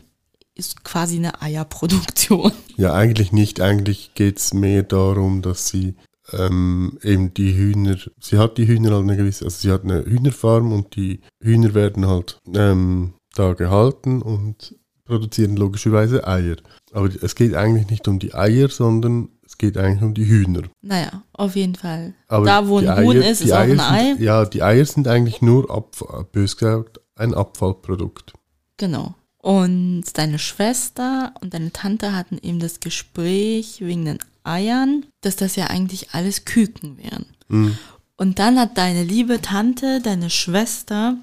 ist 0.54 0.84
quasi 0.84 1.16
eine 1.16 1.40
Eierproduktion. 1.40 2.52
Ja, 2.76 2.92
eigentlich 2.92 3.32
nicht. 3.32 3.61
Eigentlich 3.61 4.12
geht's 4.14 4.52
mehr 4.52 4.82
darum, 4.82 5.42
dass 5.42 5.68
sie 5.68 5.94
ähm, 6.32 6.98
eben 7.02 7.32
die 7.34 7.56
Hühner, 7.56 7.96
sie 8.20 8.38
hat 8.38 8.58
die 8.58 8.66
Hühner 8.66 8.92
halt 8.92 9.02
eine 9.02 9.16
gewisse, 9.16 9.44
also 9.44 9.56
sie 9.58 9.70
hat 9.72 9.84
eine 9.84 10.04
Hühnerfarm 10.04 10.72
und 10.72 10.96
die 10.96 11.20
Hühner 11.42 11.74
werden 11.74 12.06
halt 12.06 12.38
ähm, 12.54 13.14
da 13.34 13.54
gehalten 13.54 14.22
und 14.22 14.74
produzieren 15.04 15.56
logischerweise 15.56 16.26
Eier. 16.26 16.56
Aber 16.92 17.08
es 17.22 17.34
geht 17.34 17.54
eigentlich 17.54 17.88
nicht 17.88 18.08
um 18.08 18.18
die 18.18 18.34
Eier, 18.34 18.68
sondern 18.68 19.30
es 19.44 19.56
geht 19.56 19.78
eigentlich 19.78 20.02
um 20.02 20.12
die 20.12 20.26
Hühner. 20.26 20.62
Naja, 20.82 21.22
auf 21.32 21.56
jeden 21.56 21.74
Fall. 21.74 22.14
Aber 22.28 22.44
da, 22.44 22.68
wo 22.68 22.80
die 22.80 22.88
ein 22.88 23.04
Huhn 23.06 23.16
Eier- 23.16 23.30
ist, 23.30 23.40
die 23.40 23.46
ist 23.46 23.52
auch 23.52 23.58
ein 23.60 23.80
Eier 23.80 23.90
Ei. 23.92 24.04
Sind, 24.04 24.20
ja, 24.20 24.44
die 24.44 24.62
Eier 24.62 24.84
sind 24.84 25.08
eigentlich 25.08 25.40
nur, 25.40 25.70
Abfall, 25.70 26.24
bös 26.30 26.56
gesagt, 26.56 27.00
ein 27.14 27.32
Abfallprodukt. 27.34 28.34
Genau. 28.76 29.14
Und 29.40 30.04
deine 30.14 30.38
Schwester 30.38 31.32
und 31.40 31.54
deine 31.54 31.72
Tante 31.72 32.14
hatten 32.14 32.38
eben 32.42 32.58
das 32.58 32.80
Gespräch 32.80 33.80
wegen 33.80 34.04
den 34.04 34.18
Eiern, 34.48 35.06
dass 35.20 35.37
das 35.37 35.56
ja 35.56 35.66
eigentlich 35.66 36.11
alles 36.12 36.44
Küken 36.44 36.98
wären. 36.98 37.26
Mhm. 37.48 37.78
Und 38.16 38.38
dann 38.38 38.58
hat 38.58 38.76
deine 38.78 39.04
liebe 39.04 39.40
Tante, 39.40 40.00
deine 40.00 40.30
Schwester, 40.30 41.16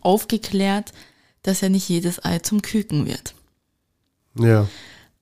aufgeklärt, 0.00 0.92
dass 1.42 1.60
ja 1.60 1.68
nicht 1.68 1.88
jedes 1.88 2.24
Ei 2.24 2.38
zum 2.38 2.62
Küken 2.62 3.06
wird. 3.06 3.34
Ja, 4.38 4.68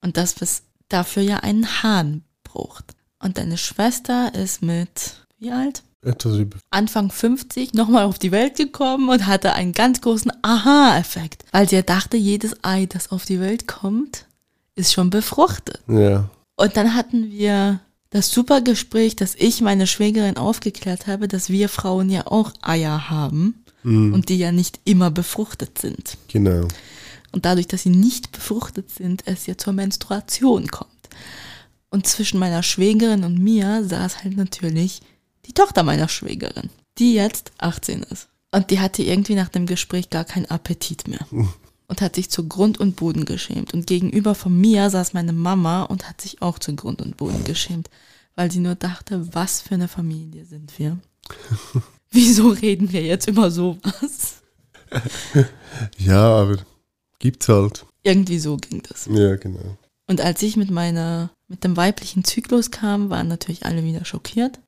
Und 0.01 0.17
dass 0.17 0.41
es 0.41 0.63
dafür 0.89 1.23
ja 1.23 1.39
einen 1.39 1.83
Hahn 1.83 2.23
braucht. 2.45 2.95
Und 3.19 3.39
deine 3.39 3.59
Schwester 3.59 4.35
ist 4.35 4.63
mit, 4.63 5.27
wie 5.39 5.51
alt? 5.51 5.83
über. 6.39 6.59
Anfang 6.71 7.11
50 7.11 7.75
nochmal 7.75 8.05
auf 8.05 8.19
die 8.19 8.33
Welt 8.33 8.57
gekommen 8.57 9.09
und 9.11 9.27
hatte 9.27 9.53
einen 9.53 9.73
ganz 9.73 10.01
großen 10.01 10.33
Aha-Effekt, 10.43 11.45
weil 11.53 11.69
sie 11.69 11.77
ja 11.77 11.83
dachte, 11.83 12.17
jedes 12.17 12.65
Ei, 12.65 12.87
das 12.87 13.11
auf 13.11 13.27
die 13.27 13.41
Welt 13.41 13.67
kommt, 13.67 14.27
ist 14.75 14.93
schon 14.93 15.11
befruchtet. 15.11 15.81
Ja, 15.89 16.31
Und 16.61 16.77
dann 16.77 16.95
hatten 16.95 17.31
wir 17.31 17.81
das 18.11 18.31
super 18.31 18.61
Gespräch, 18.61 19.17
dass 19.17 19.35
ich 19.35 19.63
meine 19.63 19.87
Schwägerin 19.87 20.37
aufgeklärt 20.37 21.07
habe, 21.07 21.27
dass 21.27 21.49
wir 21.49 21.71
Frauen 21.71 22.11
ja 22.11 22.27
auch 22.27 22.53
Eier 22.61 23.09
haben 23.09 23.65
mhm. 23.83 24.13
und 24.13 24.29
die 24.29 24.37
ja 24.37 24.53
nicht 24.53 24.79
immer 24.85 25.11
befruchtet 25.11 25.79
sind. 25.79 26.19
genau. 26.29 26.69
Und 27.33 27.47
dadurch, 27.47 27.67
dass 27.67 27.85
sie 27.85 27.91
nicht 27.91 28.31
befruchtet 28.33 28.91
sind, 28.91 29.23
es 29.25 29.47
ja 29.47 29.57
zur 29.57 29.73
Menstruation 29.73 30.67
kommt. 30.67 30.91
Und 31.89 32.07
zwischen 32.07 32.39
meiner 32.39 32.63
Schwägerin 32.63 33.25
und 33.25 33.39
mir 33.39 33.83
saß 33.83 34.23
halt 34.23 34.37
natürlich 34.37 35.01
die 35.47 35.55
Tochter 35.55 35.83
meiner 35.83 36.09
Schwägerin, 36.09 36.69
die 36.99 37.15
jetzt 37.15 37.53
18 37.57 38.03
ist. 38.03 38.29
Und 38.53 38.71
die 38.71 38.81
hatte 38.81 39.03
irgendwie 39.03 39.35
nach 39.35 39.49
dem 39.49 39.65
Gespräch 39.65 40.11
gar 40.11 40.25
keinen 40.25 40.47
Appetit 40.47 41.09
mehr. 41.09 41.25
Und 41.91 42.01
hat 42.01 42.15
sich 42.15 42.31
zu 42.31 42.47
Grund 42.47 42.79
und 42.79 42.95
Boden 42.95 43.25
geschämt. 43.25 43.75
Und 43.75 43.89
gegenüber 43.89 44.37
von 44.37 44.59
mir 44.59 44.89
saß 44.89 45.13
meine 45.13 45.33
Mama 45.33 45.83
und 45.83 46.09
hat 46.09 46.21
sich 46.21 46.41
auch 46.41 46.61
zu 46.61 46.75
Grund 46.77 47.03
und 47.03 47.17
Boden 47.17 47.43
geschämt. 47.43 47.91
Weil 48.37 48.51
sie 48.53 48.61
nur 48.61 48.77
dachte, 48.77 49.35
was 49.35 49.61
für 49.61 49.75
eine 49.75 49.89
Familie 49.89 50.45
sind 50.45 50.79
wir? 50.79 50.99
Wieso 52.13 52.49
reden 52.49 52.93
wir 52.93 53.03
jetzt 53.03 53.29
über 53.29 53.51
sowas? 53.51 54.37
Ja, 55.99 56.21
aber 56.21 56.59
gibt's 57.21 57.49
halt. 57.49 57.87
Irgendwie 58.03 58.39
so 58.39 58.57
ging 58.57 58.83
das. 58.89 59.07
Ja, 59.07 59.37
genau. 59.37 59.77
Und 60.09 60.21
als 60.21 60.43
ich 60.43 60.57
mit 60.57 60.71
meiner, 60.71 61.31
mit 61.47 61.63
dem 61.63 61.77
weiblichen 61.77 62.25
Zyklus 62.25 62.73
kam, 62.73 63.11
waren 63.11 63.29
natürlich 63.29 63.65
alle 63.67 63.85
wieder 63.85 64.05
schockiert. 64.05 64.59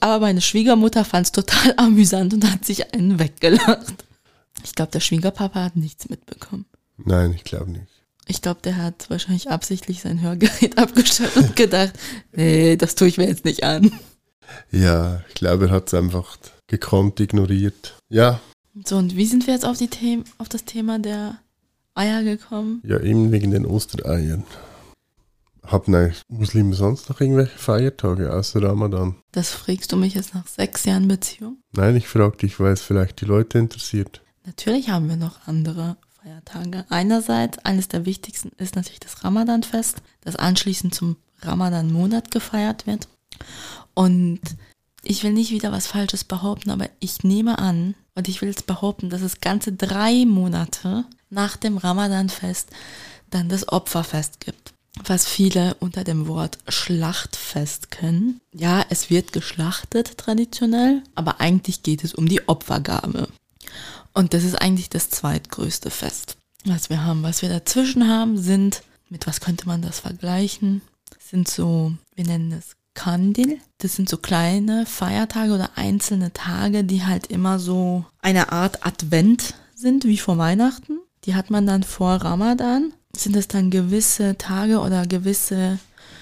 Aber 0.00 0.20
meine 0.20 0.40
Schwiegermutter 0.40 1.04
fand 1.04 1.26
es 1.26 1.32
total 1.32 1.74
amüsant 1.76 2.34
und 2.34 2.50
hat 2.50 2.64
sich 2.64 2.92
einen 2.92 3.18
weggelacht. 3.18 4.04
Ich 4.64 4.74
glaube, 4.74 4.92
der 4.92 5.00
Schwiegerpapa 5.00 5.64
hat 5.64 5.76
nichts 5.76 6.08
mitbekommen. 6.08 6.66
Nein, 7.04 7.32
ich 7.34 7.44
glaube 7.44 7.70
nicht. 7.70 7.86
Ich 8.26 8.42
glaube, 8.42 8.60
der 8.62 8.76
hat 8.76 9.10
wahrscheinlich 9.10 9.50
absichtlich 9.50 10.00
sein 10.02 10.20
Hörgerät 10.20 10.78
abgestellt 10.78 11.36
und 11.36 11.56
gedacht, 11.56 11.92
nee, 12.32 12.76
das 12.76 12.94
tue 12.94 13.08
ich 13.08 13.18
mir 13.18 13.26
jetzt 13.28 13.44
nicht 13.44 13.64
an. 13.64 13.90
Ja, 14.70 15.22
ich 15.28 15.34
glaube, 15.34 15.66
er 15.66 15.70
hat 15.70 15.88
es 15.88 15.94
einfach 15.94 16.36
gekonnt 16.66 17.18
ignoriert. 17.20 17.96
Ja, 18.08 18.40
So, 18.86 18.96
und 18.98 19.16
wie 19.16 19.26
sind 19.26 19.46
wir 19.46 19.54
jetzt 19.54 19.64
auf, 19.64 19.78
die 19.78 19.88
Themen, 19.88 20.24
auf 20.38 20.48
das 20.48 20.64
Thema 20.64 20.98
der 20.98 21.38
Eier 21.94 22.22
gekommen? 22.22 22.80
ja, 22.84 23.00
eben 23.00 23.32
wegen 23.32 23.50
den 23.50 23.66
Ostereiern. 23.66 24.44
Haben 25.64 25.94
eigentlich 25.94 26.22
Muslime 26.28 26.74
sonst 26.74 27.08
noch 27.10 27.20
irgendwelche 27.20 27.58
Feiertage 27.58 28.32
außer 28.32 28.62
Ramadan? 28.62 29.16
Das 29.32 29.50
fragst 29.50 29.92
du 29.92 29.96
mich 29.96 30.14
jetzt 30.14 30.34
nach 30.34 30.46
sechs 30.46 30.84
Jahren 30.84 31.06
Beziehung? 31.06 31.58
Nein, 31.72 31.96
ich 31.96 32.08
frage 32.08 32.38
dich, 32.38 32.58
weil 32.58 32.72
es 32.72 32.82
vielleicht 32.82 33.20
die 33.20 33.26
Leute 33.26 33.58
interessiert. 33.58 34.22
Natürlich 34.46 34.88
haben 34.88 35.08
wir 35.08 35.16
noch 35.16 35.46
andere 35.46 35.96
Feiertage. 36.30 36.84
Einerseits, 36.88 37.58
eines 37.58 37.88
der 37.88 38.06
wichtigsten 38.06 38.52
ist 38.58 38.76
natürlich 38.76 39.00
das 39.00 39.24
Ramadanfest, 39.24 40.02
das 40.20 40.36
anschließend 40.36 40.94
zum 40.94 41.16
Ramadan-Monat 41.42 42.30
gefeiert 42.30 42.86
wird. 42.86 43.08
Und 43.94 44.40
ich 45.02 45.24
will 45.24 45.32
nicht 45.32 45.50
wieder 45.50 45.72
was 45.72 45.86
Falsches 45.86 46.24
behaupten, 46.24 46.70
aber 46.70 46.88
ich 47.00 47.24
nehme 47.24 47.58
an, 47.58 47.94
und 48.14 48.28
ich 48.28 48.42
will 48.42 48.48
jetzt 48.48 48.66
behaupten, 48.66 49.08
dass 49.08 49.22
es 49.22 49.40
ganze 49.40 49.72
drei 49.72 50.24
Monate 50.26 51.04
nach 51.30 51.56
dem 51.56 51.78
Ramadanfest 51.78 52.68
dann 53.30 53.48
das 53.48 53.68
Opferfest 53.68 54.40
gibt. 54.40 54.74
Was 55.04 55.26
viele 55.26 55.74
unter 55.80 56.04
dem 56.04 56.26
Wort 56.26 56.58
Schlachtfest 56.68 57.90
kennen. 57.90 58.40
Ja, 58.52 58.84
es 58.90 59.08
wird 59.08 59.32
geschlachtet 59.32 60.18
traditionell, 60.18 61.02
aber 61.14 61.40
eigentlich 61.40 61.82
geht 61.82 62.04
es 62.04 62.12
um 62.12 62.28
die 62.28 62.46
Opfergabe. 62.48 63.28
Und 64.12 64.34
das 64.34 64.44
ist 64.44 64.60
eigentlich 64.60 64.90
das 64.90 65.10
zweitgrößte 65.10 65.90
Fest, 65.90 66.36
was 66.64 66.90
wir 66.90 67.04
haben. 67.04 67.22
Was 67.22 67.42
wir 67.42 67.48
dazwischen 67.48 68.08
haben, 68.08 68.38
sind, 68.38 68.82
mit 69.08 69.26
was 69.26 69.40
könnte 69.40 69.66
man 69.66 69.82
das 69.82 70.00
vergleichen? 70.00 70.82
Sind 71.18 71.48
so, 71.48 71.92
wir 72.14 72.24
nennen 72.24 72.52
es 72.52 72.76
Kandil. 72.94 73.58
Das 73.78 73.96
sind 73.96 74.08
so 74.08 74.16
kleine 74.16 74.84
Feiertage 74.84 75.52
oder 75.54 75.70
einzelne 75.76 76.32
Tage, 76.32 76.84
die 76.84 77.04
halt 77.04 77.28
immer 77.28 77.58
so 77.58 78.04
eine 78.20 78.52
Art 78.52 78.84
Advent 78.84 79.54
sind, 79.74 80.04
wie 80.04 80.18
vor 80.18 80.38
Weihnachten. 80.38 80.98
Die 81.24 81.34
hat 81.34 81.50
man 81.50 81.66
dann 81.66 81.82
vor 81.82 82.16
Ramadan. 82.16 82.92
Sind 83.16 83.36
es 83.36 83.48
dann 83.48 83.70
gewisse 83.70 84.38
Tage 84.38 84.80
oder 84.80 85.06
gewisse 85.06 85.78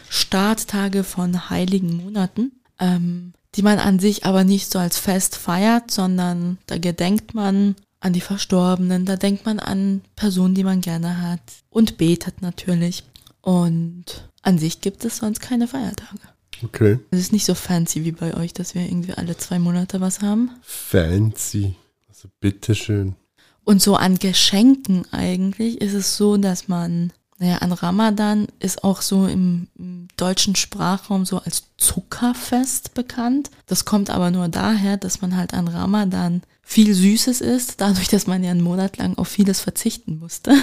Starttage 0.08 1.04
von 1.04 1.50
heiligen 1.50 1.96
Monaten, 1.96 2.52
ähm, 2.78 3.32
die 3.58 3.62
man 3.62 3.80
an 3.80 3.98
sich 3.98 4.24
aber 4.24 4.44
nicht 4.44 4.70
so 4.70 4.78
als 4.78 4.98
Fest 4.98 5.34
feiert, 5.34 5.90
sondern 5.90 6.58
da 6.66 6.78
gedenkt 6.78 7.34
man 7.34 7.74
an 7.98 8.12
die 8.12 8.20
Verstorbenen, 8.20 9.04
da 9.04 9.16
denkt 9.16 9.46
man 9.46 9.58
an 9.58 10.02
Personen, 10.14 10.54
die 10.54 10.62
man 10.62 10.80
gerne 10.80 11.20
hat 11.20 11.40
und 11.68 11.98
betet 11.98 12.40
natürlich. 12.40 13.02
Und 13.40 14.28
an 14.42 14.58
sich 14.58 14.80
gibt 14.80 15.04
es 15.04 15.16
sonst 15.16 15.40
keine 15.40 15.66
Feiertage. 15.66 16.20
Okay. 16.62 17.00
Es 17.10 17.18
ist 17.18 17.32
nicht 17.32 17.46
so 17.46 17.54
fancy 17.54 18.04
wie 18.04 18.12
bei 18.12 18.32
euch, 18.34 18.52
dass 18.52 18.76
wir 18.76 18.82
irgendwie 18.82 19.14
alle 19.14 19.36
zwei 19.36 19.58
Monate 19.58 20.00
was 20.00 20.22
haben. 20.22 20.52
Fancy. 20.62 21.74
Also 22.08 22.28
bitteschön. 22.38 23.16
Und 23.64 23.82
so 23.82 23.96
an 23.96 24.20
Geschenken 24.20 25.04
eigentlich 25.10 25.80
ist 25.80 25.94
es 25.94 26.16
so, 26.16 26.36
dass 26.36 26.68
man, 26.68 27.12
naja, 27.38 27.58
an 27.58 27.72
Ramadan 27.72 28.48
ist 28.58 28.82
auch 28.84 29.00
so 29.00 29.26
im, 29.26 29.68
deutschen 30.16 30.56
Sprachraum 30.56 31.24
so 31.24 31.38
als 31.38 31.62
Zuckerfest 31.76 32.94
bekannt. 32.94 33.50
Das 33.66 33.84
kommt 33.84 34.10
aber 34.10 34.32
nur 34.32 34.48
daher, 34.48 34.96
dass 34.96 35.20
man 35.20 35.36
halt 35.36 35.54
an 35.54 35.68
Ramadan 35.68 36.42
viel 36.62 36.92
Süßes 36.92 37.40
isst, 37.40 37.80
dadurch, 37.80 38.08
dass 38.08 38.26
man 38.26 38.42
ja 38.42 38.50
einen 38.50 38.62
Monat 38.62 38.96
lang 38.96 39.16
auf 39.16 39.28
vieles 39.28 39.60
verzichten 39.60 40.18
musste. 40.18 40.54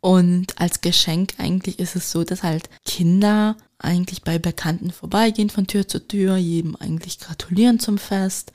Und 0.00 0.58
als 0.58 0.80
Geschenk 0.80 1.34
eigentlich 1.38 1.78
ist 1.78 1.94
es 1.96 2.10
so, 2.10 2.24
dass 2.24 2.42
halt 2.42 2.70
Kinder 2.84 3.56
eigentlich 3.78 4.22
bei 4.22 4.38
Bekannten 4.38 4.90
vorbeigehen 4.90 5.50
von 5.50 5.66
Tür 5.66 5.88
zu 5.88 6.06
Tür, 6.06 6.36
jedem 6.36 6.76
eigentlich 6.76 7.18
gratulieren 7.18 7.80
zum 7.80 7.98
Fest 7.98 8.52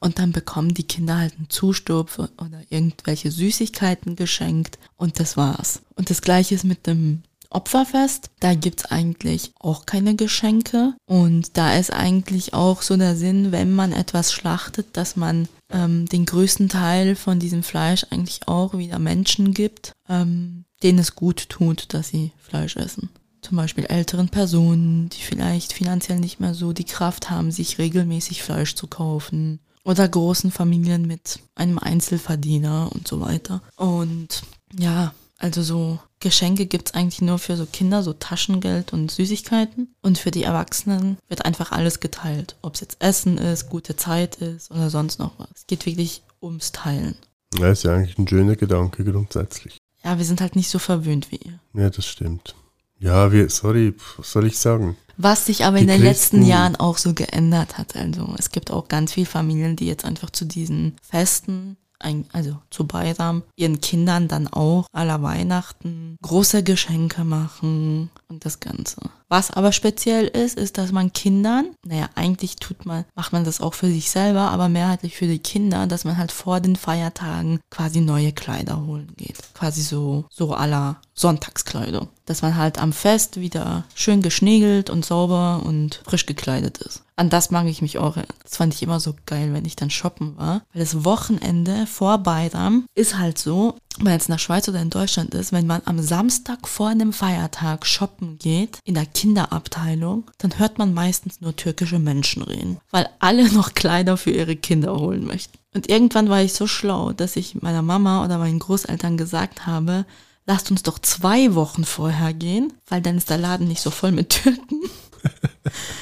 und 0.00 0.18
dann 0.18 0.32
bekommen 0.32 0.74
die 0.74 0.86
Kinder 0.86 1.18
halt 1.18 1.36
einen 1.36 1.50
Zustupf 1.50 2.18
oder 2.18 2.62
irgendwelche 2.70 3.30
Süßigkeiten 3.30 4.16
geschenkt 4.16 4.78
und 4.96 5.20
das 5.20 5.36
war's. 5.36 5.82
Und 5.94 6.10
das 6.10 6.22
gleiche 6.22 6.54
ist 6.54 6.64
mit 6.64 6.86
dem 6.86 7.22
Opferfest. 7.50 8.30
Da 8.40 8.54
gibt's 8.54 8.86
eigentlich 8.86 9.52
auch 9.60 9.84
keine 9.84 10.16
Geschenke 10.16 10.94
und 11.06 11.56
da 11.56 11.76
ist 11.76 11.92
eigentlich 11.92 12.54
auch 12.54 12.82
so 12.82 12.96
der 12.96 13.14
Sinn, 13.14 13.52
wenn 13.52 13.74
man 13.74 13.92
etwas 13.92 14.32
schlachtet, 14.32 14.96
dass 14.96 15.16
man 15.16 15.48
ähm, 15.70 16.06
den 16.06 16.24
größten 16.24 16.70
Teil 16.70 17.14
von 17.14 17.38
diesem 17.38 17.62
Fleisch 17.62 18.06
eigentlich 18.10 18.48
auch 18.48 18.76
wieder 18.76 18.98
Menschen 18.98 19.52
gibt, 19.52 19.92
ähm, 20.08 20.64
denen 20.82 20.98
es 20.98 21.14
gut 21.14 21.48
tut, 21.48 21.92
dass 21.94 22.08
sie 22.08 22.32
Fleisch 22.38 22.76
essen. 22.76 23.10
Zum 23.40 23.56
Beispiel 23.56 23.86
älteren 23.86 24.28
Personen, 24.28 25.08
die 25.08 25.22
vielleicht 25.22 25.72
finanziell 25.72 26.20
nicht 26.20 26.38
mehr 26.38 26.54
so 26.54 26.72
die 26.72 26.84
Kraft 26.84 27.30
haben, 27.30 27.50
sich 27.50 27.78
regelmäßig 27.78 28.42
Fleisch 28.42 28.74
zu 28.74 28.86
kaufen. 28.86 29.58
Oder 29.84 30.08
großen 30.08 30.52
Familien 30.52 31.08
mit 31.08 31.40
einem 31.56 31.78
Einzelverdiener 31.78 32.90
und 32.92 33.08
so 33.08 33.20
weiter. 33.20 33.62
Und 33.74 34.42
ja, 34.78 35.12
also 35.38 35.60
so 35.64 35.98
Geschenke 36.20 36.66
gibt's 36.66 36.94
eigentlich 36.94 37.20
nur 37.20 37.40
für 37.40 37.56
so 37.56 37.66
Kinder, 37.66 38.04
so 38.04 38.12
Taschengeld 38.12 38.92
und 38.92 39.10
Süßigkeiten. 39.10 39.92
Und 40.00 40.18
für 40.18 40.30
die 40.30 40.44
Erwachsenen 40.44 41.18
wird 41.28 41.44
einfach 41.44 41.72
alles 41.72 41.98
geteilt. 41.98 42.54
Ob 42.62 42.74
es 42.74 42.80
jetzt 42.80 42.96
Essen 43.00 43.38
ist, 43.38 43.68
gute 43.68 43.96
Zeit 43.96 44.36
ist 44.36 44.70
oder 44.70 44.88
sonst 44.88 45.18
noch 45.18 45.32
was. 45.38 45.48
Es 45.56 45.66
geht 45.66 45.84
wirklich 45.84 46.22
ums 46.40 46.70
Teilen. 46.70 47.16
Ja, 47.58 47.72
ist 47.72 47.82
ja 47.82 47.96
eigentlich 47.96 48.16
ein 48.18 48.28
schöner 48.28 48.54
Gedanke 48.54 49.04
grundsätzlich. 49.04 49.81
Ja, 50.04 50.18
wir 50.18 50.24
sind 50.24 50.40
halt 50.40 50.56
nicht 50.56 50.68
so 50.68 50.78
verwöhnt 50.78 51.30
wie 51.30 51.36
ihr. 51.36 51.58
Ja, 51.74 51.90
das 51.90 52.06
stimmt. 52.06 52.54
Ja, 52.98 53.32
wir, 53.32 53.48
sorry, 53.50 53.94
was 54.16 54.32
soll 54.32 54.46
ich 54.46 54.58
sagen? 54.58 54.96
Was 55.16 55.46
sich 55.46 55.64
aber 55.64 55.76
Die 55.78 55.82
in 55.82 55.88
den 55.88 56.02
letzten 56.02 56.36
Christen- 56.38 56.50
Jahren 56.50 56.76
auch 56.76 56.98
so 56.98 57.14
geändert 57.14 57.78
hat. 57.78 57.96
Also 57.96 58.34
es 58.38 58.50
gibt 58.50 58.70
auch 58.70 58.88
ganz 58.88 59.12
viele 59.12 59.26
Familien, 59.26 59.76
die 59.76 59.86
jetzt 59.86 60.04
einfach 60.04 60.30
zu 60.30 60.44
diesen 60.44 60.96
Festen, 61.02 61.76
ein- 61.98 62.26
also 62.32 62.58
zu 62.70 62.86
Bayram, 62.86 63.42
ihren 63.56 63.80
Kindern 63.80 64.28
dann 64.28 64.48
auch 64.48 64.86
aller 64.92 65.22
Weihnachten 65.22 66.16
große 66.22 66.62
Geschenke 66.62 67.24
machen 67.24 68.10
und 68.28 68.44
das 68.44 68.58
Ganze. 68.60 68.96
Was 69.32 69.50
aber 69.50 69.72
speziell 69.72 70.26
ist, 70.26 70.58
ist, 70.58 70.76
dass 70.76 70.92
man 70.92 71.14
Kindern, 71.14 71.74
naja, 71.86 72.10
eigentlich 72.16 72.56
tut 72.56 72.84
man, 72.84 73.06
macht 73.14 73.32
man 73.32 73.44
das 73.44 73.62
auch 73.62 73.72
für 73.72 73.86
sich 73.86 74.10
selber, 74.10 74.50
aber 74.50 74.68
mehrheitlich 74.68 75.16
für 75.16 75.26
die 75.26 75.38
Kinder, 75.38 75.86
dass 75.86 76.04
man 76.04 76.18
halt 76.18 76.30
vor 76.30 76.60
den 76.60 76.76
Feiertagen 76.76 77.58
quasi 77.70 78.02
neue 78.02 78.32
Kleider 78.32 78.84
holen 78.84 79.10
geht. 79.16 79.38
Quasi 79.54 79.80
so, 79.80 80.26
so 80.28 80.52
aller 80.52 81.00
Sonntagskleidung. 81.14 82.08
Dass 82.26 82.42
man 82.42 82.56
halt 82.56 82.78
am 82.78 82.92
Fest 82.92 83.40
wieder 83.40 83.84
schön 83.94 84.20
geschnegelt 84.20 84.90
und 84.90 85.04
sauber 85.04 85.62
und 85.64 86.02
frisch 86.06 86.26
gekleidet 86.26 86.76
ist. 86.78 87.02
An 87.16 87.30
das 87.30 87.50
mag 87.50 87.66
ich 87.66 87.82
mich 87.82 87.98
auch. 87.98 88.16
Das 88.42 88.56
fand 88.56 88.74
ich 88.74 88.82
immer 88.82 88.98
so 88.98 89.14
geil, 89.26 89.52
wenn 89.52 89.64
ich 89.64 89.76
dann 89.76 89.90
shoppen 89.90 90.36
war. 90.36 90.62
Weil 90.72 90.80
das 90.80 91.04
Wochenende 91.04 91.86
vor 91.86 92.18
Bayram 92.18 92.86
ist 92.94 93.18
halt 93.18 93.38
so, 93.38 93.76
wenn 93.96 94.04
man 94.04 94.12
jetzt 94.14 94.28
nach 94.28 94.38
Schweiz 94.38 94.68
oder 94.68 94.80
in 94.80 94.90
Deutschland 94.90 95.34
ist, 95.34 95.52
wenn 95.52 95.66
man 95.66 95.82
am 95.84 96.00
Samstag 96.00 96.66
vor 96.66 96.88
einem 96.88 97.12
Feiertag 97.12 97.86
shoppen 97.86 98.38
geht, 98.38 98.78
in 98.84 98.94
der 98.94 99.12
Kinderabteilung, 99.22 100.24
dann 100.38 100.58
hört 100.58 100.78
man 100.78 100.94
meistens 100.94 101.40
nur 101.40 101.54
türkische 101.54 102.00
Menschen 102.00 102.42
reden, 102.42 102.78
weil 102.90 103.08
alle 103.20 103.52
noch 103.52 103.74
Kleider 103.74 104.16
für 104.16 104.32
ihre 104.32 104.56
Kinder 104.56 104.96
holen 104.96 105.24
möchten. 105.24 105.56
Und 105.72 105.88
irgendwann 105.88 106.28
war 106.28 106.42
ich 106.42 106.54
so 106.54 106.66
schlau, 106.66 107.12
dass 107.12 107.36
ich 107.36 107.62
meiner 107.62 107.82
Mama 107.82 108.24
oder 108.24 108.38
meinen 108.38 108.58
Großeltern 108.58 109.16
gesagt 109.16 109.64
habe, 109.64 110.06
lasst 110.44 110.72
uns 110.72 110.82
doch 110.82 110.98
zwei 110.98 111.54
Wochen 111.54 111.84
vorher 111.84 112.34
gehen, 112.34 112.72
weil 112.88 113.00
dann 113.00 113.16
ist 113.16 113.30
der 113.30 113.38
Laden 113.38 113.68
nicht 113.68 113.80
so 113.80 113.92
voll 113.92 114.10
mit 114.10 114.30
Türken. 114.30 114.80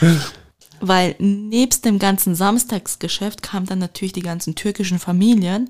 Weil 0.82 1.14
nebst 1.18 1.84
dem 1.84 1.98
ganzen 1.98 2.34
Samstagsgeschäft 2.34 3.42
kamen 3.42 3.66
dann 3.66 3.80
natürlich 3.80 4.14
die 4.14 4.22
ganzen 4.22 4.54
türkischen 4.54 4.98
Familien, 4.98 5.68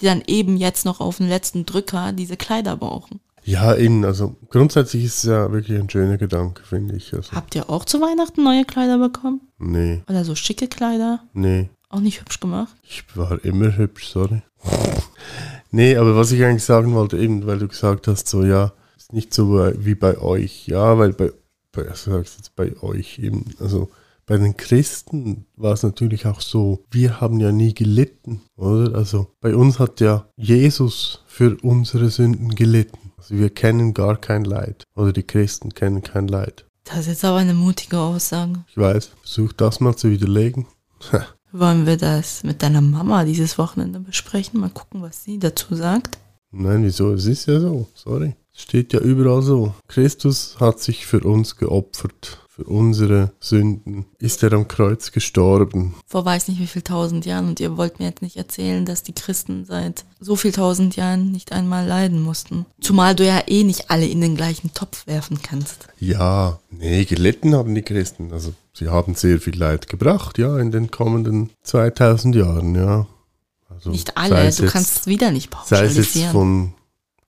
die 0.00 0.06
dann 0.06 0.20
eben 0.26 0.56
jetzt 0.56 0.84
noch 0.84 0.98
auf 0.98 1.18
den 1.18 1.28
letzten 1.28 1.64
Drücker 1.64 2.12
diese 2.12 2.36
Kleider 2.36 2.76
brauchen. 2.76 3.20
Ja, 3.48 3.74
eben, 3.74 4.04
also 4.04 4.36
grundsätzlich 4.50 5.04
ist 5.04 5.18
es 5.18 5.22
ja 5.22 5.50
wirklich 5.50 5.80
ein 5.80 5.88
schöner 5.88 6.18
Gedanke, 6.18 6.62
finde 6.64 6.96
ich. 6.96 7.14
Also, 7.14 7.32
Habt 7.32 7.54
ihr 7.54 7.70
auch 7.70 7.86
zu 7.86 7.98
Weihnachten 8.02 8.44
neue 8.44 8.66
Kleider 8.66 8.98
bekommen? 8.98 9.40
nee, 9.58 10.02
Oder 10.06 10.22
so 10.26 10.34
schicke 10.34 10.68
Kleider? 10.68 11.20
nee. 11.32 11.70
Auch 11.88 12.00
nicht 12.00 12.20
hübsch 12.20 12.40
gemacht? 12.40 12.76
Ich 12.82 13.04
war 13.16 13.42
immer 13.42 13.74
hübsch, 13.74 14.08
sorry. 14.08 14.42
nee, 15.70 15.96
aber 15.96 16.14
was 16.14 16.30
ich 16.32 16.44
eigentlich 16.44 16.64
sagen 16.64 16.92
wollte, 16.92 17.16
eben, 17.16 17.46
weil 17.46 17.58
du 17.58 17.68
gesagt 17.68 18.06
hast, 18.06 18.28
so, 18.28 18.44
ja, 18.44 18.74
ist 18.98 19.14
nicht 19.14 19.32
so 19.32 19.58
wie 19.78 19.94
bei 19.94 20.18
euch. 20.18 20.66
Ja, 20.66 20.98
weil 20.98 21.14
bei, 21.14 21.32
bei 21.72 21.88
also 21.88 22.10
sagst 22.10 22.36
jetzt 22.36 22.54
bei 22.54 22.76
euch 22.82 23.18
eben, 23.18 23.46
also 23.60 23.88
bei 24.26 24.36
den 24.36 24.58
Christen 24.58 25.46
war 25.56 25.72
es 25.72 25.82
natürlich 25.82 26.26
auch 26.26 26.42
so, 26.42 26.84
wir 26.90 27.22
haben 27.22 27.40
ja 27.40 27.50
nie 27.50 27.72
gelitten, 27.72 28.42
oder? 28.56 28.94
Also 28.94 29.28
bei 29.40 29.56
uns 29.56 29.78
hat 29.78 30.02
ja 30.02 30.28
Jesus 30.36 31.24
für 31.26 31.56
unsere 31.62 32.10
Sünden 32.10 32.54
gelitten. 32.54 33.07
Also 33.18 33.36
wir 33.36 33.50
kennen 33.50 33.92
gar 33.92 34.16
kein 34.16 34.44
Leid. 34.44 34.84
Oder 34.94 35.12
die 35.12 35.24
Christen 35.24 35.74
kennen 35.74 36.02
kein 36.02 36.28
Leid. 36.28 36.64
Das 36.84 37.00
ist 37.00 37.08
jetzt 37.08 37.24
aber 37.24 37.38
eine 37.38 37.54
mutige 37.54 37.98
Aussage. 37.98 38.64
Ich 38.68 38.78
weiß, 38.78 39.10
versuch 39.20 39.52
das 39.52 39.80
mal 39.80 39.94
zu 39.94 40.10
widerlegen. 40.10 40.66
Wollen 41.52 41.86
wir 41.86 41.96
das 41.96 42.44
mit 42.44 42.62
deiner 42.62 42.80
Mama 42.80 43.24
dieses 43.24 43.58
Wochenende 43.58 44.00
besprechen? 44.00 44.60
Mal 44.60 44.70
gucken, 44.70 45.02
was 45.02 45.24
sie 45.24 45.38
dazu 45.38 45.74
sagt. 45.74 46.18
Nein, 46.50 46.84
wieso? 46.84 47.12
Es 47.12 47.26
ist 47.26 47.46
ja 47.46 47.60
so. 47.60 47.88
Sorry. 47.94 48.34
Es 48.54 48.62
steht 48.62 48.92
ja 48.92 49.00
überall 49.00 49.42
so. 49.42 49.74
Christus 49.86 50.56
hat 50.60 50.80
sich 50.80 51.06
für 51.06 51.20
uns 51.20 51.56
geopfert. 51.56 52.46
Für 52.58 52.64
unsere 52.64 53.30
Sünden 53.38 54.06
ist 54.18 54.42
er 54.42 54.52
am 54.52 54.66
Kreuz 54.66 55.12
gestorben. 55.12 55.94
Vor 56.08 56.24
weiß 56.24 56.48
nicht 56.48 56.58
wie 56.58 56.66
viel 56.66 56.82
tausend 56.82 57.24
Jahren 57.24 57.46
und 57.46 57.60
ihr 57.60 57.76
wollt 57.76 58.00
mir 58.00 58.06
jetzt 58.06 58.20
nicht 58.20 58.36
erzählen, 58.36 58.84
dass 58.84 59.04
die 59.04 59.12
Christen 59.12 59.64
seit 59.64 60.04
so 60.18 60.34
viel 60.34 60.50
tausend 60.50 60.96
Jahren 60.96 61.30
nicht 61.30 61.52
einmal 61.52 61.86
leiden 61.86 62.20
mussten. 62.20 62.66
Zumal 62.80 63.14
du 63.14 63.24
ja 63.24 63.44
eh 63.46 63.62
nicht 63.62 63.92
alle 63.92 64.06
in 64.08 64.20
den 64.20 64.34
gleichen 64.34 64.74
Topf 64.74 65.06
werfen 65.06 65.38
kannst. 65.40 65.86
Ja, 66.00 66.58
nee, 66.68 67.04
gelitten 67.04 67.54
haben 67.54 67.76
die 67.76 67.82
Christen. 67.82 68.32
Also 68.32 68.52
sie 68.72 68.88
haben 68.88 69.14
sehr 69.14 69.38
viel 69.40 69.56
Leid 69.56 69.88
gebracht, 69.88 70.36
ja, 70.36 70.58
in 70.58 70.72
den 70.72 70.90
kommenden 70.90 71.50
2000 71.62 72.34
Jahren, 72.34 72.74
ja. 72.74 73.06
Also, 73.68 73.90
Nicht 73.90 74.16
alle, 74.16 74.34
du 74.34 74.42
jetzt- 74.64 74.66
kannst 74.72 74.96
es 75.02 75.06
wieder 75.06 75.30
nicht 75.30 75.50
Sei 75.64 75.84
es 75.84 75.94
jetzt 75.96 76.14
pauschalisieren. 76.14 76.32
von 76.32 76.74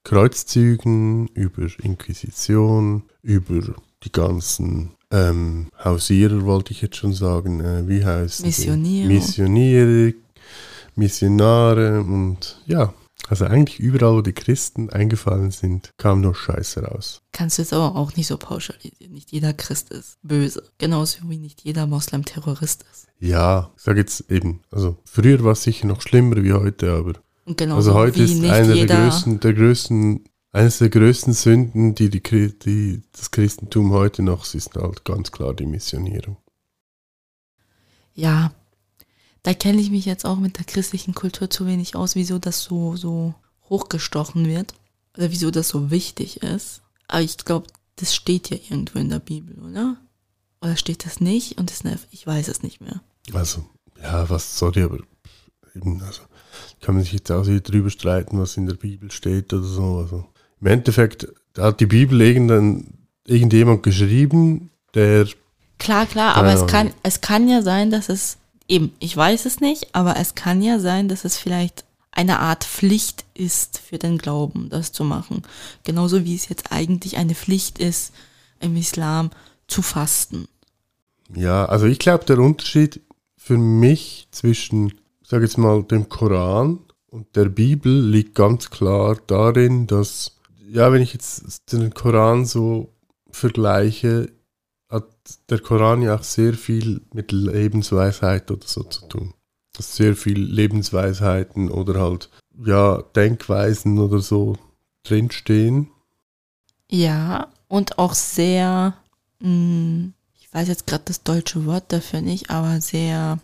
Kreuzzügen 0.03 1.27
über 1.29 1.67
Inquisition, 1.81 3.03
über 3.21 3.61
die 4.03 4.11
ganzen 4.11 4.91
ähm, 5.11 5.67
Hausierer, 5.83 6.45
wollte 6.45 6.71
ich 6.71 6.81
jetzt 6.81 6.97
schon 6.97 7.13
sagen, 7.13 7.59
äh, 7.61 7.87
wie 7.87 8.03
heißt 8.05 8.45
Missioniere. 8.45 9.07
Missioniere, 9.07 10.13
Missionare 10.95 12.01
und 12.01 12.61
ja, 12.65 12.93
also 13.27 13.45
eigentlich 13.45 13.79
überall, 13.79 14.15
wo 14.15 14.21
die 14.21 14.33
Christen 14.33 14.89
eingefallen 14.89 15.51
sind, 15.51 15.91
kam 15.97 16.21
nur 16.21 16.35
Scheiße 16.35 16.83
raus. 16.83 17.21
Kannst 17.31 17.57
du 17.57 17.61
jetzt 17.61 17.71
aber 17.73 17.95
auch 17.95 18.15
nicht 18.15 18.27
so 18.27 18.37
pauschalisieren. 18.37 19.13
Nicht 19.13 19.31
jeder 19.31 19.53
Christ 19.53 19.89
ist 19.91 20.17
böse. 20.21 20.63
Genauso 20.79 21.19
wie 21.29 21.37
nicht 21.37 21.61
jeder 21.63 21.87
Moslem 21.87 22.25
Terrorist 22.25 22.83
ist. 22.91 23.07
Ja, 23.19 23.71
ich 23.77 23.83
sage 23.83 23.99
jetzt 23.99 24.29
eben, 24.29 24.61
also 24.71 24.97
früher 25.05 25.43
war 25.43 25.53
es 25.53 25.63
sicher 25.63 25.87
noch 25.87 26.01
schlimmer 26.01 26.43
wie 26.43 26.53
heute, 26.53 26.91
aber 26.91 27.13
Und 27.45 27.57
genauso 27.57 27.91
Also 27.91 27.99
heute 27.99 28.23
ist 28.23 28.33
nicht 28.33 28.51
eine 28.51 28.85
der 28.85 28.97
größten, 28.97 29.39
der 29.39 29.53
größten, 29.53 30.23
eines 30.51 30.79
der 30.79 30.89
größten 30.89 31.33
Sünden, 31.33 31.95
die, 31.95 32.09
die, 32.09 32.21
die 32.21 33.03
das 33.11 33.31
Christentum 33.31 33.91
heute 33.91 34.21
noch 34.21 34.53
ist, 34.53 34.75
halt 34.75 35.05
ganz 35.05 35.31
klar 35.31 35.53
die 35.53 35.65
Missionierung. 35.65 36.37
Ja, 38.13 38.53
da 39.43 39.53
kenne 39.53 39.81
ich 39.81 39.89
mich 39.89 40.05
jetzt 40.05 40.25
auch 40.25 40.37
mit 40.37 40.57
der 40.57 40.65
christlichen 40.65 41.15
Kultur 41.15 41.49
zu 41.49 41.65
wenig 41.65 41.95
aus, 41.95 42.15
wieso 42.15 42.37
das 42.37 42.63
so, 42.63 42.95
so 42.95 43.33
hochgestochen 43.69 44.47
wird. 44.47 44.73
Oder 45.17 45.31
wieso 45.31 45.51
das 45.51 45.69
so 45.69 45.91
wichtig 45.91 46.41
ist. 46.41 46.81
Aber 47.07 47.21
ich 47.21 47.37
glaube, 47.37 47.67
das 47.97 48.15
steht 48.15 48.49
ja 48.49 48.57
irgendwo 48.57 48.99
in 48.99 49.09
der 49.09 49.19
Bibel, 49.19 49.59
oder? 49.59 49.97
Oder 50.61 50.77
steht 50.77 51.05
das 51.05 51.19
nicht? 51.19 51.57
Und 51.57 51.71
ist 51.71 51.83
ich 52.11 52.25
weiß 52.25 52.47
es 52.47 52.63
nicht 52.63 52.81
mehr. 52.81 53.01
Also, 53.33 53.65
ja, 54.01 54.29
was, 54.29 54.57
sorry, 54.57 54.83
aber 54.83 54.99
eben, 55.75 56.01
also, 56.03 56.21
kann 56.79 56.95
man 56.95 57.03
sich 57.03 57.13
jetzt 57.13 57.31
auch 57.31 57.45
wieder 57.45 57.59
drüber 57.59 57.89
streiten, 57.89 58.39
was 58.39 58.57
in 58.57 58.67
der 58.67 58.75
Bibel 58.75 59.11
steht 59.11 59.53
oder 59.53 59.63
so. 59.63 59.97
Also, 59.97 60.27
Im 60.61 60.67
Endeffekt 60.67 61.27
da 61.53 61.63
hat 61.63 61.79
die 61.79 61.85
Bibel 61.85 62.21
irgendein, 62.21 62.97
irgendjemand 63.25 63.83
geschrieben, 63.83 64.71
der, 64.93 65.27
Klar, 65.79 66.05
klar, 66.05 66.35
aber 66.35 66.53
es 66.53 66.67
kann, 66.67 66.91
es 67.01 67.21
kann 67.21 67.49
ja 67.49 67.63
sein, 67.63 67.89
dass 67.89 68.07
es 68.07 68.37
eben, 68.67 68.93
ich 68.99 69.17
weiß 69.17 69.45
es 69.45 69.59
nicht, 69.59 69.95
aber 69.95 70.17
es 70.17 70.35
kann 70.35 70.61
ja 70.61 70.79
sein, 70.79 71.07
dass 71.09 71.25
es 71.25 71.37
vielleicht 71.37 71.85
eine 72.11 72.39
Art 72.39 72.63
Pflicht 72.63 73.25
ist 73.33 73.79
für 73.79 73.97
den 73.97 74.17
Glauben, 74.17 74.69
das 74.69 74.91
zu 74.91 75.03
machen. 75.03 75.41
Genauso 75.83 76.23
wie 76.23 76.35
es 76.35 76.49
jetzt 76.49 76.71
eigentlich 76.71 77.17
eine 77.17 77.33
Pflicht 77.33 77.79
ist, 77.79 78.13
im 78.59 78.75
Islam 78.77 79.31
zu 79.67 79.81
fasten. 79.81 80.47
ja, 81.33 81.65
also 81.65 81.87
ich 81.87 81.97
glaube, 81.97 82.25
der 82.25 82.37
Unterschied 82.37 83.01
für 83.37 83.57
mich 83.57 84.27
zwischen, 84.31 84.93
ich 85.21 85.29
sage 85.29 85.45
jetzt 85.45 85.57
mal, 85.57 85.81
dem 85.83 86.09
Koran 86.09 86.79
und 87.07 87.35
der 87.35 87.45
Bibel 87.45 88.05
liegt 88.05 88.35
ganz 88.35 88.69
klar 88.69 89.17
darin, 89.25 89.87
dass, 89.87 90.37
ja, 90.73 90.91
wenn 90.91 91.01
ich 91.01 91.13
jetzt 91.13 91.71
den 91.71 91.93
Koran 91.93 92.45
so 92.45 92.93
vergleiche, 93.29 94.31
hat 94.89 95.05
der 95.49 95.59
Koran 95.59 96.01
ja 96.01 96.15
auch 96.15 96.23
sehr 96.23 96.53
viel 96.53 97.01
mit 97.13 97.31
Lebensweisheit 97.31 98.49
oder 98.51 98.65
so 98.65 98.83
zu 98.83 99.07
tun. 99.07 99.33
Dass 99.73 99.95
sehr 99.95 100.15
viel 100.15 100.39
Lebensweisheiten 100.39 101.69
oder 101.69 101.99
halt, 101.99 102.29
ja, 102.65 103.01
Denkweisen 103.15 103.99
oder 103.99 104.19
so 104.19 104.57
drinstehen. 105.03 105.89
Ja, 106.89 107.47
und 107.67 107.97
auch 107.97 108.13
sehr, 108.13 108.93
mh, 109.39 110.09
ich 110.39 110.53
weiß 110.53 110.67
jetzt 110.67 110.87
gerade 110.87 111.03
das 111.05 111.23
deutsche 111.23 111.65
Wort 111.65 111.85
dafür 111.89 112.21
nicht, 112.21 112.49
aber 112.49 112.81
sehr 112.81 113.39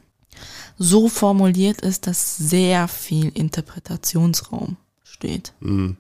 so 0.78 1.08
formuliert 1.10 1.82
ist, 1.82 2.08
dass 2.08 2.38
sehr 2.38 2.88
viel 2.88 3.30
Interpretationsraum 3.30 4.78
steht. 5.04 5.54
Mhm. 5.60 5.98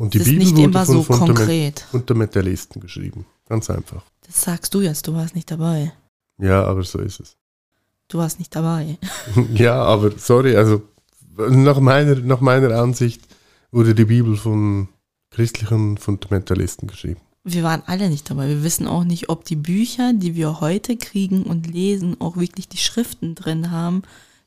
Und 0.00 0.14
die 0.14 0.18
ist 0.18 0.24
Bibel 0.24 0.38
nicht 0.38 0.56
wurde 0.56 0.62
immer 0.62 0.86
von 0.86 0.94
so 0.94 1.02
Fundament 1.02 1.36
konkret. 1.36 1.80
Fundamentalisten 1.90 2.80
geschrieben. 2.80 3.26
Ganz 3.46 3.68
einfach. 3.68 4.02
Das 4.26 4.40
sagst 4.40 4.72
du 4.72 4.80
jetzt, 4.80 5.06
du 5.06 5.12
warst 5.12 5.34
nicht 5.34 5.50
dabei. 5.50 5.92
Ja, 6.38 6.64
aber 6.64 6.82
so 6.84 7.00
ist 7.00 7.20
es. 7.20 7.36
Du 8.08 8.16
warst 8.16 8.38
nicht 8.38 8.56
dabei. 8.56 8.96
ja, 9.52 9.74
aber 9.74 10.12
sorry, 10.16 10.56
also 10.56 10.80
nach 11.36 11.80
meiner, 11.80 12.14
nach 12.14 12.40
meiner 12.40 12.74
Ansicht 12.80 13.20
wurde 13.72 13.94
die 13.94 14.06
Bibel 14.06 14.38
von 14.38 14.88
christlichen 15.28 15.98
Fundamentalisten 15.98 16.88
geschrieben. 16.88 17.20
Wir 17.44 17.62
waren 17.62 17.82
alle 17.84 18.08
nicht 18.08 18.30
dabei. 18.30 18.48
Wir 18.48 18.62
wissen 18.62 18.86
auch 18.86 19.04
nicht, 19.04 19.28
ob 19.28 19.44
die 19.44 19.56
Bücher, 19.56 20.14
die 20.14 20.34
wir 20.34 20.62
heute 20.62 20.96
kriegen 20.96 21.42
und 21.42 21.66
lesen, 21.66 22.18
auch 22.22 22.38
wirklich 22.38 22.68
die 22.68 22.78
Schriften 22.78 23.34
drin 23.34 23.70
haben, 23.70 24.02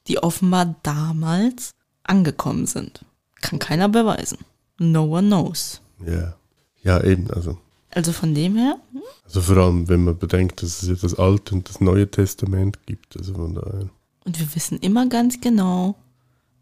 die 0.08 0.18
offenbar 0.18 0.74
damals 0.82 1.76
angekommen 2.04 2.66
sind. 2.66 3.06
Kann 3.40 3.60
keiner 3.60 3.88
beweisen. 3.88 4.40
No 4.80 5.04
one 5.04 5.28
knows. 5.28 5.82
Ja. 6.06 6.36
Ja, 6.84 7.02
eben, 7.04 7.30
also. 7.32 7.58
Also 7.92 8.12
von 8.12 8.34
dem 8.34 8.56
her, 8.56 8.78
Also 9.26 9.42
vor 9.42 9.58
allem, 9.58 9.88
wenn 9.88 10.04
man 10.04 10.18
bedenkt, 10.18 10.62
dass 10.64 10.82
es 10.82 10.90
ja 10.90 10.96
das 10.96 11.16
Alte 11.16 11.56
und 11.56 11.70
das 11.70 11.80
Neue 11.80 12.10
Testament 12.10 12.86
gibt. 12.86 13.16
Also 13.18 13.34
von 13.34 13.54
daher. 13.54 13.90
und 14.26 14.40
wir 14.40 14.56
wissen 14.56 14.80
immer 14.80 15.08
ganz 15.08 15.40
genau, 15.42 15.96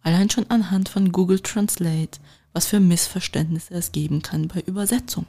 allein 0.02 0.30
schon 0.30 0.50
anhand 0.50 0.90
von 0.90 1.12
Google 1.12 1.40
Translate, 1.40 2.20
was 2.54 2.68
für 2.68 2.80
Missverständnisse 2.80 3.74
es 3.74 3.92
geben 3.92 4.22
kann 4.22 4.48
bei 4.50 4.62
Übersetzung. 4.62 5.26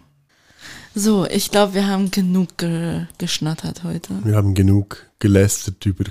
So, 0.94 1.26
ich 1.26 1.50
glaube, 1.50 1.74
wir 1.74 1.86
haben 1.86 2.10
genug 2.10 2.58
ge 2.58 3.06
geschnattert 3.18 3.84
heute 3.84 4.24
Wir 4.24 4.36
haben 4.36 4.54
genug 4.54 5.06
gelästert 5.18 5.84
über 5.86 6.04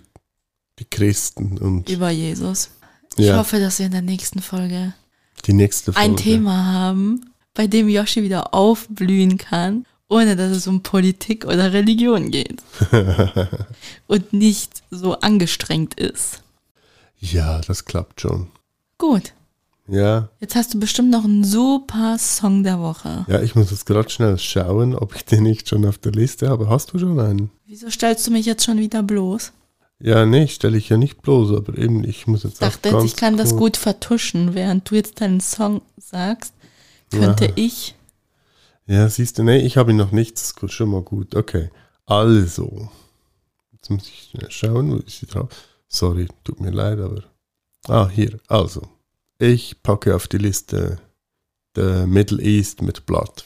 die 0.80 0.86
Christen 0.86 1.58
und 1.58 1.90
über 1.90 2.10
Jesus. 2.10 2.72
Ich 3.18 3.26
ja, 3.26 3.38
hoffe, 3.38 3.60
dass 3.60 3.80
wir 3.80 3.86
in 3.86 3.92
der 3.92 4.02
nächsten 4.02 4.42
Folge 4.42 4.94
die 5.42 5.54
nächste 5.54 5.94
Folge. 5.94 6.10
ein 6.10 6.18
Thema 6.18 6.66
haben, 6.72 7.32
bei 7.54 7.68
dem 7.68 7.90
Yoshi 7.90 8.24
wieder 8.24 8.54
aufblühen 8.54 9.38
kann, 9.38 9.86
ohne 10.08 10.36
dass 10.36 10.52
es 10.52 10.68
um 10.68 10.84
Politik 10.84 11.46
oder 11.46 11.74
Religion 11.74 12.32
geht. 12.32 12.62
Und 14.08 14.34
nicht 14.34 14.84
so 14.90 15.16
angestrengt 15.20 15.94
ist. 16.00 16.42
Ja, 17.20 17.62
das 17.62 17.86
klappt 17.86 18.22
schon. 18.22 18.48
Gut, 18.98 19.34
Ja, 19.88 20.30
jetzt 20.40 20.56
hast 20.56 20.74
du 20.74 20.80
bestimmt 20.80 21.10
noch 21.12 21.24
einen 21.24 21.44
super 21.44 22.18
Song 22.20 22.64
der 22.64 22.80
Woche. 22.80 23.26
ja, 23.28 23.42
ich 23.42 23.56
muss 23.56 23.72
jetzt 23.72 23.86
gerade 23.86 24.10
schnell 24.10 24.38
schauen, 24.38 24.96
ob 24.96 25.16
ich 25.16 25.26
den 25.26 25.44
nicht 25.44 25.68
schon 25.70 25.86
auf 25.86 25.98
der 25.98 26.12
Liste 26.14 26.50
habe. 26.50 26.70
Hast 26.70 26.94
du 26.94 27.00
schon 27.00 27.20
einen? 27.20 27.50
Wieso 27.66 27.90
stellst 27.90 28.26
du 28.28 28.32
mich 28.32 28.46
jetzt 28.46 28.64
schon 28.66 28.78
wieder 28.80 29.04
bloß? 29.04 29.52
Ja, 30.04 30.26
nee, 30.26 30.48
stelle 30.48 30.78
ich 30.78 30.90
ja 30.90 30.98
nicht 30.98 31.22
bloß, 31.22 31.52
aber 31.56 31.78
eben, 31.78 32.04
ich 32.04 32.26
muss 32.26 32.44
jetzt 32.44 32.54
Ich 32.54 32.60
dachte 32.60 32.90
jetzt, 32.90 33.06
ich 33.06 33.16
kann 33.16 33.38
das 33.38 33.56
gut 33.56 33.78
vertuschen, 33.78 34.56
während 34.56 34.90
du 34.90 34.96
jetzt 34.96 35.22
deinen 35.22 35.42
Song 35.42 35.82
sagst, 35.98 36.54
könnte 37.12 37.46
Aha. 37.46 37.54
ich. 37.56 37.96
Ja, 38.88 39.08
siehst 39.10 39.38
du, 39.38 39.44
nee, 39.44 39.60
ich 39.60 39.78
habe 39.78 39.92
ihn 39.92 39.98
noch 39.98 40.12
nicht, 40.12 40.36
das 40.36 40.54
ist 40.60 40.74
schon 40.74 40.90
mal 40.90 41.04
gut. 41.04 41.36
Okay, 41.36 41.70
also. 42.06 42.90
Jetzt 43.74 43.90
muss 43.90 44.08
ich 44.08 44.30
schnell 44.32 44.50
schauen, 44.50 44.92
wo 44.92 44.96
ist 44.98 45.20
sie 45.20 45.28
drauf? 45.28 45.50
Sorry, 45.88 46.28
tut 46.44 46.60
mir 46.60 46.72
leid, 46.72 47.00
aber. 47.00 47.24
Ah, 47.88 48.10
hier, 48.10 48.40
also. 48.48 48.82
Ich 49.38 49.82
packe 49.84 50.16
auf 50.16 50.28
die 50.28 50.38
Liste 50.38 51.00
The 51.76 52.06
Middle 52.06 52.42
East 52.42 52.82
mit 52.82 53.06
Blood. 53.06 53.46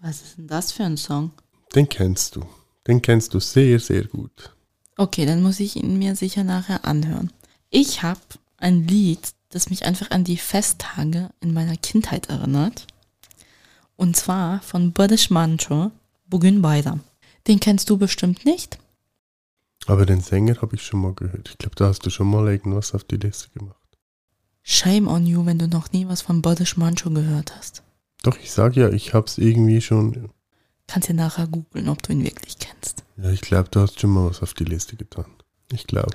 Was 0.00 0.22
ist 0.22 0.38
denn 0.38 0.46
das 0.46 0.72
für 0.72 0.84
ein 0.84 0.96
Song? 0.96 1.32
Den 1.74 1.88
kennst 1.88 2.36
du. 2.36 2.44
Den 2.86 3.00
kennst 3.00 3.34
du 3.34 3.40
sehr, 3.40 3.78
sehr 3.78 4.04
gut. 4.04 4.54
Okay, 4.96 5.26
dann 5.26 5.42
muss 5.42 5.60
ich 5.60 5.76
ihn 5.76 5.98
mir 5.98 6.16
sicher 6.16 6.44
nachher 6.44 6.84
anhören. 6.84 7.32
Ich 7.70 8.02
habe 8.02 8.20
ein 8.58 8.86
Lied, 8.86 9.32
das 9.48 9.70
mich 9.70 9.84
einfach 9.84 10.10
an 10.10 10.24
die 10.24 10.36
Festtage 10.36 11.30
in 11.40 11.52
meiner 11.52 11.76
Kindheit 11.76 12.28
erinnert. 12.28 12.86
Und 13.96 14.16
zwar 14.16 14.60
von 14.62 14.92
Barış 14.92 15.30
Manço, 15.30 15.90
Bugün 16.26 16.62
Bayram. 16.62 17.00
Den 17.46 17.60
kennst 17.60 17.90
du 17.90 17.96
bestimmt 17.96 18.44
nicht. 18.44 18.78
Aber 19.86 20.06
den 20.06 20.20
Sänger 20.20 20.60
habe 20.62 20.76
ich 20.76 20.82
schon 20.82 21.00
mal 21.00 21.14
gehört. 21.14 21.50
Ich 21.50 21.58
glaube, 21.58 21.74
da 21.76 21.88
hast 21.88 22.06
du 22.06 22.10
schon 22.10 22.28
mal 22.28 22.48
irgendwas 22.48 22.94
auf 22.94 23.04
die 23.04 23.16
Liste 23.16 23.50
gemacht. 23.50 23.76
Shame 24.62 25.08
on 25.08 25.26
you, 25.26 25.44
wenn 25.44 25.58
du 25.58 25.66
noch 25.66 25.90
nie 25.92 26.06
was 26.06 26.22
von 26.22 26.40
Barış 26.40 26.76
Manço 26.76 27.12
gehört 27.12 27.56
hast. 27.56 27.82
Doch, 28.22 28.38
ich 28.38 28.52
sage 28.52 28.80
ja, 28.80 28.90
ich 28.90 29.12
habe 29.12 29.26
es 29.26 29.38
irgendwie 29.38 29.80
schon. 29.80 30.30
Kannst 30.92 31.08
ja 31.08 31.14
nachher 31.14 31.46
googeln, 31.46 31.88
ob 31.88 32.02
du 32.02 32.12
ihn 32.12 32.22
wirklich 32.22 32.58
kennst. 32.58 33.02
Ja, 33.16 33.30
ich 33.30 33.40
glaube, 33.40 33.70
du 33.70 33.80
hast 33.80 33.98
schon 33.98 34.10
mal 34.10 34.28
was 34.28 34.42
auf 34.42 34.52
die 34.52 34.64
Liste 34.64 34.94
getan. 34.94 35.24
Ich 35.72 35.86
glaube. 35.86 36.10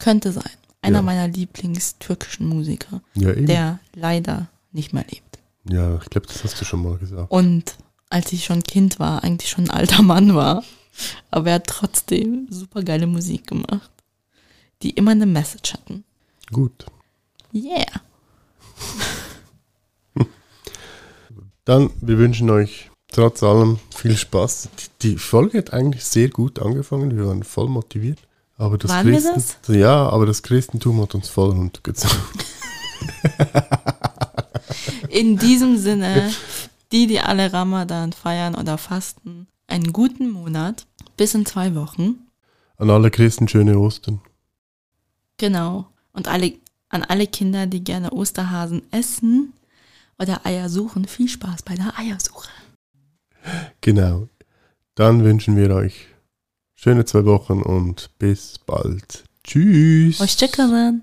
Könnte 0.00 0.32
sein. 0.32 0.50
Einer 0.82 0.96
Ja. 0.98 1.02
meiner 1.02 1.28
Lieblingstürkischen 1.28 2.48
Musiker, 2.48 3.02
Ja, 3.14 3.32
der 3.34 3.78
leider 3.94 4.48
nicht 4.72 4.92
mehr 4.92 5.04
lebt. 5.08 5.38
Ja, 5.68 5.94
ich 6.02 6.10
glaube, 6.10 6.26
das 6.26 6.42
hast 6.42 6.60
du 6.60 6.64
schon 6.64 6.82
mal 6.82 6.98
gesagt. 6.98 7.30
Und 7.30 7.76
als 8.08 8.32
ich 8.32 8.44
schon 8.46 8.64
Kind 8.64 8.98
war, 8.98 9.22
eigentlich 9.22 9.48
schon 9.48 9.66
ein 9.66 9.70
alter 9.70 10.02
Mann 10.02 10.34
war, 10.34 10.64
aber 11.30 11.50
er 11.50 11.54
hat 11.56 11.68
trotzdem 11.68 12.48
super 12.50 12.82
geile 12.82 13.06
Musik 13.06 13.46
gemacht, 13.46 13.92
die 14.82 14.90
immer 14.90 15.12
eine 15.12 15.26
Message 15.26 15.74
hatten. 15.74 16.02
Gut. 16.50 16.84
Yeah. 17.54 17.86
Dann, 21.64 21.90
wir 22.00 22.18
wünschen 22.18 22.50
euch 22.50 22.89
trotz 23.20 23.42
allem 23.42 23.78
viel 23.94 24.16
Spaß. 24.16 24.70
Die, 24.78 25.10
die 25.10 25.18
Folge 25.18 25.58
hat 25.58 25.74
eigentlich 25.74 26.04
sehr 26.04 26.30
gut 26.30 26.58
angefangen. 26.58 27.16
Wir 27.16 27.26
waren 27.26 27.42
voll 27.42 27.68
motiviert. 27.68 28.18
Aber 28.56 28.78
das 28.78 28.90
Waren 28.90 29.10
Christen, 29.10 29.74
Ja, 29.74 30.08
aber 30.08 30.24
das 30.24 30.42
Christentum 30.42 31.02
hat 31.02 31.14
uns 31.14 31.28
voll 31.28 31.50
runtergezogen. 31.50 32.16
In 35.10 35.36
diesem 35.36 35.76
Sinne, 35.76 36.32
die, 36.92 37.06
die 37.06 37.20
alle 37.20 37.52
Ramadan 37.52 38.14
feiern 38.14 38.54
oder 38.54 38.78
fasten, 38.78 39.46
einen 39.66 39.92
guten 39.92 40.30
Monat, 40.30 40.86
bis 41.16 41.34
in 41.34 41.44
zwei 41.44 41.74
Wochen. 41.74 42.26
An 42.76 42.90
alle 42.90 43.10
Christen 43.10 43.48
schöne 43.48 43.78
Ostern. 43.78 44.20
Genau. 45.36 45.86
Und 46.12 46.28
alle, 46.28 46.54
an 46.88 47.02
alle 47.02 47.26
Kinder, 47.26 47.66
die 47.66 47.84
gerne 47.84 48.12
Osterhasen 48.12 48.82
essen 48.90 49.52
oder 50.18 50.46
Eier 50.46 50.68
suchen, 50.68 51.06
viel 51.06 51.28
Spaß 51.28 51.62
bei 51.62 51.74
der 51.74 51.98
Eiersuche. 51.98 52.48
Genau. 53.80 54.28
Dann 54.94 55.24
wünschen 55.24 55.56
wir 55.56 55.74
euch 55.74 56.08
schöne 56.74 57.04
zwei 57.04 57.24
Wochen 57.24 57.62
und 57.62 58.10
bis 58.18 58.58
bald. 58.66 59.24
Tschüss. 59.44 60.20
Hoşçakalın. 60.20 61.02